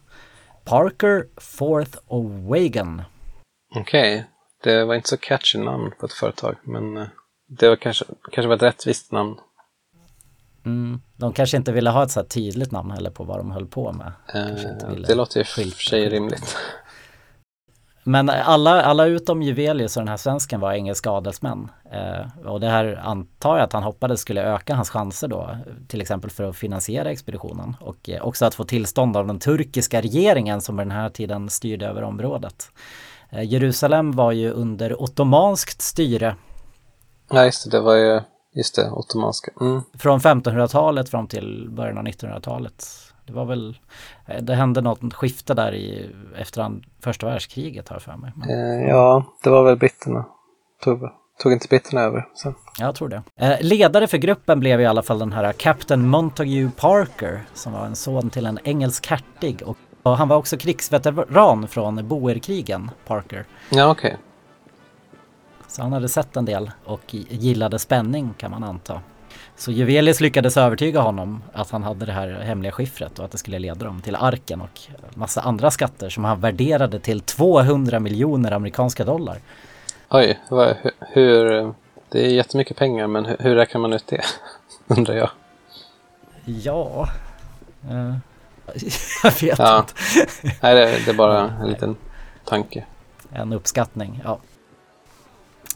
Parker, 0.66 1.26
Forth 1.38 1.98
och 2.08 2.30
Wagan. 2.30 3.02
Okej. 3.76 4.26
Det 4.64 4.86
var 4.86 4.96
inte 4.96 5.10
så 5.10 5.18
catchy 5.18 5.60
namn 5.60 5.92
på 6.00 6.06
ett 6.06 6.14
företag, 6.14 6.56
men 6.64 6.98
eh, 6.98 7.08
det 7.48 7.70
var 7.70 7.76
kanske, 7.76 8.06
kanske 8.32 8.48
var 8.48 8.56
ett 8.56 8.62
rättvist 8.62 9.12
namn. 9.12 9.36
Mm. 10.66 11.02
De 11.18 11.34
kanske 11.34 11.58
inte 11.58 11.72
ville 11.72 11.90
ha 11.90 12.04
ett 12.04 12.12
så 12.12 12.20
här 12.20 12.28
tydligt 12.28 12.72
namn 12.72 12.92
heller 12.92 13.10
på 13.10 13.24
vad 13.24 13.40
de 13.40 13.52
höll 13.52 13.68
på 13.68 13.92
med. 13.92 14.12
Eh, 14.34 14.96
det 15.08 15.16
låter 15.16 15.40
ju 15.40 15.44
för 15.44 15.62
sig 15.62 16.10
rimligt. 16.10 16.58
Men 18.04 18.30
alla, 18.30 18.82
alla 18.82 19.06
utom 19.06 19.42
Juvelius 19.42 19.98
och 19.98 20.02
den 20.02 20.08
här 20.08 20.18
svensken 20.18 20.60
var 20.60 20.74
engelska 20.74 21.12
adelsmän. 21.12 21.72
Eh, 21.92 22.48
och 22.48 22.60
det 22.60 22.68
här 22.68 23.02
antar 23.04 23.58
jag 23.58 23.64
att 23.64 23.74
han 23.74 23.84
hoppades 23.84 24.22
skulle 24.22 24.44
öka 24.44 24.76
hans 24.76 24.90
chanser 24.90 25.28
då, 25.28 25.58
till 25.88 26.02
exempel 26.02 26.30
för 26.30 26.44
att 26.44 26.56
finansiera 26.56 27.12
expeditionen. 27.12 27.76
Och 27.82 28.10
eh, 28.10 28.26
också 28.26 28.46
att 28.46 28.56
få 28.56 28.64
tillstånd 28.64 29.18
av 29.18 29.28
den 29.28 29.40
turkiska 29.40 30.02
regeringen 30.02 30.62
som 30.62 30.78
på 30.78 30.82
den 30.82 30.92
här 30.92 31.10
tiden 31.10 31.50
styrde 31.50 31.88
över 31.88 32.04
området. 32.04 32.72
Eh, 33.30 33.44
Jerusalem 33.44 34.12
var 34.12 34.32
ju 34.32 34.52
under 34.52 35.02
ottomanskt 35.02 35.82
styre 35.82 36.36
Ja, 37.30 37.46
just 37.46 37.72
det. 37.72 37.78
Det 37.78 37.84
var 37.84 37.96
ju, 37.96 38.22
just 38.56 38.76
det, 38.76 38.92
ottomanska. 38.92 39.52
Mm. 39.62 39.82
från 40.00 40.20
1500-talet 40.20 41.10
fram 41.10 41.28
till 41.28 41.68
början 41.70 41.98
av 41.98 42.04
1900-talet. 42.04 42.86
Det 43.30 43.36
var 43.36 43.46
väl, 43.46 43.78
eh, 44.26 44.44
det 44.44 44.56
hände 44.56 44.82
något 44.82 45.14
skifte 45.14 45.54
där 45.54 45.74
i, 45.74 46.10
efter 46.38 46.72
första 47.04 47.26
världskriget 47.26 47.90
har 47.90 47.96
jag 47.96 48.02
för 48.02 48.18
mig. 48.18 48.32
Men... 48.36 48.50
Eh, 48.50 48.90
ja, 48.90 49.24
det 49.44 49.50
var 49.50 49.64
väl 49.64 49.78
britterna. 49.78 50.26
Tog, 50.84 51.10
tog 51.44 51.52
inte 51.52 51.68
britterna 51.68 52.02
över 52.02 52.28
sen? 52.36 52.56
Jag 52.80 52.96
tror 52.96 53.10
det. 53.10 53.24
Eh, 53.36 53.58
ledare 53.62 54.08
för 54.08 54.18
gruppen 54.18 54.60
blev 54.60 54.82
i 54.82 54.86
alla 54.86 55.04
fall 55.04 55.20
den 55.20 55.32
här 55.32 55.54
Captain 55.54 56.08
Montague 56.08 56.72
Parker 56.78 57.44
som 57.54 57.74
var 57.74 57.86
en 57.86 57.96
son 57.96 58.30
till 58.30 58.46
en 58.46 58.60
engelsk 58.64 59.08
hertig 59.08 59.62
och, 59.66 59.78
och 60.04 60.18
han 60.18 60.28
var 60.28 60.38
också 60.38 60.58
krigsveteran 60.58 61.68
från 61.68 62.08
Boerkrigen, 62.08 62.92
Parker. 63.08 63.46
Ja, 63.70 63.92
okej. 63.92 64.18
Så 65.68 65.82
han 65.82 65.94
hade 65.94 66.10
sett 66.10 66.38
en 66.38 66.46
del 66.46 66.72
och 66.86 67.14
gillade 67.14 67.80
spänning 67.80 68.34
kan 68.38 68.52
man 68.52 68.64
anta. 68.64 69.02
Så 69.60 69.72
Juvelius 69.72 70.20
lyckades 70.22 70.58
övertyga 70.58 71.00
honom 71.02 71.44
att 71.54 71.72
han 71.72 71.84
hade 71.84 72.06
det 72.06 72.12
här 72.12 72.28
hemliga 72.30 72.72
skiffret 72.72 73.20
och 73.20 73.26
att 73.26 73.32
det 73.32 73.38
skulle 73.38 73.60
leda 73.60 73.86
dem 73.86 74.02
till 74.02 74.16
arken 74.16 74.62
och 74.62 74.80
massa 75.14 75.42
andra 75.42 75.72
skatter 75.72 76.10
som 76.10 76.24
han 76.24 76.40
värderade 76.42 77.00
till 77.00 77.22
200 77.22 78.00
miljoner 78.00 78.52
amerikanska 78.52 79.06
dollar. 79.06 79.38
Oj, 80.10 80.40
vad, 80.50 80.76
hur, 80.82 80.92
hur... 81.00 81.74
Det 82.12 82.26
är 82.26 82.30
jättemycket 82.30 82.78
pengar, 82.78 83.08
men 83.08 83.26
hur, 83.26 83.38
hur 83.40 83.56
räknar 83.56 83.82
man 83.82 83.94
ut 83.94 84.08
det? 84.08 84.22
Undrar 84.88 85.16
jag. 85.16 85.30
Ja... 86.46 87.10
Eh, 87.90 88.16
jag 89.24 89.42
vet 89.42 89.60
Ja. 89.60 89.80
inte. 89.80 89.94
Nej, 90.62 90.76
det, 90.76 91.06
det 91.06 91.12
är 91.12 91.14
bara 91.16 91.50
en 91.62 91.70
liten 91.70 91.96
tanke. 92.46 92.86
En 93.32 93.54
uppskattning, 93.54 94.22
ja. 94.24 94.40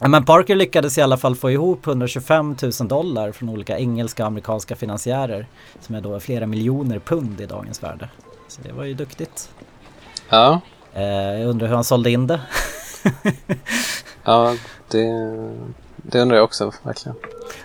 Men 0.00 0.24
Parker 0.24 0.56
lyckades 0.56 0.98
i 0.98 1.02
alla 1.02 1.16
fall 1.16 1.36
få 1.36 1.50
ihop 1.50 1.86
125 1.86 2.56
000 2.80 2.88
dollar 2.88 3.32
från 3.32 3.48
olika 3.48 3.78
engelska 3.78 4.22
och 4.22 4.26
amerikanska 4.26 4.76
finansiärer 4.76 5.46
som 5.80 5.94
är 5.94 6.00
då 6.00 6.20
flera 6.20 6.46
miljoner 6.46 6.98
pund 6.98 7.40
i 7.40 7.46
dagens 7.46 7.82
värde. 7.82 8.08
Så 8.48 8.62
det 8.62 8.72
var 8.72 8.84
ju 8.84 8.94
duktigt. 8.94 9.50
Ja, 10.28 10.60
Eh, 10.96 11.04
jag 11.40 11.48
undrar 11.50 11.68
hur 11.68 11.74
han 11.74 11.84
sålde 11.84 12.10
in 12.10 12.26
det. 12.26 12.40
ja 14.24 14.56
det, 14.90 15.06
det 15.96 16.20
undrar 16.20 16.36
jag 16.36 16.44
också 16.44 16.72
verkligen. 16.82 17.16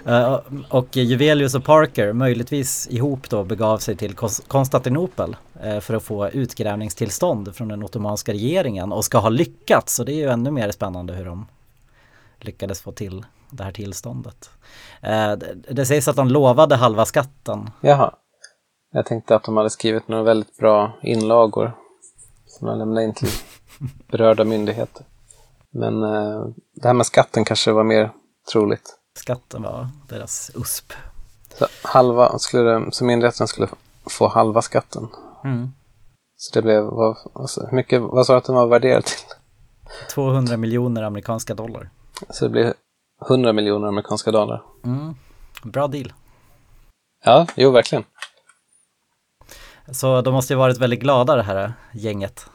Eh, 0.06 0.40
och 0.70 0.98
Juvelius 0.98 1.56
och 1.56 1.64
Parker 1.64 2.14
möjligtvis 2.14 2.88
ihop 2.92 3.30
då 3.30 3.44
begav 3.44 3.78
sig 3.78 3.96
till 3.96 4.16
Kons- 4.16 4.48
Konstantinopel 4.48 5.36
eh, 5.64 5.80
för 5.80 5.94
att 5.94 6.04
få 6.04 6.30
utgrävningstillstånd 6.30 7.56
från 7.56 7.68
den 7.68 7.84
ottomanska 7.84 8.32
regeringen 8.34 8.92
och 8.92 9.06
ska 9.06 9.18
ha 9.18 9.30
lyckats. 9.30 9.96
Så 9.96 10.04
det 10.04 10.12
är 10.12 10.16
ju 10.18 10.30
ännu 10.30 10.52
mer 10.52 10.72
spännande 10.72 11.14
hur 11.14 11.26
de 11.26 11.46
lyckades 12.46 12.82
få 12.82 12.92
till 12.92 13.26
det 13.50 13.64
här 13.64 13.72
tillståndet. 13.72 14.50
Eh, 15.02 15.32
det, 15.32 15.54
det 15.72 15.86
sägs 15.86 16.08
att 16.08 16.16
de 16.16 16.28
lovade 16.28 16.76
halva 16.76 17.06
skatten. 17.06 17.70
Jaha. 17.82 18.14
Jag 18.92 19.06
tänkte 19.06 19.36
att 19.36 19.44
de 19.44 19.58
hade 19.58 19.70
skrivit 19.70 20.08
några 20.08 20.24
väldigt 20.24 20.58
bra 20.58 21.00
inlagor 21.04 21.72
som 22.48 22.68
de 22.68 22.78
lämnade 22.78 23.04
in 23.04 23.14
till 23.14 23.30
berörda 24.12 24.44
myndigheter. 24.44 25.06
Men 25.72 26.04
eh, 26.04 26.46
det 26.76 26.88
här 26.88 26.94
med 26.94 27.06
skatten 27.06 27.46
kanske 27.46 27.72
var 27.72 27.84
mer 27.84 28.12
troligt. 28.52 28.96
Skatten 29.18 29.62
var 29.62 29.90
deras 30.10 30.52
USP. 30.56 30.94
Så, 31.58 31.68
halva 31.84 32.40
skulle 32.40 32.92
så 32.92 33.06
myndigheten 33.06 33.48
skulle 33.48 33.68
få 34.10 34.28
halva 34.28 34.62
skatten. 34.62 35.08
Mm. 35.44 35.70
Så 36.36 36.54
det 36.54 36.62
blev, 36.62 36.84
vad, 36.84 37.18
alltså, 37.34 37.70
mycket, 37.72 38.02
vad 38.02 38.26
sa 38.26 38.34
du 38.34 38.38
att 38.38 38.46
den 38.46 38.56
var 38.56 38.68
värderad 38.68 39.06
till? 39.06 39.20
200 40.10 40.58
miljoner 40.58 41.04
amerikanska 41.04 41.54
dollar. 41.54 41.90
Så 42.30 42.46
det 42.46 42.50
blir 42.50 42.74
100 43.30 43.54
miljoner 43.54 43.88
amerikanska 43.88 44.32
dollar. 44.32 44.62
Mm. 44.86 45.16
Bra 45.64 45.88
deal. 45.88 46.14
Ja, 47.26 47.48
jo 47.56 47.72
verkligen. 47.72 48.04
Så 49.92 50.22
de 50.22 50.34
måste 50.34 50.54
ju 50.54 50.58
varit 50.58 50.78
väldigt 50.78 51.00
glada 51.00 51.36
det 51.36 51.44
här 51.44 51.74
gänget. 51.94 52.50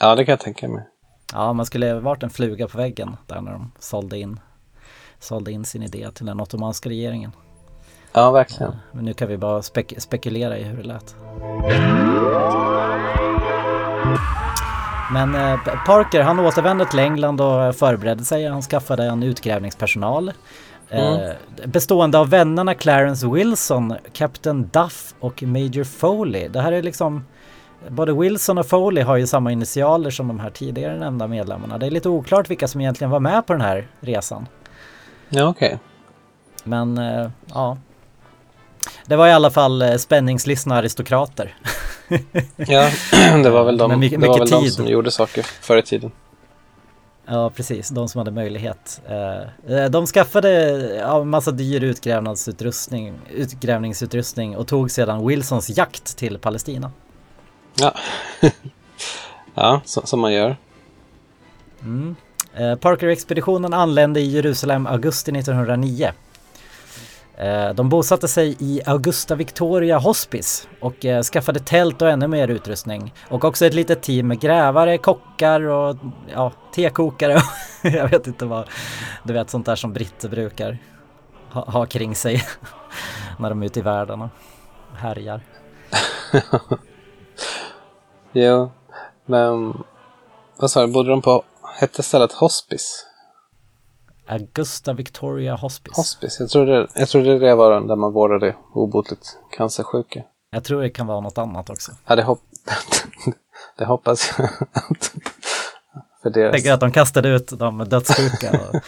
Ja, 0.00 0.14
det 0.14 0.24
kan 0.24 0.32
jag 0.32 0.40
tänka 0.40 0.68
mig. 0.68 0.88
Ja, 1.32 1.52
man 1.52 1.66
skulle 1.66 1.92
ha 1.92 2.00
varit 2.00 2.22
en 2.22 2.30
fluga 2.30 2.68
på 2.68 2.78
väggen 2.78 3.16
där 3.26 3.40
när 3.40 3.52
de 3.52 3.72
sålde 3.78 4.18
in, 4.18 4.40
sålde 5.18 5.52
in 5.52 5.64
sin 5.64 5.82
idé 5.82 6.10
till 6.14 6.26
den 6.26 6.40
ottomanska 6.40 6.88
regeringen. 6.88 7.32
Ja, 8.12 8.30
verkligen. 8.30 8.76
Men 8.92 9.04
nu 9.04 9.14
kan 9.14 9.28
vi 9.28 9.36
bara 9.36 9.60
spek- 9.60 9.98
spekulera 10.00 10.58
i 10.58 10.62
hur 10.64 10.76
det 10.76 10.82
lät. 10.82 11.16
Men 15.12 15.34
eh, 15.34 15.58
Parker 15.86 16.22
han 16.22 16.40
återvände 16.40 16.86
till 16.86 16.98
England 16.98 17.40
och 17.40 17.76
förberedde 17.76 18.24
sig. 18.24 18.46
Han 18.46 18.62
skaffade 18.62 19.04
en 19.04 19.22
utgrävningspersonal. 19.22 20.32
Eh, 20.88 21.18
bestående 21.64 22.18
av 22.18 22.30
vännerna 22.30 22.74
Clarence 22.74 23.26
Wilson, 23.28 23.94
Captain 24.12 24.70
Duff 24.72 25.14
och 25.20 25.42
Major 25.42 25.84
Foley. 25.84 26.48
Det 26.48 26.60
här 26.60 26.72
är 26.72 26.82
liksom 26.82 27.24
Både 27.88 28.12
Wilson 28.12 28.58
och 28.58 28.66
Foley 28.66 29.04
har 29.04 29.16
ju 29.16 29.26
samma 29.26 29.52
initialer 29.52 30.10
som 30.10 30.28
de 30.28 30.40
här 30.40 30.50
tidigare 30.50 30.98
nämnda 30.98 31.26
medlemmarna. 31.26 31.78
Det 31.78 31.86
är 31.86 31.90
lite 31.90 32.08
oklart 32.08 32.50
vilka 32.50 32.68
som 32.68 32.80
egentligen 32.80 33.10
var 33.10 33.20
med 33.20 33.46
på 33.46 33.52
den 33.52 33.62
här 33.62 33.88
resan. 34.00 34.46
Ja, 35.28 35.48
okej. 35.48 35.78
Men 36.64 36.98
eh, 36.98 37.30
ja. 37.46 37.76
Det 39.06 39.16
var 39.16 39.28
i 39.28 39.32
alla 39.32 39.50
fall 39.50 39.82
eh, 39.82 39.94
spänningslystna 39.96 40.76
aristokrater. 40.76 41.54
Ja, 42.56 42.90
det 43.42 43.50
var 43.50 43.64
väl 43.64 43.76
de, 43.78 44.00
mycket- 44.00 44.20
det 44.20 44.28
var 44.28 44.38
väl 44.38 44.48
de 44.50 44.70
som 44.70 44.86
gjorde 44.86 45.10
saker 45.10 45.46
förr 45.60 45.76
i 45.76 45.82
tiden. 45.82 46.10
Ja, 47.26 47.50
precis. 47.50 47.88
De 47.88 48.08
som 48.08 48.18
hade 48.18 48.30
möjlighet. 48.30 49.00
Eh, 49.08 49.76
eh, 49.78 49.90
De 49.90 50.06
skaffade 50.06 50.50
ja, 50.96 51.20
en 51.20 51.28
massa 51.28 51.50
dyr 51.50 51.84
utgrävningsutrustning, 51.84 53.14
utgrävningsutrustning 53.34 54.56
och 54.56 54.66
tog 54.68 54.90
sedan 54.90 55.26
Wilsons 55.26 55.68
jakt 55.78 56.16
till 56.16 56.38
Palestina. 56.38 56.90
Ja, 57.74 57.94
ja 59.54 59.80
så, 59.84 60.06
som 60.06 60.20
man 60.20 60.32
gör. 60.32 60.56
Mm. 61.82 62.16
Parker-expeditionen 62.80 63.74
anlände 63.74 64.20
i 64.20 64.26
Jerusalem 64.26 64.86
augusti 64.86 65.30
1909. 65.30 66.12
Eh, 67.36 67.74
de 67.74 67.88
bosatte 67.88 68.28
sig 68.28 68.56
i 68.58 68.80
Augusta 68.86 69.34
Victoria 69.34 69.98
Hospice 69.98 70.68
och 70.80 71.04
eh, 71.04 71.22
skaffade 71.22 71.60
tält 71.60 72.02
och 72.02 72.10
ännu 72.10 72.28
mer 72.28 72.48
utrustning. 72.48 73.14
Och 73.28 73.44
också 73.44 73.66
ett 73.66 73.74
litet 73.74 74.02
team 74.02 74.28
med 74.28 74.40
grävare, 74.40 74.98
kockar 74.98 75.60
och 75.60 75.96
ja, 76.34 76.52
tekokare. 76.74 77.40
Jag 77.82 78.08
vet 78.08 78.26
inte 78.26 78.44
vad, 78.44 78.68
du 79.24 79.32
vet 79.32 79.50
sånt 79.50 79.66
där 79.66 79.76
som 79.76 79.92
britter 79.92 80.28
brukar 80.28 80.78
ha, 81.50 81.70
ha 81.70 81.86
kring 81.86 82.14
sig 82.14 82.42
när 83.38 83.48
de 83.48 83.62
är 83.62 83.66
ute 83.66 83.78
i 83.78 83.82
världen 83.82 84.22
och 84.22 84.30
härjar. 84.96 85.40
Jo, 88.32 88.70
men 89.26 89.82
vad 90.56 90.70
sa 90.70 90.86
du, 90.86 90.92
bodde 90.92 91.10
de 91.10 91.22
på, 91.22 91.44
hette 91.80 92.02
stället 92.02 92.32
Hospice? 92.32 93.05
Augusta 94.26 94.92
Victoria 94.92 95.54
Hospice. 95.54 95.96
Hospice, 95.96 96.36
jag 96.40 96.50
trodde, 96.50 96.88
jag 96.94 97.08
trodde 97.08 97.38
det 97.38 97.54
var 97.54 97.70
den 97.70 97.86
där 97.86 97.96
man 97.96 98.12
vårdade 98.12 98.56
obotligt 98.72 99.38
cancersjuka. 99.56 100.22
Jag 100.50 100.64
tror 100.64 100.82
det 100.82 100.90
kan 100.90 101.06
vara 101.06 101.20
något 101.20 101.38
annat 101.38 101.70
också. 101.70 101.92
Ja, 102.06 102.16
det, 102.16 102.22
hopp 102.22 102.40
det 103.78 103.84
hoppas 103.84 104.34
jag 104.38 104.50
för 106.22 106.30
Jag 106.30 106.32
deras... 106.32 106.52
tänker 106.52 106.72
att 106.72 106.80
de 106.80 106.92
kastade 106.92 107.28
ut 107.28 107.58
de 107.58 107.78
dödssjuka 107.78 108.50
och, 108.50 108.80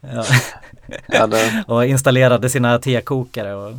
ja, 0.00 0.24
Ja, 1.06 1.26
det, 1.26 1.64
och 1.68 1.84
installerade 1.86 2.50
sina 2.50 2.78
tekokare 2.78 3.54
och 3.54 3.70
eh, 3.70 3.76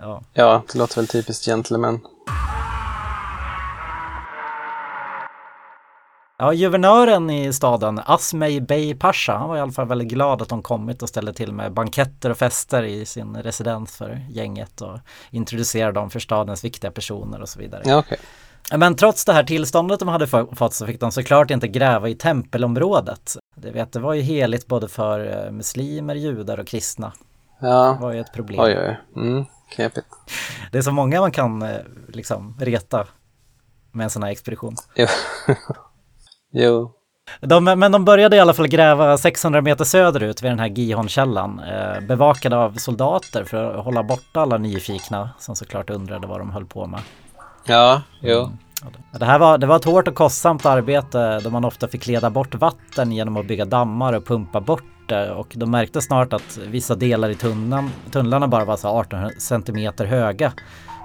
ja. 0.00 0.22
ja, 0.32 0.62
det 0.72 0.78
låter 0.78 0.96
väl 0.96 1.06
typiskt 1.06 1.44
gentleman. 1.44 2.00
Ja, 6.40 6.52
guvernören 6.52 7.30
i 7.30 7.52
staden, 7.52 8.00
Asmey 8.06 8.60
Bey 8.60 8.94
Pasha, 8.94 9.36
han 9.38 9.48
var 9.48 9.56
i 9.56 9.60
alla 9.60 9.72
fall 9.72 9.88
väldigt 9.88 10.08
glad 10.08 10.42
att 10.42 10.48
de 10.48 10.62
kommit 10.62 11.02
och 11.02 11.08
ställde 11.08 11.32
till 11.32 11.52
med 11.52 11.72
banketter 11.72 12.30
och 12.30 12.36
fester 12.38 12.82
i 12.82 13.06
sin 13.06 13.36
residens 13.36 13.96
för 13.96 14.20
gänget 14.30 14.80
och 14.80 14.98
introducerade 15.30 15.92
dem 15.92 16.10
för 16.10 16.20
stadens 16.20 16.64
viktiga 16.64 16.90
personer 16.90 17.40
och 17.42 17.48
så 17.48 17.58
vidare. 17.58 17.82
Ja, 17.86 17.98
okej. 17.98 18.18
Men 18.76 18.94
trots 18.96 19.24
det 19.24 19.32
här 19.32 19.44
tillståndet 19.44 19.98
de 19.98 20.08
hade 20.08 20.26
få- 20.26 20.54
fått 20.54 20.74
så 20.74 20.86
fick 20.86 21.00
de 21.00 21.12
såklart 21.12 21.50
inte 21.50 21.68
gräva 21.68 22.08
i 22.08 22.14
tempelområdet. 22.14 23.36
Det, 23.56 23.70
vet, 23.70 23.92
det 23.92 24.00
var 24.00 24.14
ju 24.14 24.22
heligt 24.22 24.66
både 24.66 24.88
för 24.88 25.44
eh, 25.46 25.52
muslimer, 25.52 26.14
judar 26.14 26.58
och 26.60 26.66
kristna. 26.66 27.12
Det 27.60 27.66
Ja, 27.66 27.96
var 28.00 28.12
ju 28.12 28.20
ett 28.20 28.32
problem. 28.32 28.60
oj, 28.60 28.78
oj. 28.78 28.98
Mm, 29.16 29.44
knepigt. 29.74 30.06
Det 30.72 30.78
är 30.78 30.82
så 30.82 30.92
många 30.92 31.20
man 31.20 31.32
kan 31.32 31.62
eh, 31.62 31.76
liksom 32.08 32.56
reta 32.60 33.06
med 33.92 34.04
en 34.04 34.10
sån 34.10 34.22
här 34.22 34.30
expedition. 34.30 34.76
Jo. 34.94 35.06
Jo. 36.52 36.92
De, 37.40 37.64
men 37.64 37.92
de 37.92 38.04
började 38.04 38.36
i 38.36 38.40
alla 38.40 38.54
fall 38.54 38.68
gräva 38.68 39.18
600 39.18 39.60
meter 39.60 39.84
söderut 39.84 40.42
vid 40.42 40.50
den 40.50 40.58
här 40.58 40.68
Gihon-källan, 40.68 41.60
eh, 41.60 42.00
bevakade 42.00 42.56
av 42.56 42.72
soldater 42.72 43.44
för 43.44 43.78
att 43.78 43.84
hålla 43.84 44.02
borta 44.02 44.40
alla 44.40 44.58
nyfikna 44.58 45.30
som 45.38 45.56
såklart 45.56 45.90
undrade 45.90 46.26
vad 46.26 46.40
de 46.40 46.50
höll 46.50 46.66
på 46.66 46.86
med. 46.86 47.00
Ja, 47.64 48.02
jo. 48.20 48.38
Mm. 48.38 48.58
Det 49.18 49.24
här 49.24 49.38
var, 49.38 49.58
det 49.58 49.66
var 49.66 49.76
ett 49.76 49.84
hårt 49.84 50.08
och 50.08 50.14
kostsamt 50.14 50.66
arbete 50.66 51.40
då 51.40 51.50
man 51.50 51.64
ofta 51.64 51.88
fick 51.88 52.06
leda 52.06 52.30
bort 52.30 52.54
vatten 52.54 53.12
genom 53.12 53.36
att 53.36 53.46
bygga 53.46 53.64
dammar 53.64 54.12
och 54.12 54.26
pumpa 54.26 54.60
bort 54.60 54.82
det 55.08 55.30
och 55.30 55.52
de 55.54 55.70
märkte 55.70 56.00
snart 56.00 56.32
att 56.32 56.58
vissa 56.66 56.94
delar 56.94 57.30
i 57.30 57.34
tunneln, 57.34 57.90
tunnlarna 58.10 58.48
bara 58.48 58.64
var 58.64 58.76
så 58.76 58.88
18 58.88 59.30
centimeter 59.38 60.04
höga. 60.04 60.52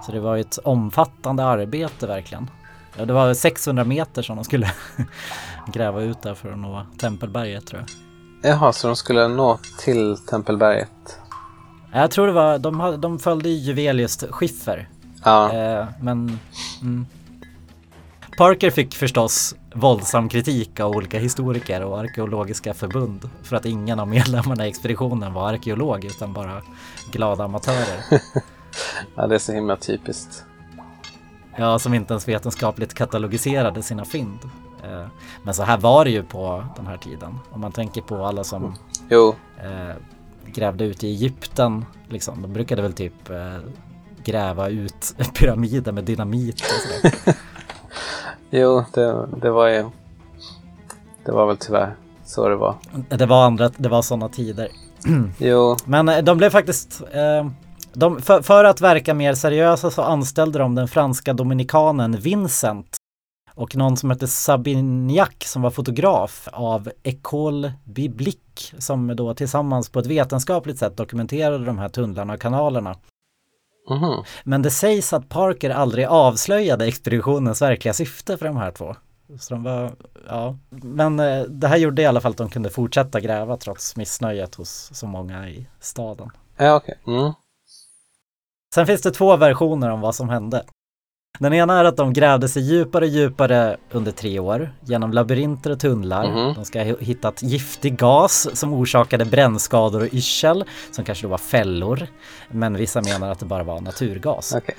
Så 0.06 0.12
det 0.12 0.20
var 0.20 0.38
ett 0.38 0.60
omfattande 0.64 1.46
arbete 1.46 2.08
verkligen. 2.08 2.50
Ja, 2.98 3.06
det 3.06 3.14
var 3.14 3.34
600 3.34 3.84
meter 3.84 4.22
som 4.22 4.36
de 4.36 4.46
skulle 4.46 4.72
gräva 5.74 6.02
ut 6.02 6.22
där 6.22 6.34
för 6.34 6.52
att 6.52 6.60
nå 6.60 6.86
Tempelberget 6.98 7.68
tror 7.68 7.82
jag. 7.82 7.90
Jaha, 8.52 8.74
så 8.74 8.88
de 8.88 8.96
skulle 8.96 9.28
nå 9.28 9.60
till 9.80 10.18
Tempelberget? 10.18 11.20
Jag 11.92 12.12
tror 12.12 12.28
det 12.28 12.34
var, 12.34 12.58
de, 12.58 12.80
hade, 12.80 12.98
de 12.98 13.20
följde 13.20 13.50
Juvelius 13.50 14.24
skiffer. 14.30 14.90
Ja, 15.24 15.54
Eh, 15.54 15.86
men... 16.02 16.40
Mm. 16.82 17.06
Parker 18.38 18.72
fick 18.72 18.96
förstås 18.96 19.56
våldsam 19.76 20.30
kritik 20.30 20.80
av 20.80 20.92
olika 20.92 21.20
historiker 21.20 21.84
och 21.84 22.00
arkeologiska 22.00 22.74
förbund 22.74 23.30
för 23.44 23.56
att 23.56 23.66
ingen 23.66 24.00
av 24.00 24.08
medlemmarna 24.08 24.66
i 24.66 24.70
expeditionen 24.70 25.34
var 25.34 25.50
arkeolog 25.50 26.06
utan 26.06 26.34
bara 26.34 26.62
glada 27.12 27.44
amatörer. 27.44 28.00
ja, 29.16 29.28
det 29.28 29.36
är 29.36 29.40
så 29.40 29.54
himla 29.54 29.76
typiskt. 29.76 30.46
Ja, 31.56 31.80
som 31.80 31.94
inte 31.94 32.14
ens 32.14 32.28
vetenskapligt 32.28 32.94
katalogiserade 32.94 33.82
sina 33.82 34.06
fynd. 34.06 34.40
Eh, 34.84 35.06
men 35.44 35.54
så 35.54 35.64
här 35.64 35.78
var 35.78 36.06
det 36.06 36.12
ju 36.12 36.24
på 36.24 36.66
den 36.76 36.88
här 36.88 36.98
tiden. 36.98 37.40
Om 37.52 37.62
man 37.62 37.72
tänker 37.72 38.02
på 38.02 38.26
alla 38.26 38.44
som 38.44 38.76
Jo, 39.10 39.36
eh, 39.64 39.96
grävde 40.46 40.86
ut 40.86 41.04
i 41.04 41.08
Egypten, 41.08 41.86
liksom. 42.10 42.42
De 42.42 42.54
brukade 42.54 42.82
väl 42.82 42.94
typ 42.94 43.30
eh, 43.30 43.58
gräva 44.24 44.70
ut 44.70 45.16
pyramider 45.40 45.92
med 45.92 46.04
dynamit 46.04 46.62
och 46.62 46.68
sådär. 46.68 47.36
jo, 48.50 48.86
det, 48.94 49.28
det 49.42 49.52
var 49.52 49.68
ju... 49.68 49.90
Det 51.26 51.32
var 51.32 51.46
väl 51.46 51.58
tyvärr 51.58 51.96
så 52.26 52.50
det 52.50 52.56
var. 52.56 52.76
Det 53.10 53.26
var 53.26 53.46
andra, 53.46 53.70
det 53.78 53.90
var 53.90 54.02
sådana 54.02 54.30
tider. 54.30 54.68
Jo, 55.38 55.78
Men 55.86 56.26
de 56.26 56.38
blev 56.38 56.50
faktiskt, 56.50 57.02
eh, 57.12 57.50
de, 57.94 58.22
för, 58.22 58.42
för 58.42 58.64
att 58.64 58.82
verka 58.82 59.14
mer 59.14 59.34
seriösa 59.34 59.92
så 59.92 60.02
anställde 60.02 60.60
de 60.60 60.76
den 60.76 60.88
franska 60.88 61.34
dominikanen 61.34 62.18
Vincent 62.18 62.98
och 63.56 63.76
någon 63.76 63.98
som 63.98 64.10
hette 64.10 64.28
Sabignac 64.28 65.30
som 65.46 65.62
var 65.62 65.72
fotograf 65.72 66.48
av 66.52 66.92
École 67.04 67.74
Biblique 67.84 68.82
som 68.82 69.16
då 69.16 69.34
tillsammans 69.34 69.90
på 69.90 70.00
ett 70.00 70.06
vetenskapligt 70.06 70.80
sätt 70.80 70.98
dokumenterade 70.98 71.66
de 71.66 71.78
här 71.78 71.90
tunnlarna 71.90 72.34
och 72.34 72.42
kanalerna. 72.42 72.96
mhm. 73.90 74.24
Men 74.44 74.62
det 74.62 74.72
sägs 74.72 75.14
att 75.14 75.30
Parker 75.30 75.70
aldrig 75.70 76.06
avslöjade 76.06 76.86
expeditionens 76.86 77.62
verkliga 77.62 77.94
syfte 77.94 78.38
för 78.38 78.46
de 78.46 78.58
här 78.58 78.72
två. 78.72 78.96
Så 79.40 79.54
de 79.54 79.64
var, 79.64 79.92
ja. 80.28 80.58
Men 80.70 81.20
eh, 81.20 81.44
det 81.44 81.68
här 81.68 81.78
gjorde 81.78 82.02
i 82.02 82.06
alla 82.06 82.22
fall 82.22 82.32
att 82.32 82.38
de 82.38 82.50
kunde 82.50 82.70
fortsätta 82.70 83.20
gräva 83.20 83.58
trots 83.58 83.96
missnöjet 83.96 84.56
hos 84.56 84.90
så 84.94 85.08
många 85.08 85.50
i 85.50 85.68
staden. 85.80 86.30
Ja, 86.58 86.76
okej. 86.76 87.00
Mm. 87.08 87.34
Sen 88.74 88.86
finns 88.88 89.02
det 89.02 89.12
två 89.12 89.38
versioner 89.38 89.90
om 89.90 90.02
vad 90.02 90.16
som 90.16 90.30
hände. 90.30 90.64
Den 91.40 91.54
ena 91.54 91.80
är 91.80 91.86
att 91.86 91.98
de 91.98 92.14
grävde 92.14 92.50
sig 92.50 92.62
djupare 92.64 93.06
och 93.06 93.12
djupare 93.12 93.78
under 93.92 94.12
tre 94.12 94.40
år 94.40 94.74
genom 94.82 95.12
labyrinter 95.12 95.72
och 95.72 95.80
tunnlar. 95.80 96.28
Mhm. 96.28 96.54
De 96.54 96.66
ska 96.66 96.84
ha 96.84 96.96
hittat 97.00 97.44
giftig 97.44 97.98
gas 97.98 98.48
som 98.60 98.74
orsakade 98.74 99.26
brännskador 99.26 100.02
och 100.02 100.14
yrsel 100.14 100.64
som 100.92 101.06
kanske 101.06 101.26
då 101.26 101.30
var 101.30 101.38
fällor. 101.38 102.08
Men 102.52 102.78
vissa 102.78 103.02
menar 103.02 103.32
att 103.32 103.40
det 103.40 103.46
bara 103.46 103.64
var 103.64 103.82
naturgas. 103.82 104.56
Okej. 104.56 104.76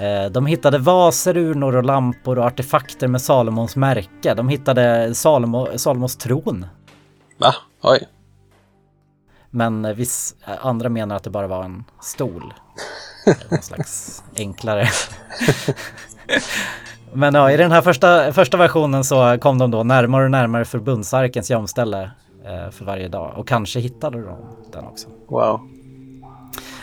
Eh, 0.00 0.30
De 0.30 0.46
hittade 0.46 0.78
vaser, 0.78 1.36
urnor 1.36 1.76
och 1.76 1.84
lampor 1.84 2.38
och 2.38 2.44
artefakter 2.44 3.08
med 3.08 3.22
Salomons 3.22 3.76
märke. 3.76 4.34
De 4.34 4.48
hittade 4.48 5.14
Salomo, 5.14 5.68
Salomos 5.78 6.16
tron. 6.16 6.66
Va? 7.38 7.54
Oj. 7.82 8.08
Men 9.56 9.94
viss, 9.94 10.34
eh, 10.46 10.66
andra 10.66 10.88
menar 10.88 11.16
att 11.16 11.24
det 11.24 11.30
bara 11.30 11.46
var 11.46 11.64
en 11.64 11.84
stol. 12.00 12.54
Någon 13.50 13.62
slags 13.62 14.22
enklare. 14.36 14.88
Men 17.12 17.34
ja, 17.34 17.50
i 17.50 17.56
den 17.56 17.72
här 17.72 17.82
första, 17.82 18.32
första 18.32 18.56
versionen 18.56 19.04
så 19.04 19.38
kom 19.40 19.58
de 19.58 19.70
då 19.70 19.82
närmare 19.82 20.24
och 20.24 20.30
närmare 20.30 20.64
förbundsarkens 20.64 21.50
gömställe 21.50 22.10
eh, 22.44 22.70
för 22.70 22.84
varje 22.84 23.08
dag. 23.08 23.32
Och 23.36 23.48
kanske 23.48 23.80
hittade 23.80 24.22
de 24.22 24.36
den 24.72 24.84
också. 24.84 25.08
Wow. 25.28 25.60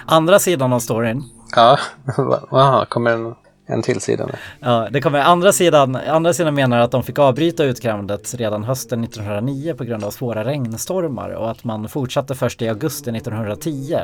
Andra 0.05 0.39
sidan 0.39 0.73
av 0.73 0.79
storyn 0.79 1.23
Ja, 1.55 1.79
Aha, 2.51 2.85
kommer 2.85 3.11
en, 3.11 3.35
en 3.65 3.81
till 3.81 4.01
sida 4.01 4.25
nu. 4.25 4.33
Ja, 4.59 4.87
det 4.91 5.01
kommer 5.01 5.19
andra 5.19 5.51
sidan. 5.51 5.95
Andra 5.95 6.33
sidan 6.33 6.55
menar 6.55 6.79
att 6.79 6.91
de 6.91 7.03
fick 7.03 7.19
avbryta 7.19 7.63
utgrävandet 7.63 8.33
redan 8.33 8.63
hösten 8.63 9.03
1909 9.03 9.73
på 9.73 9.83
grund 9.83 10.03
av 10.03 10.11
svåra 10.11 10.43
regnstormar 10.43 11.29
och 11.29 11.51
att 11.51 11.63
man 11.63 11.89
fortsatte 11.89 12.35
först 12.35 12.61
i 12.61 12.69
augusti 12.69 13.09
1910. 13.11 13.97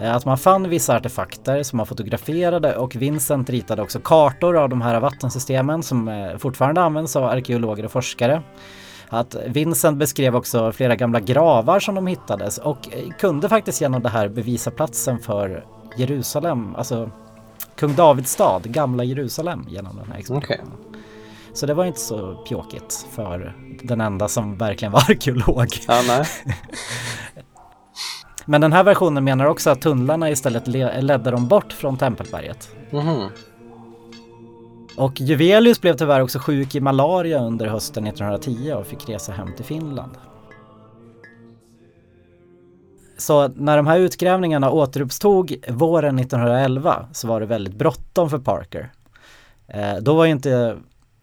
Eh, 0.00 0.14
att 0.16 0.24
man 0.24 0.38
fann 0.38 0.68
vissa 0.68 0.96
artefakter 0.96 1.62
som 1.62 1.76
man 1.76 1.86
fotograferade 1.86 2.76
och 2.76 2.96
Vincent 2.96 3.50
ritade 3.50 3.82
också 3.82 4.00
kartor 4.00 4.56
av 4.56 4.68
de 4.68 4.82
här 4.82 5.00
vattensystemen 5.00 5.82
som 5.82 6.08
eh, 6.08 6.36
fortfarande 6.38 6.80
används 6.80 7.16
av 7.16 7.24
arkeologer 7.24 7.84
och 7.84 7.92
forskare. 7.92 8.42
Att 9.08 9.36
Vincent 9.46 9.98
beskrev 9.98 10.36
också 10.36 10.72
flera 10.72 10.96
gamla 10.96 11.20
gravar 11.20 11.80
som 11.80 11.94
de 11.94 12.06
hittades 12.06 12.58
och 12.58 12.78
eh, 12.92 13.10
kunde 13.18 13.48
faktiskt 13.48 13.80
genom 13.80 14.02
det 14.02 14.08
här 14.08 14.28
bevisa 14.28 14.70
platsen 14.70 15.18
för 15.18 15.64
Jerusalem, 15.96 16.76
alltså 16.76 17.10
Kung 17.76 17.94
Davids 17.94 18.30
stad, 18.32 18.62
gamla 18.72 19.04
Jerusalem 19.04 19.64
genom 19.68 19.96
den 19.96 20.06
här 20.12 20.18
expeditionen. 20.18 20.72
Så 21.52 21.66
det 21.66 21.74
var 21.74 21.84
inte 21.84 22.00
så 22.00 22.34
pjåkigt 22.48 23.06
för 23.10 23.56
den 23.82 24.00
enda 24.00 24.28
som 24.28 24.56
verkligen 24.56 24.92
var 24.92 25.00
arkeolog. 25.10 25.68
Ja. 25.88 26.24
Men 28.44 28.60
den 28.60 28.72
här 28.72 28.84
versionen 28.84 29.24
menar 29.24 29.44
också 29.46 29.70
att 29.70 29.80
tunnlarna 29.82 30.30
istället 30.30 30.66
le- 30.66 31.00
ledde 31.00 31.30
dem 31.30 31.48
bort 31.48 31.72
från 31.72 31.96
Tempelberget. 31.96 32.70
Mhm. 32.90 33.28
Och 34.96 35.20
Juvelius 35.20 35.80
blev 35.80 35.96
tyvärr 35.96 36.20
också 36.20 36.38
sjuk 36.38 36.74
i 36.74 36.80
malaria 36.80 37.38
under 37.40 37.66
hösten 37.66 38.06
1910 38.06 38.72
och 38.72 38.86
fick 38.86 39.08
resa 39.08 39.32
hem 39.32 39.52
till 39.56 39.64
Finland. 39.64 40.12
Så 43.18 43.48
när 43.48 43.76
de 43.76 43.86
här 43.86 43.98
utgrävningarna 43.98 44.70
återuppstod 44.70 45.52
våren 45.68 46.18
1911 46.18 47.08
så 47.12 47.28
var 47.28 47.40
det 47.40 47.46
väldigt 47.46 47.74
bråttom 47.74 48.30
för 48.30 48.38
Parker. 48.38 48.92
Eh, 49.68 49.96
då 49.96 50.14
var 50.14 50.24
ju 50.24 50.32
inte, 50.32 50.78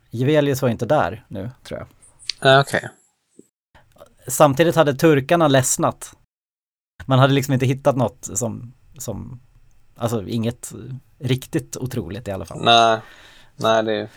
Juvelius 0.09 0.61
var 0.61 0.69
inte 0.69 0.85
där 0.85 1.25
nu 1.27 1.51
tror 1.63 1.79
jag. 1.79 1.87
Ja, 2.51 2.59
Okej. 2.59 2.89
Samtidigt 4.27 4.75
hade 4.75 4.95
turkarna 4.95 5.47
ledsnat. 5.47 6.13
Man 7.05 7.19
hade 7.19 7.33
liksom 7.33 7.53
inte 7.53 7.65
hittat 7.65 7.95
något 7.95 8.29
som, 8.33 8.73
som 8.97 9.39
alltså 9.95 10.27
inget 10.27 10.73
riktigt 11.19 11.77
otroligt 11.77 12.27
i 12.27 12.31
alla 12.31 12.45
fall. 12.45 12.63
Nej, 12.63 12.99
nej 13.55 13.83
det 13.83 13.93
är 13.93 14.09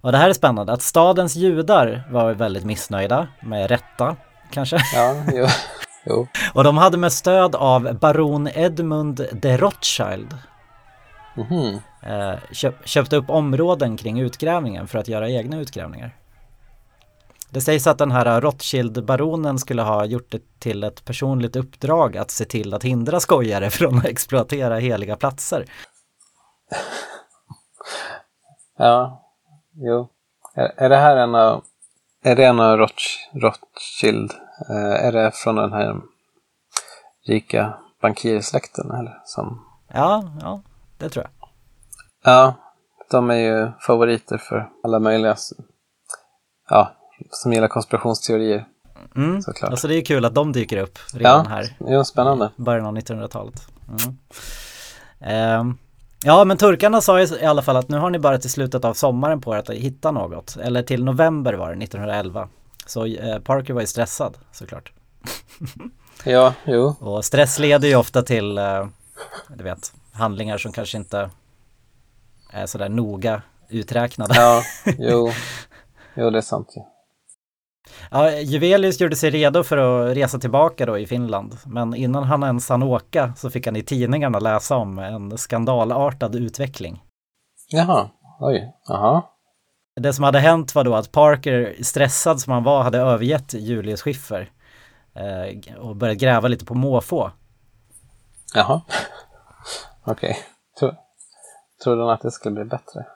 Och 0.00 0.12
det 0.12 0.18
här 0.18 0.28
är 0.28 0.34
spännande, 0.34 0.72
att 0.72 0.82
stadens 0.82 1.36
judar 1.36 2.08
var 2.10 2.34
väldigt 2.34 2.64
missnöjda, 2.64 3.28
med 3.42 3.70
rätta 3.70 4.16
kanske. 4.50 4.78
Ja, 4.94 5.24
jo. 5.32 5.46
jo. 6.08 6.26
Och 6.54 6.64
de 6.64 6.76
hade 6.78 6.96
med 6.98 7.12
stöd 7.12 7.54
av 7.54 7.98
baron 7.98 8.48
Edmund 8.54 9.26
de 9.32 9.56
Rothschild 9.56 10.36
Mhm. 11.36 11.78
eh, 12.02 12.34
köp, 12.52 12.88
köpt 12.88 13.12
upp 13.12 13.30
områden 13.30 13.96
kring 13.96 14.20
utgrävningen 14.20 14.88
för 14.88 14.98
att 14.98 15.08
göra 15.08 15.30
egna 15.30 15.58
utgrävningar. 15.58 16.16
Det 17.50 17.60
sägs 17.60 17.86
att 17.86 17.98
den 17.98 18.10
här 18.12 18.40
Rothschild-baronen 18.40 19.58
skulle 19.58 19.82
ha 19.82 20.04
gjort 20.04 20.30
det 20.32 20.42
till 20.58 20.84
ett 20.84 21.04
personligt 21.04 21.56
uppdrag 21.56 22.16
att 22.16 22.30
se 22.30 22.44
till 22.44 22.74
att 22.74 22.82
hindra 22.84 23.20
skojare 23.20 23.70
från 23.78 23.98
att 23.98 24.04
exploatera 24.04 24.76
heliga 24.78 25.16
platser. 25.16 25.64
Ja, 28.78 29.22
jo. 29.74 30.08
Är, 30.54 30.72
är 30.76 30.88
det 30.88 30.96
här 30.96 31.16
en 31.16 31.34
av, 31.34 31.64
är 32.24 32.36
det 32.36 32.44
en 32.46 32.60
av 32.60 32.76
Roth, 32.78 33.04
Rothschild? 33.34 34.32
Eh, 34.70 35.06
är 35.06 35.12
det 35.12 35.30
från 35.34 35.54
den 35.56 35.72
här 35.72 35.96
rika 37.26 37.74
bankirsläkten 38.02 38.90
eller? 38.90 39.20
Som, 39.24 39.64
Ja, 39.94 40.24
ja, 40.40 40.62
det 40.98 41.08
tror 41.08 41.24
jag. 41.24 41.48
ja, 42.32 42.54
de 43.10 43.30
är 43.30 43.34
ju 43.36 43.70
favoriter 43.80 44.38
för 44.38 44.68
alla 44.84 44.98
möjliga, 44.98 45.36
ja, 46.70 46.92
som 47.30 47.52
gillar 47.52 47.68
konspirationsteorier. 47.68 48.64
Mm. 49.16 49.42
Såklart. 49.42 49.70
Alltså 49.70 49.88
det 49.88 49.94
är 49.94 50.04
kul 50.04 50.24
att 50.24 50.34
de 50.34 50.52
dyker 50.52 50.76
upp 50.76 50.98
redan 51.14 51.44
Ja, 51.44 51.50
här. 51.50 51.76
jo, 51.80 52.04
spännande. 52.04 52.50
början 52.56 52.86
av 52.86 52.96
1900-talet. 52.96 53.66
Mm. 53.88 54.18
Ehm, 55.20 55.78
ja, 56.24 56.44
men 56.44 56.56
turkarna 56.56 57.00
sa 57.00 57.20
ju 57.20 57.26
i 57.36 57.44
alla 57.44 57.62
fall 57.62 57.76
att 57.76 57.88
nu 57.88 57.98
har 57.98 58.10
ni 58.10 58.18
bara 58.18 58.38
till 58.38 58.50
slutet 58.50 58.84
av 58.84 58.94
sommaren 58.94 59.40
på 59.40 59.54
er 59.54 59.58
att 59.58 59.70
hitta 59.70 60.10
något. 60.10 60.56
Eller 60.56 60.82
till 60.82 61.04
november 61.04 61.52
var 61.54 61.66
det, 61.74 61.84
1911. 61.84 62.48
Så 62.88 63.04
eh, 63.06 63.38
Parker 63.38 63.74
var 63.74 63.80
ju 63.80 63.86
stressad 63.86 64.38
såklart. 64.52 64.92
Ja, 66.24 66.54
jo. 66.64 66.94
Och 67.00 67.24
stress 67.24 67.58
leder 67.58 67.88
ju 67.88 67.96
ofta 67.96 68.22
till, 68.22 68.58
eh, 68.58 68.86
du 69.48 69.64
vet, 69.64 69.92
handlingar 70.12 70.58
som 70.58 70.72
kanske 70.72 70.98
inte 70.98 71.30
är 72.52 72.66
sådär 72.66 72.88
noga 72.88 73.42
uträknade. 73.68 74.34
Ja, 74.34 74.62
jo. 74.98 75.30
Jo, 76.14 76.30
det 76.30 76.38
är 76.38 76.42
sant 76.42 76.68
ju. 76.76 76.82
Ja, 78.10 78.30
Juvelius 78.30 79.00
gjorde 79.00 79.16
sig 79.16 79.30
redo 79.30 79.62
för 79.64 79.76
att 79.76 80.16
resa 80.16 80.38
tillbaka 80.38 80.86
då 80.86 80.98
i 80.98 81.06
Finland. 81.06 81.56
Men 81.66 81.94
innan 81.94 82.24
han 82.24 82.42
ens 82.42 82.68
hann 82.68 82.82
åka 82.82 83.32
så 83.36 83.50
fick 83.50 83.66
han 83.66 83.76
i 83.76 83.82
tidningarna 83.82 84.38
läsa 84.38 84.76
om 84.76 84.98
en 84.98 85.38
skandalartad 85.38 86.34
utveckling. 86.34 87.02
Jaha, 87.68 88.10
oj, 88.40 88.72
jaha. 88.88 89.22
Det 90.00 90.12
som 90.12 90.24
hade 90.24 90.38
hänt 90.38 90.74
var 90.74 90.84
då 90.84 90.94
att 90.94 91.12
Parker, 91.12 91.76
stressad 91.82 92.40
som 92.40 92.52
han 92.52 92.62
var, 92.62 92.82
hade 92.82 92.98
övergett 92.98 93.54
Julius 93.54 94.02
Schiffer 94.02 94.50
eh, 95.14 95.76
och 95.78 95.96
börjat 95.96 96.18
gräva 96.18 96.48
lite 96.48 96.64
på 96.64 96.74
måfå. 96.74 97.30
Jaha. 98.54 98.80
Okej. 100.04 100.38
Tro, 100.80 100.92
trodde 101.84 102.02
han 102.02 102.10
att 102.10 102.22
det 102.22 102.30
skulle 102.30 102.54
bli 102.54 102.64
bättre? 102.64 103.06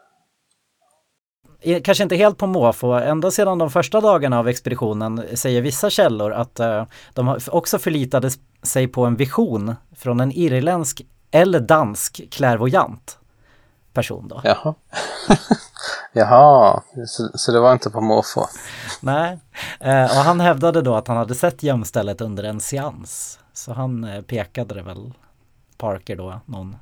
Eh, 1.61 1.83
Kanske 1.83 2.03
inte 2.03 2.17
helt 2.17 2.39
på 2.39 2.47
måfå, 2.47 2.93
ända 2.93 3.31
sedan 3.31 3.59
de 3.59 3.71
första 3.71 4.01
dagarna 4.01 4.39
av 4.39 4.49
expeditionen 4.49 5.25
säger 5.35 5.63
vissa 5.63 5.91
källor 5.91 6.33
att 6.33 6.61
eh, 6.61 6.87
de 7.15 7.39
också 7.49 7.79
förlitade 7.79 8.31
sig 8.63 8.89
på 8.89 9.05
en 9.05 9.17
vision 9.17 9.75
från 9.97 10.21
en 10.21 10.33
irländsk 10.33 11.03
eller 11.31 11.61
dansk 11.61 12.23
klärvoajant 12.31 13.19
person 13.93 14.29
då. 14.29 14.41
Jaha. 14.45 14.75
Jaha, 16.13 16.83
så, 17.07 17.29
så 17.35 17.53
det 17.53 17.61
var 17.61 17.73
inte 17.73 17.91
på 17.91 18.01
måfå? 18.01 18.47
Nej, 19.01 19.39
eh, 19.81 20.05
och 20.05 20.25
han 20.25 20.41
hävdade 20.41 20.83
då 20.83 20.95
att 20.95 21.09
han 21.09 21.17
hade 21.17 21.35
sett 21.35 21.63
gömstället 21.63 22.21
under 22.21 22.45
en 22.45 22.61
seans. 22.61 23.39
Så 23.53 23.73
han 23.73 24.05
eh, 24.05 24.23
pekade 24.23 24.75
det 24.75 24.83
väl 24.83 25.13
Parker 25.77 26.17
då 26.17 26.41
någon, 26.47 26.77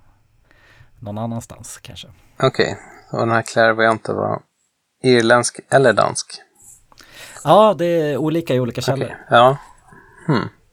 någon 0.98 1.18
annanstans 1.18 1.78
kanske. 1.82 2.08
Okej, 2.42 2.78
och 3.12 3.18
den 3.18 3.30
här 3.30 3.42
clairvoyanten 3.42 4.16
var 4.16 4.42
irländsk 5.02 5.60
eller 5.70 5.92
dansk? 5.92 6.26
Ja, 7.44 7.74
det 7.78 7.84
är 7.86 8.16
olika 8.16 8.54
i 8.54 8.60
olika 8.60 8.80
källor. 8.80 9.04
Okej, 9.06 9.16
Ja, 9.30 9.56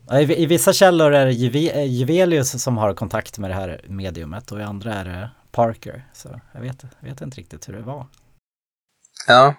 Ja, 0.10 0.20
I, 0.22 0.44
I 0.44 0.46
vissa 0.46 0.74
källor 0.74 1.14
är 1.14 1.26
det 1.26 1.32
Juve- 1.32 1.76
eh, 1.76 1.84
Juvelius 1.86 2.64
som 2.64 2.78
har 2.78 2.94
kontakt 2.94 3.38
med 3.38 3.50
det 3.50 3.54
här 3.54 3.82
mediumet 3.88 4.52
och 4.52 4.60
i 4.60 4.64
andra 4.64 4.94
är 4.94 5.06
det 5.06 5.30
Parker. 5.58 6.06
Så 6.14 6.42
jag 6.54 6.62
vet, 6.62 6.84
jag 7.00 7.10
vet 7.10 7.22
inte 7.22 7.38
riktigt 7.38 7.70
hur 7.70 7.74
det 7.74 7.82
var. 7.82 8.08
ja, 9.28 9.54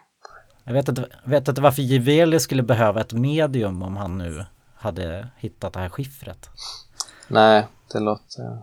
Jag 0.65 0.73
vet 0.73 0.89
inte, 0.89 1.09
vet 1.25 1.49
inte 1.49 1.61
varför 1.61 1.83
Juvelius 1.83 2.43
skulle 2.43 2.63
behöva 2.63 3.01
ett 3.01 3.13
medium 3.13 3.83
om 3.83 3.97
han 3.97 4.19
nu 4.19 4.45
hade 4.75 5.29
hittat 5.37 5.73
det 5.73 5.81
här 5.81 5.89
skiffret. 5.89 6.51
nej, 7.29 7.67
det 7.93 8.01
låter... 8.01 8.63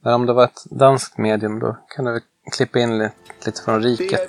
Men 0.00 0.14
om 0.14 0.26
det 0.26 0.32
var 0.32 0.44
ett 0.44 0.64
danskt 0.70 1.18
medium 1.18 1.58
då 1.58 1.76
kan 1.88 2.04
du 2.04 2.20
klippa 2.52 2.78
in 2.78 2.98
lite, 2.98 3.14
lite 3.46 3.62
från 3.62 3.82
riket? 3.82 4.20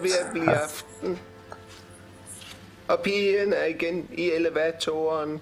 här. 2.88 2.98
pigen 3.04 3.54
igen 3.54 4.08
i 4.12 4.32
elevatoren. 4.32 5.40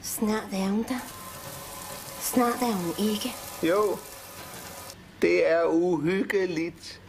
Snart 0.00 0.52
er 0.52 0.66
hun 0.68 0.82
der. 0.82 1.00
Snart 2.20 2.62
er 2.62 2.72
hun 2.72 2.94
ikke. 2.98 3.30
Jo, 3.60 3.98
det 5.22 5.44
är 5.44 5.66
ohyggeligt. 5.66 7.00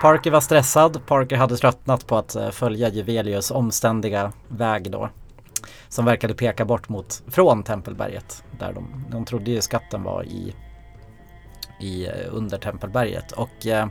Parker 0.00 0.30
var 0.30 0.40
stressad, 0.40 1.06
Parker 1.06 1.36
hade 1.36 1.56
tröttnat 1.56 2.06
på 2.06 2.16
att 2.16 2.34
eh, 2.34 2.50
följa 2.50 2.88
Juvelius 2.88 3.50
omständiga 3.50 4.32
väg 4.48 4.90
då. 4.90 5.10
Som 5.88 6.04
verkade 6.04 6.34
peka 6.34 6.64
bort 6.64 6.88
mot, 6.88 7.22
från 7.26 7.62
Tempelberget. 7.62 8.44
Där 8.58 8.72
de, 8.72 9.04
de 9.10 9.24
trodde 9.24 9.50
ju 9.50 9.60
skatten 9.60 10.02
var 10.02 10.24
i, 10.24 10.54
i 11.80 12.06
eh, 12.06 12.12
under 12.30 12.58
Tempelberget. 12.58 13.32
Och 13.32 13.66
eh, 13.66 13.88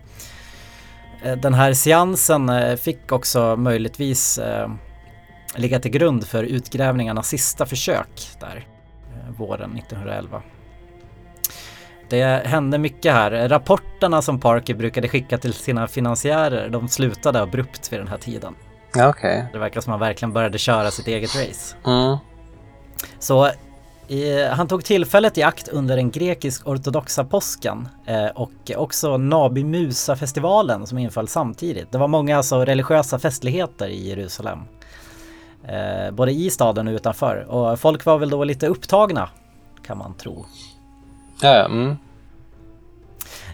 eh 1.24 1.38
den 1.38 1.54
här 1.54 1.74
seansen 1.74 2.78
fick 2.78 3.12
också 3.12 3.56
möjligtvis 3.56 4.38
eh, 4.38 4.70
ligga 5.56 5.80
till 5.80 5.92
grund 5.92 6.28
för 6.28 6.44
utgrävningarnas 6.44 7.28
sista 7.28 7.66
försök 7.66 8.30
där 8.40 8.68
eh, 9.14 9.32
våren 9.38 9.78
1911. 9.78 10.42
Det 12.10 12.48
hände 12.48 12.78
mycket 12.78 13.14
här. 13.14 13.50
Rapporterna 13.50 14.22
som 14.22 14.40
Parker 14.40 14.76
brukade 14.76 15.08
skicka 15.08 15.38
till 15.38 15.54
sina 15.54 15.88
finansiärer, 15.88 16.70
de 16.70 16.88
slutade 16.88 17.42
abrupt 17.42 17.94
vid 17.94 18.00
den 18.00 18.08
här 18.08 18.18
tiden. 18.18 18.56
Okej. 18.96 19.46
Det 19.54 19.60
verkar 19.60 19.82
som 19.82 19.94
att 19.94 20.00
han 20.00 20.08
verkligen 20.08 20.34
började 20.34 20.58
köra 20.58 20.92
sitt 20.92 21.08
eget 21.08 21.36
race. 21.36 21.76
Mm. 21.86 22.18
Så 23.20 23.46
eh, 23.46 24.50
han 24.52 24.68
tog 24.68 24.86
tillfället 24.86 25.38
i 25.38 25.44
akt 25.44 25.68
under 25.68 25.96
den 25.96 26.12
grekisk-ortodoxa 26.12 27.24
påsken 27.24 27.88
eh, 28.06 28.26
och 28.26 28.72
också 28.76 29.18
Nabi 29.18 29.64
Musa-festivalen 29.64 30.88
som 30.88 30.98
inföll 30.98 31.28
samtidigt. 31.28 31.92
Det 31.92 31.98
var 31.98 32.08
många 32.08 32.38
alltså 32.38 32.66
religiösa 32.66 33.20
festligheter 33.20 33.88
i 33.88 34.10
Jerusalem. 34.10 34.60
Eh, 35.68 36.12
både 36.12 36.32
i 36.32 36.50
staden 36.50 36.88
och 36.88 36.92
utanför. 36.92 37.46
Och 37.50 37.80
folk 37.80 38.06
var 38.06 38.18
väl 38.18 38.30
då 38.30 38.44
lite 38.44 38.68
upptagna, 38.68 39.30
kan 39.86 39.98
man 39.98 40.14
tro. 40.14 40.46
Ja, 41.42 41.56
ja, 41.56 41.66
mm. 41.66 41.98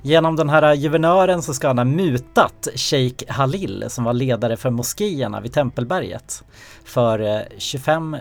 Genom 0.02 0.36
den 0.36 0.50
här 0.50 0.76
guvernören 0.76 1.42
så 1.42 1.54
ska 1.54 1.68
han 1.68 1.78
ha 1.78 1.86
mutat 1.86 2.68
Sheikh 2.76 3.32
Halil 3.32 3.86
som 3.88 4.04
var 4.04 4.14
ledare 4.14 4.58
för 4.58 4.70
moskéerna 4.70 5.42
vid 5.42 5.54
Tempelberget 5.54 6.44
för 6.84 7.20
eh, 7.20 7.42
25 7.58 8.18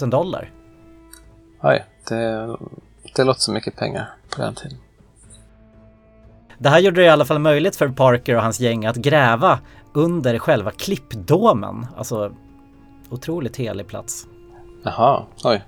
000 0.00 0.10
dollar. 0.10 0.50
Oj, 1.62 1.84
det, 2.08 2.56
det 3.16 3.24
låter 3.24 3.40
så 3.40 3.52
mycket 3.52 3.76
pengar 3.76 4.10
på 4.36 4.42
den 4.42 4.54
tiden. 4.54 4.78
Det 6.58 6.68
här 6.68 6.78
gjorde 6.78 7.00
det 7.00 7.06
i 7.06 7.08
alla 7.08 7.24
fall 7.24 7.38
möjligt 7.38 7.76
för 7.76 7.88
Parker 7.88 8.36
och 8.36 8.42
hans 8.42 8.60
gäng 8.60 8.86
att 8.86 8.96
gräva 8.96 9.58
under 9.92 10.38
själva 10.38 10.70
klippdomen. 10.70 11.86
Alltså 11.96 12.32
otroligt 13.10 13.56
helig 13.56 13.86
plats. 13.86 14.26
Jaha, 14.82 15.22
oj. 15.44 15.62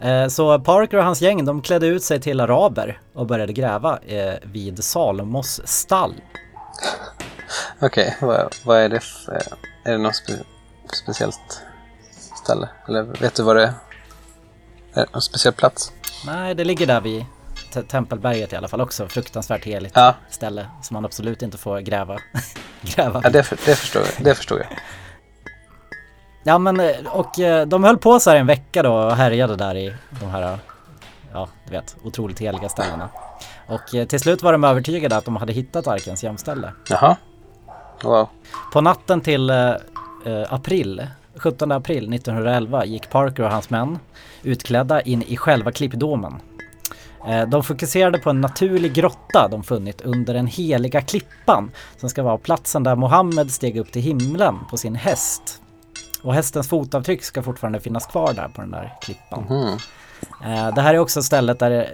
Eh, 0.00 0.28
Så 0.28 0.58
Parker 0.60 0.96
och 0.98 1.04
hans 1.04 1.20
gäng 1.22 1.44
de 1.44 1.62
klädde 1.62 1.86
ut 1.86 2.02
sig 2.04 2.20
till 2.20 2.40
araber 2.40 3.00
och 3.14 3.26
började 3.26 3.52
gräva 3.52 3.98
eh, 3.98 4.34
vid 4.42 4.84
Salomos 4.84 5.60
stall. 5.64 6.14
Okej, 7.80 8.16
vad, 8.20 8.54
vad 8.64 8.78
är 8.78 8.88
det 8.88 9.00
för... 9.00 9.42
Är 9.84 9.92
det 9.92 9.98
något 9.98 10.16
spe, 10.16 10.32
speciellt 11.04 11.62
ställe? 12.44 12.68
Eller 12.88 13.02
vet 13.02 13.34
du 13.34 13.42
vad 13.42 13.56
det 13.56 13.62
är? 13.62 13.72
Är 14.94 15.00
det 15.04 15.06
någon 15.12 15.22
speciell 15.22 15.54
plats? 15.54 15.92
Nej, 16.26 16.54
det 16.54 16.64
ligger 16.64 16.86
där 16.86 17.00
vid 17.00 17.24
Te- 17.72 17.82
Tempelberget 17.82 18.52
i 18.52 18.56
alla 18.56 18.68
fall 18.68 18.80
också. 18.80 19.08
Fruktansvärt 19.08 19.64
heligt 19.64 19.92
Ja. 19.96 20.14
ställe 20.30 20.66
som 20.82 20.94
man 20.94 21.04
absolut 21.04 21.42
inte 21.42 21.58
får 21.58 21.80
gräva. 21.80 22.18
gräva 22.82 23.20
Ja, 23.24 23.30
det, 23.30 23.42
för- 23.42 23.58
det, 23.66 23.74
förstår 23.76 24.02
jag. 24.02 24.24
det 24.24 24.34
förstår 24.34 24.58
jag. 24.58 24.68
Ja 26.42 26.58
men 26.58 26.80
eh, 26.80 26.90
och 27.12 27.38
eh, 27.38 27.66
de 27.66 27.84
höll 27.84 27.98
på 27.98 28.20
så 28.20 28.30
här 28.30 28.36
en 28.36 28.46
vecka 28.46 28.82
då 28.82 28.92
och 28.94 29.16
härjade 29.16 29.56
där 29.56 29.74
i 29.76 29.94
de 30.20 30.26
här, 30.30 30.58
ja 31.32 31.48
du 31.64 31.70
vet, 31.70 31.96
otroligt 32.04 32.38
heliga 32.38 32.68
ställena. 32.68 33.08
Och 33.66 33.94
eh, 33.94 34.06
till 34.06 34.20
slut 34.20 34.42
var 34.42 34.52
de 34.52 34.64
övertygade 34.64 35.16
att 35.16 35.24
de 35.24 35.36
hade 35.36 35.52
hittat 35.52 35.86
arkens 35.86 36.24
gömställe. 36.24 36.72
Jaha. 36.88 37.16
Wow. 38.02 38.28
På 38.72 38.80
natten 38.80 39.20
till 39.20 39.50
eh, 39.50 39.72
april, 40.48 41.06
17 41.36 41.72
april 41.72 42.12
1911 42.14 42.84
gick 42.84 43.10
Parker 43.10 43.42
och 43.42 43.50
hans 43.50 43.70
män 43.70 43.98
utklädda 44.42 45.00
in 45.00 45.22
i 45.22 45.36
själva 45.36 45.72
klippdomen. 45.72 46.40
Eh, 47.28 47.48
De 47.48 47.62
fokuserade 47.62 48.18
på 48.18 48.30
en 48.30 48.40
naturlig 48.40 48.92
grotta 48.92 49.48
de 49.50 49.62
funnit 49.62 50.00
under 50.00 50.34
den 50.34 50.46
heliga 50.46 51.00
klippan 51.00 51.70
som 51.96 52.08
ska 52.10 52.22
vara 52.22 52.38
platsen 52.38 52.82
där 52.82 52.94
Mohammed 52.96 53.50
steg 53.50 53.76
upp 53.76 53.92
till 53.92 54.02
himlen 54.02 54.58
på 54.70 54.76
sin 54.76 54.94
häst. 54.94 55.62
Och 56.22 56.34
hästens 56.34 56.68
fotavtryck 56.68 57.24
ska 57.24 57.42
fortfarande 57.42 57.80
finnas 57.80 58.06
kvar 58.06 58.32
där 58.32 58.48
på 58.48 58.60
den 58.60 58.70
där 58.70 58.94
klippan. 59.00 59.44
Eh, 60.44 60.74
Det 60.74 60.82
här 60.82 60.94
är 60.94 60.98
också 60.98 61.22
stället 61.22 61.58
där, 61.58 61.90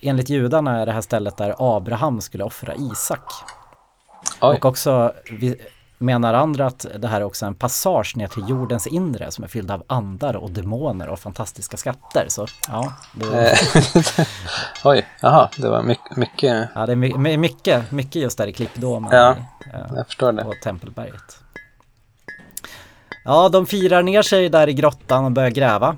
enligt 0.00 0.28
judarna 0.28 0.80
är 0.80 0.86
det 0.86 0.92
här 0.92 1.00
stället 1.00 1.36
där 1.36 1.54
Abraham 1.58 2.20
skulle 2.20 2.44
offra 2.44 2.74
Isak. 2.74 3.32
Oj. 4.40 4.56
Och 4.56 4.64
också 4.64 5.12
menar 5.98 6.34
andra 6.34 6.66
att 6.66 6.86
det 6.98 7.08
här 7.08 7.20
är 7.20 7.24
också 7.24 7.46
en 7.46 7.54
passage 7.54 8.16
ner 8.16 8.26
till 8.26 8.48
jordens 8.48 8.86
inre 8.86 9.30
som 9.30 9.44
är 9.44 9.48
fylld 9.48 9.70
av 9.70 9.82
andar 9.86 10.36
och 10.36 10.50
demoner 10.50 11.08
och 11.08 11.18
fantastiska 11.18 11.76
skatter. 11.76 12.26
Så 12.28 12.46
ja, 12.68 12.92
det, 13.14 13.50
Eh, 13.50 13.58
Oj, 14.84 15.06
jaha, 15.20 15.48
det 15.58 15.68
var 15.68 15.82
mycket, 15.82 16.16
mycket 16.16 16.68
ja, 16.74 16.86
det 16.86 16.92
är 16.92 16.96
my, 16.96 17.14
my, 17.14 17.36
mycket, 17.36 17.92
mycket 17.92 18.22
just 18.22 18.38
där 18.38 18.46
i 18.46 18.52
klippdomen 18.52 19.10
Ja. 19.12 19.30
eh, 19.74 19.80
jag 19.96 20.06
förstår 20.06 20.32
det. 20.32 20.44
på 20.44 20.52
Tempelberget. 20.62 21.38
Ja, 23.24 23.48
de 23.48 23.66
firar 23.66 24.02
ner 24.02 24.22
sig 24.22 24.48
där 24.48 24.68
i 24.68 24.72
grottan 24.74 25.24
och 25.24 25.32
börjar 25.32 25.50
gräva. 25.50 25.96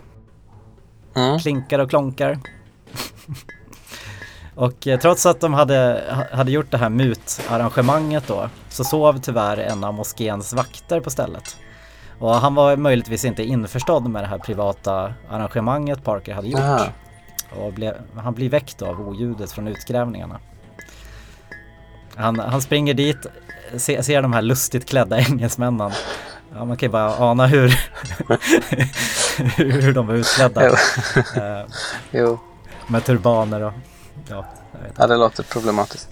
Mm. 1.16 1.38
Klinkar 1.38 1.78
och 1.78 1.90
klonkar. 1.90 2.38
och 4.54 4.86
eh, 4.86 5.00
trots 5.00 5.26
att 5.26 5.40
de 5.40 5.54
hade, 5.54 6.04
ha- 6.10 6.36
hade 6.36 6.50
gjort 6.50 6.70
det 6.70 6.78
här 6.78 6.88
mutarrangemanget 6.88 8.26
då 8.26 8.48
så 8.68 8.84
sov 8.84 9.18
tyvärr 9.20 9.56
en 9.56 9.84
av 9.84 9.94
moskéns 9.94 10.52
vakter 10.52 11.00
på 11.00 11.10
stället. 11.10 11.56
Och 12.18 12.34
han 12.34 12.54
var 12.54 12.76
möjligtvis 12.76 13.24
inte 13.24 13.42
införstådd 13.44 14.08
med 14.10 14.22
det 14.22 14.26
här 14.26 14.38
privata 14.38 15.14
arrangemanget 15.30 16.04
Parker 16.04 16.34
hade 16.34 16.48
gjort. 16.48 16.60
Aha. 16.60 16.86
Och 17.60 17.72
blev, 17.72 17.94
han 18.16 18.34
blir 18.34 18.48
väckt 18.50 18.82
av 18.82 19.08
oljudet 19.08 19.52
från 19.52 19.68
utgrävningarna. 19.68 20.40
Han, 22.14 22.38
han 22.38 22.62
springer 22.62 22.94
dit, 22.94 23.26
se, 23.76 24.02
ser 24.02 24.22
de 24.22 24.32
här 24.32 24.42
lustigt 24.42 24.88
klädda 24.88 25.18
engelsmännen. 25.18 25.90
Ja, 26.56 26.64
man 26.64 26.76
kan 26.76 26.86
ju 26.86 26.90
bara 26.92 27.16
ana 27.18 27.46
hur, 27.46 27.68
hur 29.56 29.92
de 29.92 30.06
var 30.06 30.14
utklädda. 30.14 30.66
Eh, 30.66 31.66
Jo, 32.10 32.38
med 32.86 33.04
turbaner 33.04 33.62
och 33.62 33.72
ja, 34.28 34.46
ja, 34.96 35.06
det 35.06 35.16
låter 35.16 35.42
problematiskt. 35.42 36.08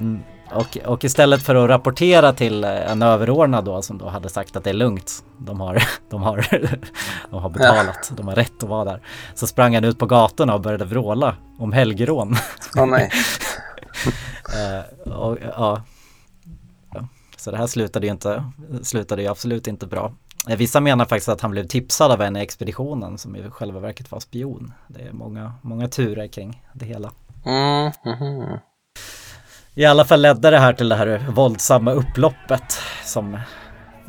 Mm. 0.00 0.22
Och, 0.50 0.78
och 0.84 1.04
istället 1.04 1.42
för 1.42 1.54
att 1.54 1.68
rapportera 1.68 2.32
till 2.32 2.64
en 2.64 3.02
överordnad 3.02 3.64
då 3.64 3.82
som 3.82 3.98
då 3.98 4.08
hade 4.08 4.28
sagt 4.28 4.56
att 4.56 4.64
det 4.64 4.70
är 4.70 4.74
lugnt, 4.74 5.24
de 5.38 5.60
har, 5.60 5.82
de 6.10 6.22
har, 6.22 6.46
de 7.30 7.42
har 7.42 7.50
betalat, 7.50 8.12
de 8.16 8.28
har 8.28 8.34
rätt 8.34 8.62
att 8.62 8.68
vara 8.68 8.84
där. 8.84 9.00
Så 9.34 9.46
sprang 9.46 9.74
han 9.74 9.84
ut 9.84 9.98
på 9.98 10.06
gatorna 10.06 10.54
och 10.54 10.60
började 10.60 10.84
vråla 10.84 11.36
om 11.58 11.72
helgerån. 11.72 12.36
Åh 12.76 12.86
nej. 12.86 13.10
Eh, 14.44 15.12
och, 15.12 15.38
ja. 15.56 15.82
Så 17.44 17.50
det 17.50 17.56
här 17.56 17.66
slutade 17.66 18.06
ju 18.06 18.12
inte, 18.12 18.44
slutade 18.82 19.22
ju 19.22 19.28
absolut 19.28 19.66
inte 19.66 19.86
bra. 19.86 20.12
Eh, 20.48 20.56
Vissa 20.56 20.80
menar 20.80 21.04
faktiskt 21.04 21.28
att 21.28 21.40
han 21.40 21.50
blev 21.50 21.66
tipsad 21.66 22.12
av 22.12 22.22
en 22.22 22.36
i 22.36 22.40
expeditionen 22.40 23.18
som 23.18 23.36
i 23.36 23.50
själva 23.50 23.80
verket 23.80 24.10
var 24.10 24.20
spion. 24.20 24.72
Det 24.88 25.02
är 25.02 25.12
många, 25.12 25.52
många 25.62 25.88
turer 25.88 26.26
kring 26.26 26.62
det 26.72 26.84
hela. 26.86 27.10
Mm, 27.46 27.92
mhm. 28.04 28.58
I 29.74 29.84
alla 29.84 30.04
fall 30.04 30.22
ledde 30.22 30.50
det 30.50 30.58
här 30.58 30.72
till 30.72 30.88
det 30.88 30.94
här 30.96 31.26
våldsamma 31.30 31.92
upploppet 31.92 32.78
som 33.04 33.38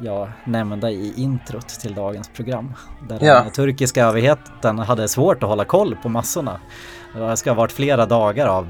jag 0.02 0.32
nämnde 0.46 0.92
i 0.92 1.14
introt 1.22 1.68
till 1.70 1.96
dagens 1.96 2.30
program. 2.30 2.74
Där 3.10 3.20
Ja. 3.24 3.44
den 3.44 3.52
turkiska 3.52 4.06
överheten 4.06 4.80
hade 4.80 5.08
svårt 5.08 5.44
att 5.44 5.50
hålla 5.50 5.66
koll 5.66 5.96
på 5.96 6.10
massorna. 6.10 6.60
Det 7.16 7.38
ska 7.38 7.50
ha 7.50 7.56
varit 7.56 7.72
flera 7.72 8.06
dagar 8.06 8.48
av 8.48 8.66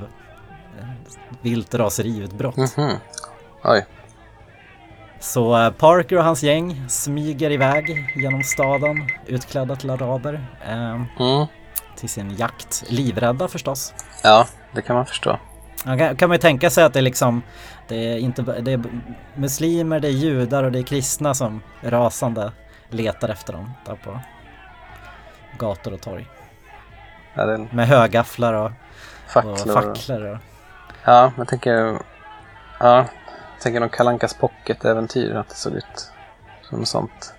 eh, 0.80 0.86
vilt 1.42 1.74
raseriutbrott. 1.76 2.58
Mhm. 2.78 2.92
Oj. 3.64 3.86
Så 5.20 5.58
eh, 5.58 5.72
Parker 5.72 6.18
och 6.18 6.24
hans 6.24 6.44
gäng 6.44 6.84
smyger 6.90 7.52
iväg 7.52 8.12
genom 8.16 8.44
staden 8.44 9.10
utklädda 9.28 9.76
till 9.76 9.90
araber 9.90 10.34
eh, 10.68 11.02
Mm. 11.20 11.46
till 11.96 12.10
sin 12.10 12.36
jakt. 12.36 12.84
Livrädda 12.90 13.48
förstås. 13.48 13.94
Ja, 14.24 14.48
det 14.72 14.82
kan 14.82 14.96
man 14.96 15.06
förstå. 15.06 15.40
Kan, 15.84 16.16
kan 16.16 16.30
man 16.30 16.36
ju 16.36 16.42
tänka 16.42 16.70
sig 16.70 16.84
att 16.84 16.94
det 16.94 17.00
är 17.00 17.04
liksom 17.04 17.42
det 17.88 17.96
är, 18.14 18.18
inte, 18.18 18.42
det 18.42 18.72
är 18.74 18.82
muslimer, 19.36 20.00
det 20.00 20.08
är 20.08 20.12
judar 20.12 20.64
och 20.64 20.72
det 20.72 20.80
är 20.80 20.84
kristna 20.84 21.34
som 21.34 21.62
rasande 21.82 22.52
letar 22.90 23.30
efter 23.30 23.54
dem 23.54 23.72
där 23.86 23.96
på 23.96 24.20
gator 25.58 25.94
och 25.94 26.02
torg. 26.02 26.28
Ja, 27.34 27.46
det 27.46 27.68
Med 27.72 27.88
högafflar 27.88 28.54
och, 28.54 28.66
och 28.66 28.72
facklor. 29.32 29.74
facklor. 29.74 30.24
Och, 30.26 30.38
Ja, 31.08 31.32
jag 31.38 31.48
tänker... 31.48 31.98
Ja, 32.80 33.06
tänker 33.66 33.80
någon 33.80 33.90
Kalankas 33.90 34.34
Pocket-äventyr, 34.34 35.36
att 35.36 35.50
det 35.50 35.56
såg 35.56 35.74
ut 35.74 36.12
som 36.62 36.86
sånt. 36.86 37.34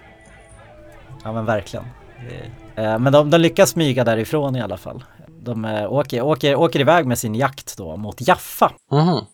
ja 1.24 1.33
men 1.33 1.45
verkligen. 1.45 1.85
Eh, 2.74 2.99
Men 2.99 3.12
de, 3.12 3.31
de 3.31 3.39
lyckas 3.41 3.70
smyga 3.70 4.05
därifrån 4.05 4.57
i 4.57 4.61
alla 4.61 4.77
fall. 4.77 5.05
De 5.41 5.64
eh, 5.64 5.93
åker, 5.93 6.22
åker, 6.22 6.57
åker 6.57 6.81
iväg 6.81 7.07
med 7.07 7.18
sin 7.18 7.35
jakt 7.35 7.77
då 7.79 7.97
mot 7.97 8.29
Jaffa. 8.29 8.72
Mhm. 8.91 9.24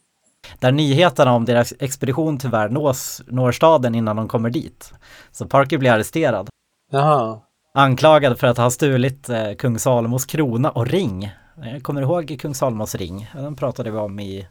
Där 0.59 0.73
nyheterna 0.73 1.33
om 1.33 1.45
deras 1.45 1.75
expedition 1.81 2.39
tyvärr 2.39 2.69
nås, 2.69 3.23
når 3.27 3.53
staden 3.53 3.95
innan 3.95 4.17
de 4.17 4.29
kommer 4.29 4.51
dit. 4.51 4.93
Så 5.31 5.47
Parker 5.47 5.79
blir 5.79 5.91
arresterad. 5.93 6.49
Jaha. 6.91 7.41
Anklagad 7.75 8.39
för 8.39 8.47
att 8.47 8.57
ha 8.59 8.71
stulit 8.71 9.29
eh, 9.29 9.53
kung 9.59 9.79
Salomos 9.79 10.25
krona 10.27 10.71
och 10.71 10.87
ring. 10.87 11.33
Jag 11.73 11.83
kommer 11.83 12.03
ihåg 12.03 12.37
kung 12.41 12.55
Salomos 12.55 12.95
ring. 12.95 13.31
Den 13.35 13.57
pratade 13.57 13.91
vi 13.91 13.99
om 13.99 14.21
i 14.21 14.49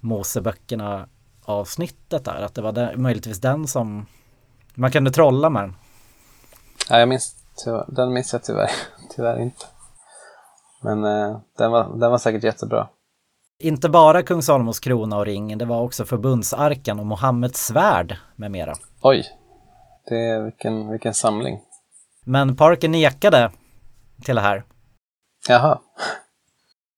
Moseböckerna 0.00 1.08
avsnittet 1.46 2.24
där. 2.24 2.42
Att 2.42 2.54
det 2.54 2.62
var 2.62 2.72
den, 2.72 3.02
möjligtvis 3.02 3.40
den 3.40 3.66
som 3.66 4.06
man 4.74 4.90
kunde 4.90 5.10
trolla 5.10 5.50
med. 5.50 5.62
den. 5.62 5.74
Ja, 6.90 6.98
jag 6.98 7.08
minns 7.08 7.36
den 7.86 8.12
minns 8.12 8.32
jag 8.32 8.44
tyvärr, 8.44 8.70
tyvärr 9.16 9.42
inte. 9.42 9.66
Men 10.82 11.04
eh, 11.04 11.38
den, 11.58 11.70
var, 11.70 11.98
den 11.98 12.10
var 12.10 12.18
säkert 12.18 12.44
jättebra. 12.44 12.88
Inte 13.58 13.88
bara 13.88 14.22
kung 14.22 14.42
Salomos 14.42 14.80
krona 14.80 15.16
och 15.16 15.26
ring. 15.26 15.58
Det 15.58 15.64
var 15.64 15.80
också 15.80 16.04
förbundsarken 16.04 17.00
och 17.00 17.06
Mohammeds 17.06 17.66
svärd 17.66 18.16
med 18.36 18.50
mera. 18.50 18.74
Oj, 19.00 19.24
det 20.08 20.14
är 20.14 20.42
vilken, 20.42 20.90
vilken 20.90 21.14
samling. 21.14 21.60
Men 22.24 22.56
Parker 22.56 22.88
nekade 22.88 23.50
till 24.24 24.34
det 24.34 24.40
här. 24.40 24.64
Jaha. 25.48 25.80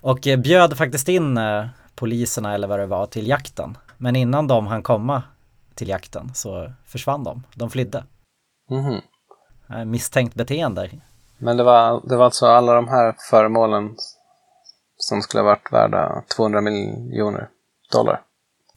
Och 0.03 0.27
eh, 0.27 0.39
bjöd 0.39 0.77
faktiskt 0.77 1.09
in 1.09 1.39
eh, 1.39 1.67
poliserna 1.95 2.55
eller 2.55 2.69
vad 2.69 2.79
det 2.79 2.87
var 2.87 3.07
till 3.07 3.29
jakten. 3.29 3.77
Men 3.99 4.17
innan 4.17 4.47
de 4.47 4.67
hann 4.67 4.83
komma 4.83 5.23
till 5.75 5.89
jakten 5.89 6.31
så 6.35 6.73
försvann 6.87 7.25
de. 7.25 7.43
De 7.55 7.71
flydde. 7.71 8.05
Eh, 9.71 9.85
Misstänkt 9.85 10.35
beteende. 10.35 10.91
Men 11.39 11.57
det 11.57 11.63
var, 11.63 12.09
det 12.09 12.17
var 12.17 12.25
alltså 12.25 12.47
alla 12.47 12.75
de 12.75 12.89
här 12.89 13.15
föremålen 13.31 13.95
som 14.97 15.23
skulle 15.23 15.41
ha 15.41 15.49
varit 15.49 15.73
värda 15.73 16.23
200 16.37 16.61
miljoner 16.61 17.49
dollar. 17.93 18.23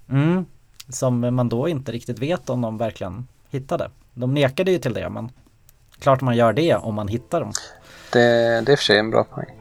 Mm. 0.09 0.45
Som 0.89 1.35
man 1.35 1.49
då 1.49 1.67
inte 1.67 1.91
riktigt 1.91 2.19
vet 2.19 2.49
om 2.49 2.61
de 2.61 2.77
verkligen 2.77 3.27
hittade. 3.49 3.91
De 4.13 4.33
nekade 4.33 4.71
ju 4.71 4.77
till 4.77 4.93
det 4.93 5.09
men 5.09 5.29
klart 5.99 6.21
man 6.21 6.35
gör 6.35 6.53
det 6.53 6.75
om 6.75 6.95
man 6.95 7.07
hittar 7.07 7.39
dem. 7.39 7.51
Det, 8.13 8.19
det 8.65 8.71
är 8.71 8.75
för 8.75 8.83
sig 8.83 8.99
en 8.99 9.11
bra 9.11 9.23
poäng. 9.23 9.57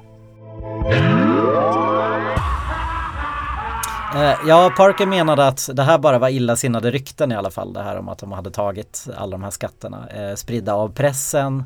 Eh, 4.14 4.34
ja, 4.46 4.72
Parker 4.76 5.06
menade 5.06 5.46
att 5.46 5.70
det 5.72 5.82
här 5.82 5.98
bara 5.98 6.18
var 6.18 6.28
illasinnade 6.28 6.90
rykten 6.90 7.32
i 7.32 7.34
alla 7.34 7.50
fall. 7.50 7.72
Det 7.72 7.82
här 7.82 7.98
om 7.98 8.08
att 8.08 8.18
de 8.18 8.32
hade 8.32 8.50
tagit 8.50 9.06
alla 9.16 9.30
de 9.30 9.42
här 9.42 9.50
skatterna. 9.50 10.08
Eh, 10.08 10.34
spridda 10.34 10.74
av 10.74 10.88
pressen 10.88 11.64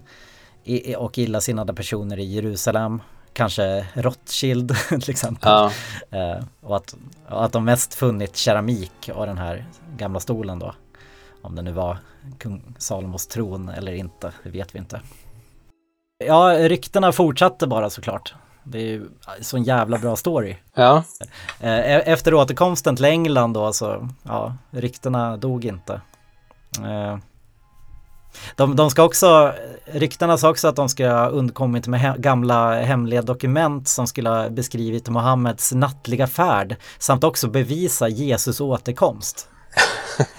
och 0.97 1.19
illasinnade 1.19 1.75
personer 1.75 2.19
i 2.19 2.25
Jerusalem. 2.25 3.03
Kanske 3.33 3.87
Rothschild 3.95 4.77
till 4.89 5.11
exempel. 5.11 5.49
Ja, 5.51 5.71
Eh, 6.11 6.45
och, 6.61 6.77
att, 6.77 6.97
och 7.29 7.45
att 7.45 7.53
de 7.53 7.65
mest 7.65 7.95
funnit 7.95 8.37
keramik 8.37 9.11
och 9.15 9.27
den 9.27 9.39
här 9.39 9.67
gamla 9.97 10.21
stolen 10.21 10.59
då. 10.59 10.75
Om 11.43 11.55
det 11.55 11.63
nu 11.63 11.73
var 11.73 11.99
kung 12.39 12.75
Salomos 12.79 13.27
tron 13.27 13.69
eller 13.69 13.93
inte, 13.93 14.33
det 14.43 14.51
vet 14.51 14.75
vi 14.75 14.79
inte. 14.79 15.01
Ja, 16.25 16.69
ryktena 16.69 17.13
fortsatte 17.13 17.67
bara 17.67 17.91
såklart. 17.91 18.35
Det 18.65 18.79
är 18.79 18.83
ju 18.87 19.09
så 19.41 19.57
en 19.57 19.63
jävla 19.63 19.99
bra 19.99 20.17
story. 20.17 20.57
ja, 20.75 21.05
Eh, 21.61 21.71
e- 21.79 22.03
Efter 22.07 22.35
återkomsten 22.35 22.97
till 22.97 23.05
England 23.05 23.53
då 23.53 23.73
så, 23.73 24.09
ja, 24.23 24.55
ryktena 24.71 25.37
dog 25.37 25.65
inte. 25.65 26.01
Eh, 26.85 27.19
De, 28.57 28.77
de 28.77 28.91
ska 28.91 29.03
också, 29.03 29.53
ryktena 29.85 30.39
sa 30.39 30.51
också 30.51 30.69
att 30.69 30.77
de 30.77 30.89
ska 30.89 31.09
ha 31.11 31.29
undkommit 31.29 31.87
med 31.87 32.01
he 32.01 32.15
gamla 32.19 32.81
hemliga 32.83 33.23
dokument 33.23 33.89
som 33.89 34.07
skulle 34.07 34.29
ha 34.29 34.49
beskrivit 34.49 35.09
Mohammeds 35.09 35.73
nattliga 35.73 36.27
färd 36.27 36.77
samt 36.99 37.25
också 37.25 37.49
bevisa 37.49 38.09
Jesus 38.09 38.61
återkomst. 38.61 39.49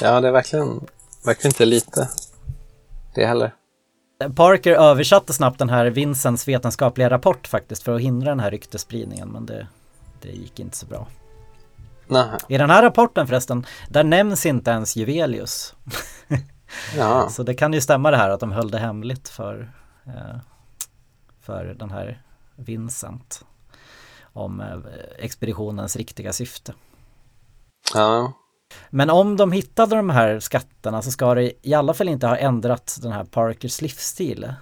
ja, 0.00 0.20
det 0.20 0.28
är 0.28 0.32
verkligen, 0.32 0.86
verkligen 1.24 1.50
inte 1.50 1.64
lite 1.64 2.08
det 3.14 3.26
heller. 3.26 3.52
Parker 4.34 4.72
översatte 4.72 5.32
snabbt 5.32 5.58
den 5.58 5.68
här 5.68 5.86
Vincents 5.86 6.48
vetenskapliga 6.48 7.10
rapport 7.10 7.46
faktiskt 7.46 7.82
för 7.82 7.94
att 7.94 8.00
hindra 8.00 8.30
den 8.30 8.40
här 8.40 8.50
ryktesspridningen 8.50 9.28
men 9.28 9.46
det, 9.46 9.66
det 10.22 10.28
gick 10.28 10.60
inte 10.60 10.76
så 10.76 10.86
bra. 10.86 11.06
Nej, 12.06 12.38
I 12.48 12.58
den 12.58 12.70
här 12.70 12.82
rapporten 12.82 13.26
förresten, 13.26 13.66
där 13.88 14.04
nämns 14.04 14.46
inte 14.46 14.70
ens 14.70 14.96
Juvelius. 14.96 15.74
ja, 16.96 17.28
Så 17.28 17.42
det 17.42 17.54
kan 17.54 17.72
ju 17.72 17.80
stämma 17.80 18.10
det 18.10 18.16
här 18.16 18.30
att 18.30 18.40
de 18.40 18.52
höll 18.52 18.70
det 18.70 18.78
hemligt 18.78 19.28
för, 19.28 19.72
eh, 20.06 20.36
för 21.40 21.64
den 21.78 21.90
här 21.90 22.22
Vincent 22.56 23.44
om 24.32 24.60
eh, 24.60 24.78
expeditionens 25.18 25.96
riktiga 25.96 26.32
syfte. 26.32 26.74
ja, 27.94 28.32
Men 28.90 29.10
om 29.10 29.36
de 29.36 29.52
hittade 29.52 29.96
de 29.96 30.10
här 30.10 30.40
skatterna 30.40 31.02
så 31.02 31.10
ska 31.10 31.34
det 31.34 31.52
i 31.62 31.74
alla 31.74 31.94
fall 31.94 32.08
inte 32.08 32.26
ha 32.26 32.36
ändrat 32.36 32.98
den 33.02 33.12
här 33.12 33.24
Parkers 33.24 33.80
livsstil. 33.80 34.52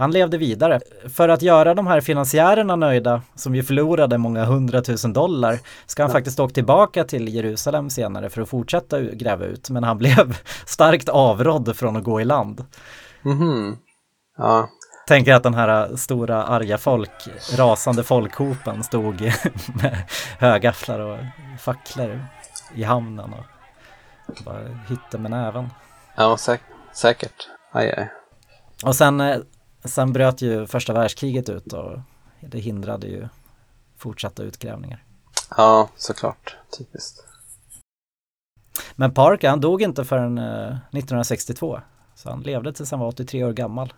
Han 0.00 0.10
levde 0.10 0.38
vidare. 0.38 0.80
För 1.08 1.28
att 1.28 1.42
göra 1.42 1.74
de 1.74 1.86
här 1.86 2.00
finansiärerna 2.00 2.76
nöjda, 2.76 3.22
som 3.34 3.54
ju 3.54 3.62
förlorade 3.62 4.18
många 4.18 4.44
hundratusen 4.44 5.12
dollar, 5.12 5.58
ska 5.86 6.02
han 6.02 6.12
faktiskt 6.12 6.40
åka 6.40 6.54
tillbaka 6.54 7.04
till 7.04 7.34
Jerusalem 7.34 7.90
senare 7.90 8.30
för 8.30 8.42
att 8.42 8.48
fortsätta 8.48 9.00
gräva 9.00 9.44
ut. 9.44 9.70
Men 9.70 9.84
han 9.84 9.98
blev 9.98 10.36
starkt 10.66 11.08
avrådd 11.08 11.76
från 11.76 11.96
att 11.96 12.04
gå 12.04 12.20
i 12.20 12.24
land. 12.24 12.64
mhm, 13.22 13.76
ja, 14.38 14.68
Tänker 15.06 15.34
att 15.34 15.42
den 15.42 15.54
här 15.54 15.96
stora 15.96 16.42
arga 16.44 16.78
folk, 16.78 17.28
rasande 17.56 18.04
folkhopen 18.04 18.82
stod 18.82 19.20
med 19.82 19.96
högafflar 20.38 21.00
och 21.00 21.18
facklor 21.58 22.20
i 22.74 22.82
hamnen 22.82 23.32
och 23.32 23.44
bara 24.44 24.68
hytte 24.88 25.18
med 25.18 25.30
näven. 25.30 25.70
ja, 26.16 26.36
säk 26.36 26.60
säkert. 26.92 27.48
Aj, 27.72 27.94
aj. 27.96 28.12
Och 28.84 28.96
sen, 28.96 29.20
eh, 29.20 29.40
sen 29.84 30.12
bröt 30.12 30.42
ju 30.42 30.66
första 30.66 30.92
världskriget 30.92 31.48
ut 31.48 31.72
och 31.72 31.98
det 32.40 32.58
hindrade 32.58 33.06
ju 33.06 33.28
fortsatta 33.96 34.42
utgrävningar. 34.42 35.04
Ja, 35.56 35.88
såklart. 35.96 36.56
Typiskt. 36.78 37.24
Men 38.94 39.14
Parker 39.14 39.48
han 39.48 39.60
dog 39.60 39.82
inte 39.82 40.04
förrän 40.04 40.38
eh, 40.38 40.76
1962. 40.92 41.80
Så 42.14 42.30
han 42.30 42.40
levde 42.40 42.72
tills 42.72 42.90
han 42.90 43.00
var 43.00 43.08
83 43.08 43.44
år 43.44 43.52
gammal. 43.52 43.92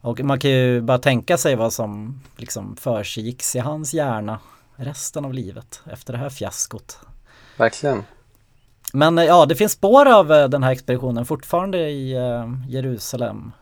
Och 0.00 0.20
man 0.20 0.40
kan 0.40 0.50
ju 0.50 0.80
bara 0.80 0.98
tänka 0.98 1.38
sig 1.38 1.56
vad 1.56 1.72
som 1.72 2.20
liksom 2.36 2.76
försiggicks 2.76 3.56
i 3.56 3.58
hans 3.58 3.94
hjärna 3.94 4.38
resten 4.76 5.24
av 5.24 5.34
livet 5.34 5.82
efter 5.86 6.12
det 6.12 6.18
här 6.18 6.30
fiaskot. 6.30 6.98
Verkligen. 7.56 8.04
Men 8.92 9.18
eh, 9.18 9.24
ja, 9.24 9.46
det 9.46 9.54
finns 9.54 9.72
spår 9.72 10.08
av 10.08 10.32
eh, 10.32 10.48
den 10.48 10.62
här 10.62 10.72
expeditionen 10.72 11.24
fortfarande 11.24 11.78
i 11.78 12.12
eh, 12.12 12.48
Jerusalem. 12.68 13.52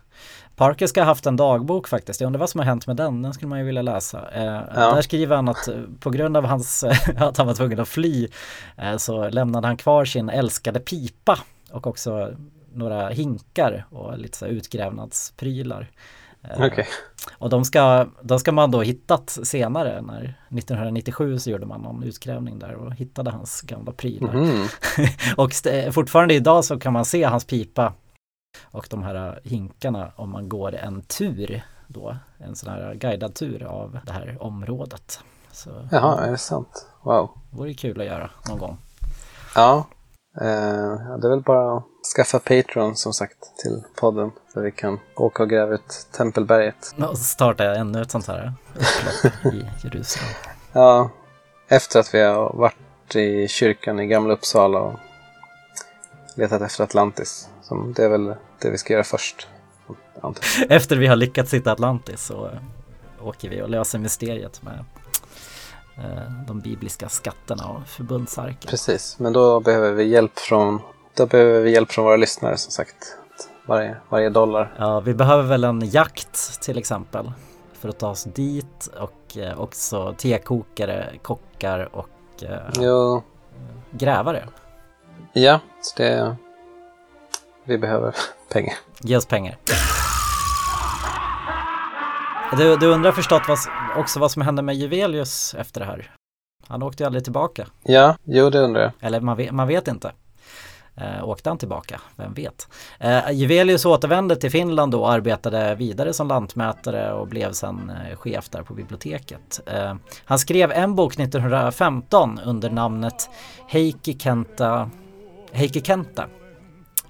Parker 0.57 0.86
ska 0.86 1.01
ha 1.01 1.07
haft 1.07 1.26
en 1.26 1.36
dagbok 1.36 1.88
faktiskt. 1.88 2.20
Jag 2.20 2.26
undrar 2.26 2.41
vad 2.41 2.51
som 2.51 2.59
har 2.59 2.66
hänt 2.66 2.86
med 2.86 2.97
den. 2.97 3.22
Den 3.22 3.34
skulle 3.34 3.49
man 3.49 3.59
ju 3.59 3.64
vilja 3.64 3.82
läsa. 3.82 4.18
Eh, 4.32 4.43
Där 4.74 5.03
skriver 5.03 5.36
han 5.36 5.49
att 5.49 5.68
på 6.01 6.11
grund 6.11 6.36
av 6.36 6.45
hans, 6.45 6.84
att 7.16 7.36
han 7.36 7.47
var 7.47 7.55
tvungen 7.55 7.80
att 7.80 7.88
fly 7.88 8.28
eh, 8.76 8.97
så 8.97 9.28
lämnade 9.28 9.66
han 9.66 9.76
kvar 9.76 10.05
sin 10.05 10.28
älskade 10.28 10.80
pipa 10.80 11.38
och 11.70 11.86
också 11.86 12.30
några 12.72 13.09
hinkar 13.09 13.86
och 13.91 14.18
lite 14.18 14.38
så 14.38 14.47
utgrävnadsprylar. 14.47 15.91
Eh, 16.43 16.66
Okej. 16.66 16.86
Och 17.38 17.51
de 17.51 17.64
ska, 17.64 18.07
de 18.22 18.38
ska 18.38 18.53
man 18.53 18.70
då 18.70 18.82
hittat 18.82 19.38
senare 19.43 20.03
när 20.03 20.22
1997 20.49 21.38
så 21.38 21.51
gjorde 21.51 21.66
man 21.66 21.80
någon 21.80 22.03
utgrävning 22.03 22.59
där 22.59 22.74
och 22.74 22.95
hittade 22.95 23.30
hans 23.30 23.61
gamla 23.61 23.93
prylar. 23.93 24.32
Mhm. 24.34 24.66
och 25.36 25.51
st- 25.51 25.93
fortfarande 25.93 26.34
idag 26.34 26.64
så 26.64 26.78
kan 26.78 26.93
man 26.93 27.05
se 27.05 27.24
hans 27.24 27.45
pipa 27.45 27.93
och 28.70 28.86
de 28.91 29.03
här 29.03 29.41
hinkarna 29.45 30.12
om 30.16 30.30
man 30.30 30.49
går 30.49 30.74
en 30.74 31.03
tur 31.03 31.62
då, 31.86 32.16
en 32.38 32.57
sån 32.57 32.70
här 32.72 32.95
guidad 32.95 33.34
tur 33.34 33.62
av 33.62 33.99
det 34.07 34.12
här 34.12 34.36
området. 34.41 35.20
Så 35.53 35.70
Jaha, 35.91 36.24
är 36.24 36.30
det 36.30 36.38
sant? 36.38 36.86
Wow. 37.03 37.30
vore 37.51 37.74
kul 37.74 38.01
att 38.01 38.07
göra 38.07 38.30
någon 38.49 38.59
gång. 38.59 38.78
Ja, 39.55 39.86
eh, 40.41 41.16
det 41.18 41.26
är 41.26 41.30
väl 41.30 41.43
bara 41.43 41.76
att 41.76 41.84
skaffa 42.16 42.38
Patreon 42.38 42.96
som 42.96 43.12
sagt 43.12 43.57
till 43.57 43.82
podden. 43.94 44.30
Så 44.53 44.61
vi 44.61 44.70
kan 44.72 44.98
åka 45.14 45.42
och 45.42 45.51
gräva 45.51 45.74
ut 45.74 46.07
Tempelberget. 46.12 46.94
Och 46.98 47.18
så 47.18 47.24
startar 47.24 47.64
jag 47.64 47.78
ännu 47.78 48.03
ett 48.03 48.11
sånt 48.11 48.26
här 48.26 48.53
upplopp 48.74 49.55
i 49.55 49.70
Jerusalem. 49.84 50.28
Ja, 50.72 51.11
efter 51.68 52.01
att 52.01 52.14
vi 52.14 52.20
har 52.20 52.53
varit 52.55 53.16
i 53.16 53.48
kyrkan 53.48 54.01
i 54.01 54.07
Gamla 54.07 54.34
Uppsala 54.34 54.80
och 54.80 54.98
letat 56.36 56.62
efter 56.62 56.84
Atlantis. 56.84 57.48
Som 57.62 57.92
det 57.92 58.05
är 58.05 58.09
väl 58.09 58.34
det 58.59 58.70
vi 58.70 58.78
ska 58.78 58.92
göra 58.92 59.05
först. 59.05 59.48
Efter 60.68 60.96
vi 60.96 61.07
har 61.07 61.16
lyckats 61.16 61.55
hitta 61.55 61.72
Atlantis 61.72 62.24
så 62.24 62.46
eh, 62.46 62.59
åker 63.26 63.48
vi 63.48 63.62
och 63.62 63.70
löser 63.70 63.98
mysteriet 63.98 64.62
med 64.62 64.84
eh, 65.98 66.32
de 66.46 66.61
bibliska 66.61 67.09
skatterna 67.09 67.66
och 67.66 67.88
förbundsarken. 67.88 68.70
Precis, 68.70 69.18
men 69.18 69.32
då 69.32 69.61
behöver 69.61 69.92
vi 69.92 70.05
hjälp 70.05 70.38
från, 70.38 70.80
då 71.21 71.27
behöver 71.27 71.61
vi 71.61 71.71
hjälp 71.73 71.93
från 71.93 72.05
våra 72.05 72.16
lyssnare 72.16 72.57
som 72.57 72.73
sagt. 72.73 73.16
Varje, 73.66 73.97
varje 74.09 74.31
dollar. 74.31 74.75
Ja, 74.79 75.01
vi 75.01 75.14
behöver 75.14 75.43
väl 75.43 75.64
en 75.64 75.81
jakt 75.91 76.62
till 76.62 76.79
exempel 76.79 77.33
för 77.73 77.89
att 77.89 77.99
ta 77.99 78.11
oss 78.11 78.25
dit 78.25 78.91
och 79.01 79.37
eh, 79.37 79.61
också 79.61 80.14
tekokare, 80.18 81.12
kockar 81.23 81.89
och 81.93 82.45
eh, 82.83 83.21
grävare. 83.91 84.49
ja, 85.33 85.61
så 85.81 86.03
det... 86.03 86.37
Vi 87.64 87.79
behöver 87.79 88.14
pengar. 88.53 88.75
Ge 89.01 89.16
oss 89.16 89.27
pengar. 89.27 89.59
Du, 92.57 92.77
du 92.77 92.87
undrar 92.87 93.12
förstått 93.12 93.43
vad, 93.49 93.59
också 93.97 94.21
vad 94.21 94.31
som 94.31 94.43
hände 94.43 94.62
med 94.62 94.75
Juvelius 94.75 95.55
efter 95.55 95.81
det 95.81 95.87
här? 95.87 96.14
Han 96.68 96.83
åkte 96.83 97.03
ju 97.03 97.07
aldrig 97.07 97.25
tillbaka. 97.25 97.66
Ja, 97.83 98.16
jo 98.25 98.51
det 98.51 98.59
undrar 98.59 98.83
jag. 98.83 98.93
Eller 99.01 99.21
man 99.21 99.37
vet, 99.37 99.51
man 99.51 99.68
vet 99.68 99.89
inte. 99.89 100.12
Eh, 100.97 101.24
åkte 101.28 101.51
han 101.51 101.59
tillbaka? 101.59 102.01
Vem 102.16 102.34
vet? 102.34 102.68
Eh, 102.99 103.30
Juvelius 103.30 103.84
återvände 103.84 104.36
till 104.36 104.51
Finland 104.51 104.95
och 104.95 105.12
arbetade 105.12 105.74
vidare 105.74 106.12
som 106.12 106.28
lantmätare 106.28 107.12
och 107.12 107.26
blev 107.26 107.53
sen 107.53 107.91
eh, 108.11 108.16
chef 108.16 108.49
där 108.49 108.62
på 108.62 108.74
biblioteket. 108.74 109.61
Eh, 109.66 109.95
han 110.24 110.38
skrev 110.38 110.72
en 110.72 110.95
bok 110.95 111.18
1915 111.18 112.41
under 112.45 112.70
namnet 112.70 113.30
Heikki 113.68 114.18
Kenta, 114.18 114.91
Heikki 115.53 115.80
Kenta. 115.80 116.26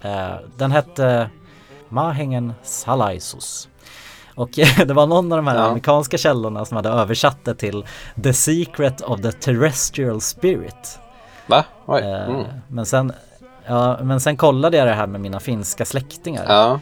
Eh, 0.03 0.35
den 0.57 0.72
hette 0.72 1.31
Mahengen 1.89 2.53
Salaisus. 2.62 3.68
Och 4.35 4.51
det 4.87 4.93
var 4.95 5.07
någon 5.07 5.33
av 5.33 5.39
de 5.39 5.47
här 5.47 5.57
Ja. 5.57 5.62
amerikanska 5.62 6.18
källorna 6.18 6.64
som 6.64 6.76
hade 6.76 6.89
översatt 6.89 7.45
det 7.45 7.55
till 7.55 7.85
The 8.22 8.33
Secret 8.33 9.01
of 9.01 9.20
the 9.20 9.33
Terrestrial 9.33 10.20
Spirit. 10.20 10.99
Va? 11.47 11.64
Oj. 11.87 12.01
Eh, 12.01 12.28
Mm. 12.28 12.47
Men 12.68 12.87
sen 12.87 13.12
Ja, 13.71 13.99
men 14.03 14.21
sen 14.21 14.37
kollade 14.37 14.77
jag 14.77 14.87
det 14.87 14.95
här 14.95 15.07
med 15.07 15.21
mina 15.21 15.41
finska 15.41 15.85
släktingar. 15.85 16.45
Ja. 16.49 16.81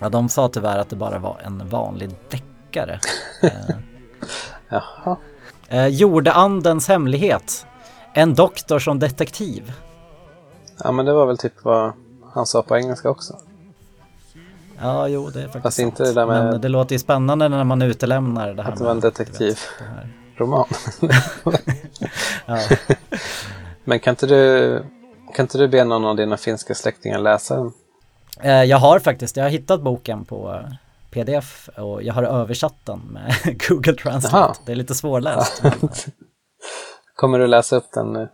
Ja, 0.00 0.08
de 0.08 0.28
sa 0.28 0.48
tyvärr 0.48 0.78
att 0.78 0.88
det 0.90 0.96
bara 0.96 1.18
var 1.18 1.36
en 1.44 1.68
vanlig 1.68 2.10
deckare. 2.30 3.00
eh, 3.42 3.50
jaha. 4.68 5.16
eh, 5.68 5.86
Jordeandens 5.86 6.88
hemlighet. 6.88 7.66
En 8.12 8.34
doktor 8.34 8.78
som 8.78 8.98
detektiv. 8.98 9.72
Ja, 10.84 10.92
men 10.92 11.06
det 11.06 11.12
var 11.12 11.26
väl 11.26 11.38
typ 11.38 11.64
vad 11.64 11.92
han 12.34 12.46
sa 12.46 12.62
på 12.62 12.76
engelska 12.76 13.10
också. 13.10 13.38
Ja, 14.82 15.08
jo, 15.08 15.30
det 15.30 15.38
är 15.38 15.44
faktiskt 15.44 15.62
Fast 15.62 15.78
inte 15.78 16.02
det 16.02 16.12
där 16.12 16.26
med- 16.26 16.44
Men 16.44 16.60
det 16.60 16.68
låter 16.68 16.92
ju 16.94 16.98
spännande 16.98 17.48
när 17.48 17.64
man 17.64 17.82
utelämnar 17.82 18.54
det 18.54 18.62
här 18.62 18.72
Att 18.72 18.78
det 18.78 18.84
var 18.84 18.90
en 18.90 18.96
med, 18.96 19.02
detektiv. 19.02 19.38
du 19.38 19.46
vet, 19.46 19.58
det 19.78 19.84
här. 19.84 20.08
Roman. 20.36 20.64
Ja. 22.46 22.58
Men 23.84 24.00
kan 24.00 24.12
inte 24.12 24.26
du 24.26 24.84
kan 25.34 25.44
inte 25.44 25.58
du 25.58 25.68
be 25.68 25.84
någon 25.84 26.04
av 26.04 26.16
dina 26.16 26.36
finska 26.36 26.74
släktingar 26.74 27.18
läsa 27.18 27.56
den? 27.56 27.72
Eh, 28.40 28.64
jag 28.64 28.78
har 28.78 28.98
faktiskt, 28.98 29.36
jag 29.36 29.44
har 29.44 29.50
hittat 29.50 29.82
boken 29.82 30.24
på 30.24 30.60
pdf 31.10 31.68
och 31.76 32.02
jag 32.02 32.14
har 32.14 32.22
översatt 32.22 32.76
den 32.84 32.98
med 32.98 33.34
Google 33.68 33.94
Translate. 33.94 34.36
Jaha. 34.36 34.54
Det 34.66 34.72
är 34.72 34.76
lite 34.76 34.94
svårläst. 34.94 35.62
Kommer 37.14 37.38
du 37.38 37.46
läsa 37.46 37.76
upp 37.76 37.92
den 37.94 38.12
nu? 38.12 38.28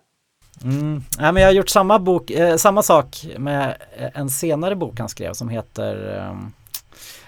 Mm. 0.64 1.02
Ja, 1.18 1.32
men 1.32 1.42
jag 1.42 1.48
har 1.48 1.54
gjort 1.54 1.68
samma, 1.68 1.98
bok, 1.98 2.30
eh, 2.30 2.56
samma 2.56 2.82
sak 2.82 3.26
med 3.38 3.76
en 4.14 4.30
senare 4.30 4.76
bok 4.76 4.98
han 4.98 5.08
skrev 5.08 5.32
som 5.32 5.48
heter 5.48 6.18
eh, 6.18 6.36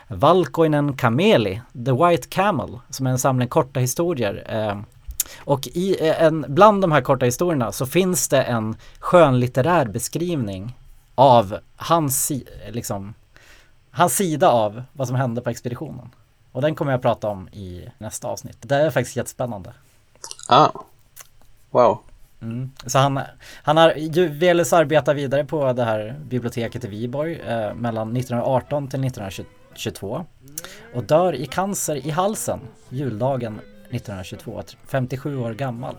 Valkoinen 0.08 0.96
Kameli, 0.96 1.60
The 1.86 1.92
White 1.92 2.28
Camel, 2.28 2.78
som 2.90 3.06
är 3.06 3.10
en 3.10 3.18
samling 3.18 3.48
korta 3.48 3.80
historier. 3.80 4.44
Eh, 4.48 4.80
och 5.38 5.66
i 5.66 6.08
eh, 6.08 6.22
en, 6.22 6.44
bland 6.48 6.82
de 6.82 6.92
här 6.92 7.00
korta 7.00 7.26
historierna 7.26 7.72
så 7.72 7.86
finns 7.86 8.28
det 8.28 8.42
en 8.42 8.76
skönlitterär 8.98 9.86
beskrivning 9.86 10.76
av 11.14 11.58
hans, 11.76 12.32
liksom, 12.70 13.14
hans 13.90 14.16
sida 14.16 14.50
av 14.50 14.82
vad 14.92 15.08
som 15.08 15.16
hände 15.16 15.40
på 15.40 15.50
expeditionen. 15.50 16.10
Och 16.52 16.62
den 16.62 16.74
kommer 16.74 16.92
jag 16.92 17.02
prata 17.02 17.28
om 17.28 17.48
i 17.48 17.88
nästa 17.98 18.28
avsnitt. 18.28 18.58
Det 18.60 18.76
är 18.76 18.90
faktiskt 18.90 19.16
jättespännande. 19.16 19.74
Ah. 20.48 20.68
Wow. 21.70 21.98
Mm. 22.42 22.70
Så 22.86 22.98
han, 22.98 23.20
han 23.62 23.76
har, 23.76 23.94
Juvelis 23.94 24.72
arbetar 24.72 25.14
vidare 25.14 25.44
på 25.44 25.72
det 25.72 25.84
här 25.84 26.20
biblioteket 26.24 26.84
i 26.84 26.88
Viborg 26.88 27.40
eh, 27.40 27.74
mellan 27.74 28.16
1918 28.16 28.88
till 28.88 29.04
1922 29.04 30.26
och 30.94 31.04
dör 31.04 31.34
i 31.34 31.46
cancer 31.46 32.06
i 32.06 32.10
halsen 32.10 32.60
juldagen 32.88 33.60
1922, 33.92 34.62
57 34.86 35.38
år 35.38 35.52
gammal. 35.52 35.94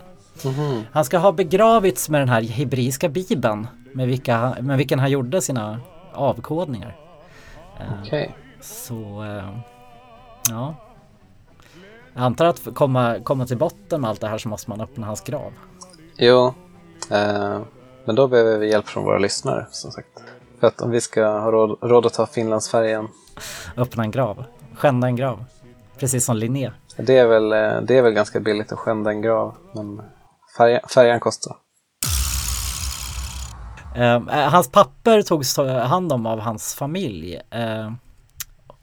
Mhm. 0.45 0.83
Han 0.91 1.05
ska 1.05 1.17
ha 1.17 1.31
begravits 1.31 2.09
med 2.09 2.21
den 2.21 2.29
här 2.29 2.41
hebreiska 2.41 3.09
bibeln 3.09 3.67
med, 3.91 4.07
vilka, 4.07 4.55
med 4.61 4.77
vilken 4.77 4.99
han 4.99 5.11
gjorde 5.11 5.41
sina 5.41 5.79
avkodningar. 6.13 6.95
Eh, 7.79 7.85
Okej. 8.03 8.35
Så, 8.61 9.23
eh, 9.23 9.59
ja. 10.49 10.75
Jag 12.13 12.23
antar 12.23 12.45
att 12.45 12.67
komma, 12.73 13.19
komma 13.23 13.45
till 13.45 13.57
botten 13.57 14.01
med 14.01 14.09
allt 14.09 14.21
det 14.21 14.27
här 14.27 14.37
så 14.37 14.49
måste 14.49 14.69
man 14.69 14.81
öppna 14.81 15.07
hans 15.07 15.21
grav. 15.21 15.53
Jo, 16.17 16.53
eh, 17.11 17.59
men 18.05 18.15
då 18.15 18.27
behöver 18.27 18.57
vi 18.57 18.71
hjälp 18.71 18.87
från 18.87 19.03
våra 19.03 19.17
lyssnare 19.17 19.65
som 19.71 19.91
sagt. 19.91 20.23
För 20.59 20.67
att 20.67 20.81
om 20.81 20.91
vi 20.91 21.01
ska 21.01 21.25
ha 21.25 21.51
råd, 21.51 21.77
råd 21.81 22.05
att 22.05 22.13
ta 22.13 22.25
Finlandsfärjan, 22.25 23.07
Öppna 23.77 24.03
en 24.03 24.11
grav, 24.11 24.43
skända 24.75 25.07
en 25.07 25.15
grav. 25.15 25.45
Precis 25.97 26.25
som 26.25 26.37
Linné. 26.37 26.71
Det 26.97 27.17
är 27.17 27.27
väl, 27.27 27.51
eh, 27.51 27.81
det 27.81 27.97
är 27.97 28.01
väl 28.01 28.13
ganska 28.13 28.39
billigt 28.39 28.71
att 28.71 28.79
skända 28.79 29.11
en 29.11 29.21
grav. 29.21 29.55
Men 29.75 30.01
färjan, 30.57 30.81
färjan 30.89 31.19
kostar. 31.19 31.55
Eh, 33.95 34.19
hans 34.29 34.71
papper 34.71 35.21
togs 35.21 35.57
hand 35.57 36.11
om 36.11 36.25
av 36.25 36.39
hans 36.39 36.75
familj. 36.75 37.41
Eh, 37.49 37.91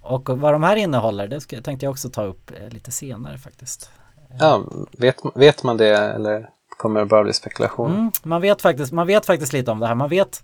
och 0.00 0.28
vad 0.28 0.52
de 0.54 0.62
här 0.62 0.76
innehåller, 0.76 1.28
det 1.28 1.40
ska, 1.40 1.60
tänkte 1.60 1.86
jag 1.86 1.90
också 1.90 2.10
ta 2.10 2.22
upp 2.22 2.50
lite 2.70 2.90
senare 2.90 3.38
faktiskt. 3.38 3.90
Ja, 4.38 4.62
vet, 4.98 5.16
vet 5.34 5.62
man 5.62 5.76
det 5.76 5.96
eller 5.96 6.48
kommer 6.78 7.00
det 7.00 7.06
bara 7.06 7.24
bli 7.24 7.32
spekulation? 7.32 7.90
Mm, 7.90 8.10
man, 8.22 8.40
vet 8.40 8.62
faktiskt, 8.62 8.92
man 8.92 9.06
vet 9.06 9.26
faktiskt 9.26 9.52
lite 9.52 9.70
om 9.70 9.78
det 9.80 9.86
här. 9.86 9.94
Man 9.94 10.08
vet, 10.08 10.42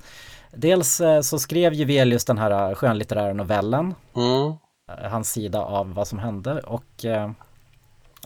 dels 0.52 1.00
så 1.22 1.38
skrev 1.38 1.72
Juvelius 1.72 2.24
den 2.24 2.38
här 2.38 2.74
skönlitterära 2.74 3.32
novellen, 3.32 3.94
Mm. 4.16 4.52
hans 5.10 5.30
sida 5.30 5.60
av 5.62 5.94
vad 5.94 6.08
som 6.08 6.18
hände 6.18 6.60
och 6.60 7.04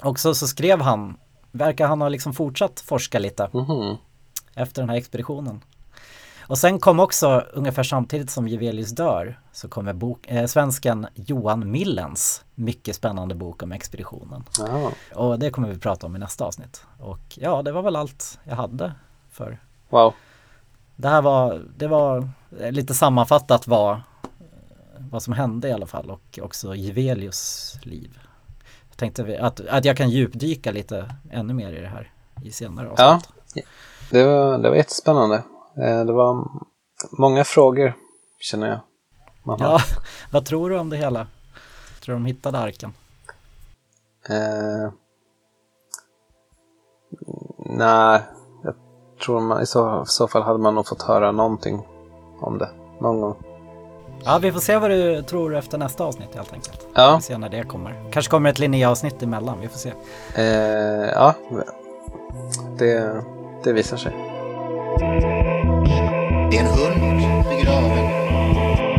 också 0.03 0.34
så 0.34 0.48
skrev 0.48 0.80
han, 0.80 1.16
verkar 1.53 1.86
han 1.88 2.01
ha 2.01 2.09
liksom 2.09 2.32
fortsatt 2.32 2.80
forska 2.80 3.18
lite 3.18 3.51
Mhm. 3.53 3.96
efter 4.55 4.82
den 4.82 4.88
här 4.88 4.96
expeditionen. 4.96 5.61
Och 6.40 6.59
sen 6.59 6.78
kom 6.78 7.01
också 7.01 7.44
ungefär 7.53 7.82
samtidigt 7.82 8.30
som 8.30 8.48
Juvelius 8.48 8.90
dör 8.90 9.40
så 9.53 9.68
kommer 9.68 9.92
bok, 9.92 10.26
eh, 10.28 10.46
svensken 10.46 11.07
Johan 11.14 11.70
Millens 11.70 12.44
mycket 12.55 12.96
spännande 12.96 13.34
bok 13.34 13.62
om 13.62 13.72
expeditionen. 13.72 14.44
Jaha. 14.59 14.90
Och 15.14 15.38
det 15.38 15.51
kommer 15.51 15.68
vi 15.68 15.78
prata 15.78 16.07
om 16.07 16.16
i 16.16 16.18
nästa 16.18 16.44
avsnitt. 16.44 16.84
Och 16.98 17.20
ja, 17.34 17.62
det 17.62 17.72
var 17.72 17.82
väl 17.82 17.96
allt 17.96 18.38
jag 18.44 18.57
hade 18.57 18.92
för 19.30 19.59
Wow. 19.88 20.14
det 20.96 21.09
här 21.09 21.22
var, 21.22 21.62
det 21.76 21.86
var 21.88 22.28
eh, 22.61 22.72
lite 22.72 22.94
sammanfattat 22.94 23.66
vad, 23.66 24.01
vad 24.98 25.22
som 25.22 25.32
hände 25.32 25.68
i 25.68 25.72
alla 25.72 25.86
fall 25.86 26.11
och 26.11 26.38
också 26.42 26.74
Juvelius 26.74 27.74
liv. 27.82 28.18
Tänkte 29.01 29.22
vi- 29.22 29.36
att, 29.36 29.61
att 29.61 29.84
jag 29.84 29.96
kan 29.96 30.11
djupdyka 30.11 30.70
lite 30.72 31.14
ännu 31.30 31.55
mer 31.55 31.72
i 31.72 31.80
det 31.80 31.86
här 31.88 32.12
i 32.42 32.51
senare 32.53 32.90
avsnitt. 32.90 33.30
Ja, 33.55 33.62
det 34.11 34.24
var, 34.24 34.59
det 34.59 34.68
var 34.70 34.76
jättespännande. 34.76 35.36
Eh, 35.76 36.05
Det 36.05 36.12
var 36.12 36.48
många 37.11 37.44
frågor 37.44 37.94
känner 38.40 38.68
jag. 38.68 38.80
Man 39.42 39.61
har. 39.61 39.68
Ja, 39.68 39.78
vad 40.32 40.44
tror 40.46 40.70
du 40.70 40.78
om 40.78 40.90
det 40.90 40.96
hela? 40.96 41.26
Tror 42.01 42.12
du 42.14 42.18
de 42.18 42.26
hittade 42.26 42.59
arken? 42.59 42.92
Eh, 44.28 44.92
nej, 47.59 48.20
jag 48.64 48.74
tror 49.24 49.40
man, 49.40 49.62
i 49.62 49.66
så, 49.66 50.05
så 50.07 50.28
fall 50.28 50.42
hade 50.42 50.59
man 50.59 50.74
nog 50.74 50.86
fått 50.88 51.03
höra 51.03 51.32
någonting 51.32 51.82
om 52.40 52.59
det 52.59 52.70
någon 53.01 53.20
gång. 53.20 53.36
Ja, 54.24 54.38
vi 54.38 54.52
får 54.52 54.60
se 54.60 54.78
vad 54.78 54.90
du 54.90 55.22
tror 55.22 55.56
efter 55.56 55.78
nästa 55.78 56.04
avsnitt 56.04 56.34
helt 56.34 56.52
enkelt. 56.52 56.86
Ja. 56.94 57.06
Vi 57.06 57.14
får 57.14 57.20
se 57.20 57.38
när 57.38 57.48
det 57.48 57.62
kommer. 57.62 57.94
Kanske 58.12 58.30
kommer 58.30 58.50
ett 58.50 58.58
Linnea-avsnitt 58.58 59.22
emellan, 59.22 59.60
vi 59.60 59.68
får 59.68 59.78
se. 59.78 59.92
Eh, 60.34 61.10
ja, 61.14 61.34
det, 62.78 63.22
det 63.64 63.72
visar 63.72 63.96
sig. 63.96 64.12
Det 66.50 66.56
är 66.56 66.60
en 66.60 66.66
hund 66.66 67.44
begraven. 67.48 68.89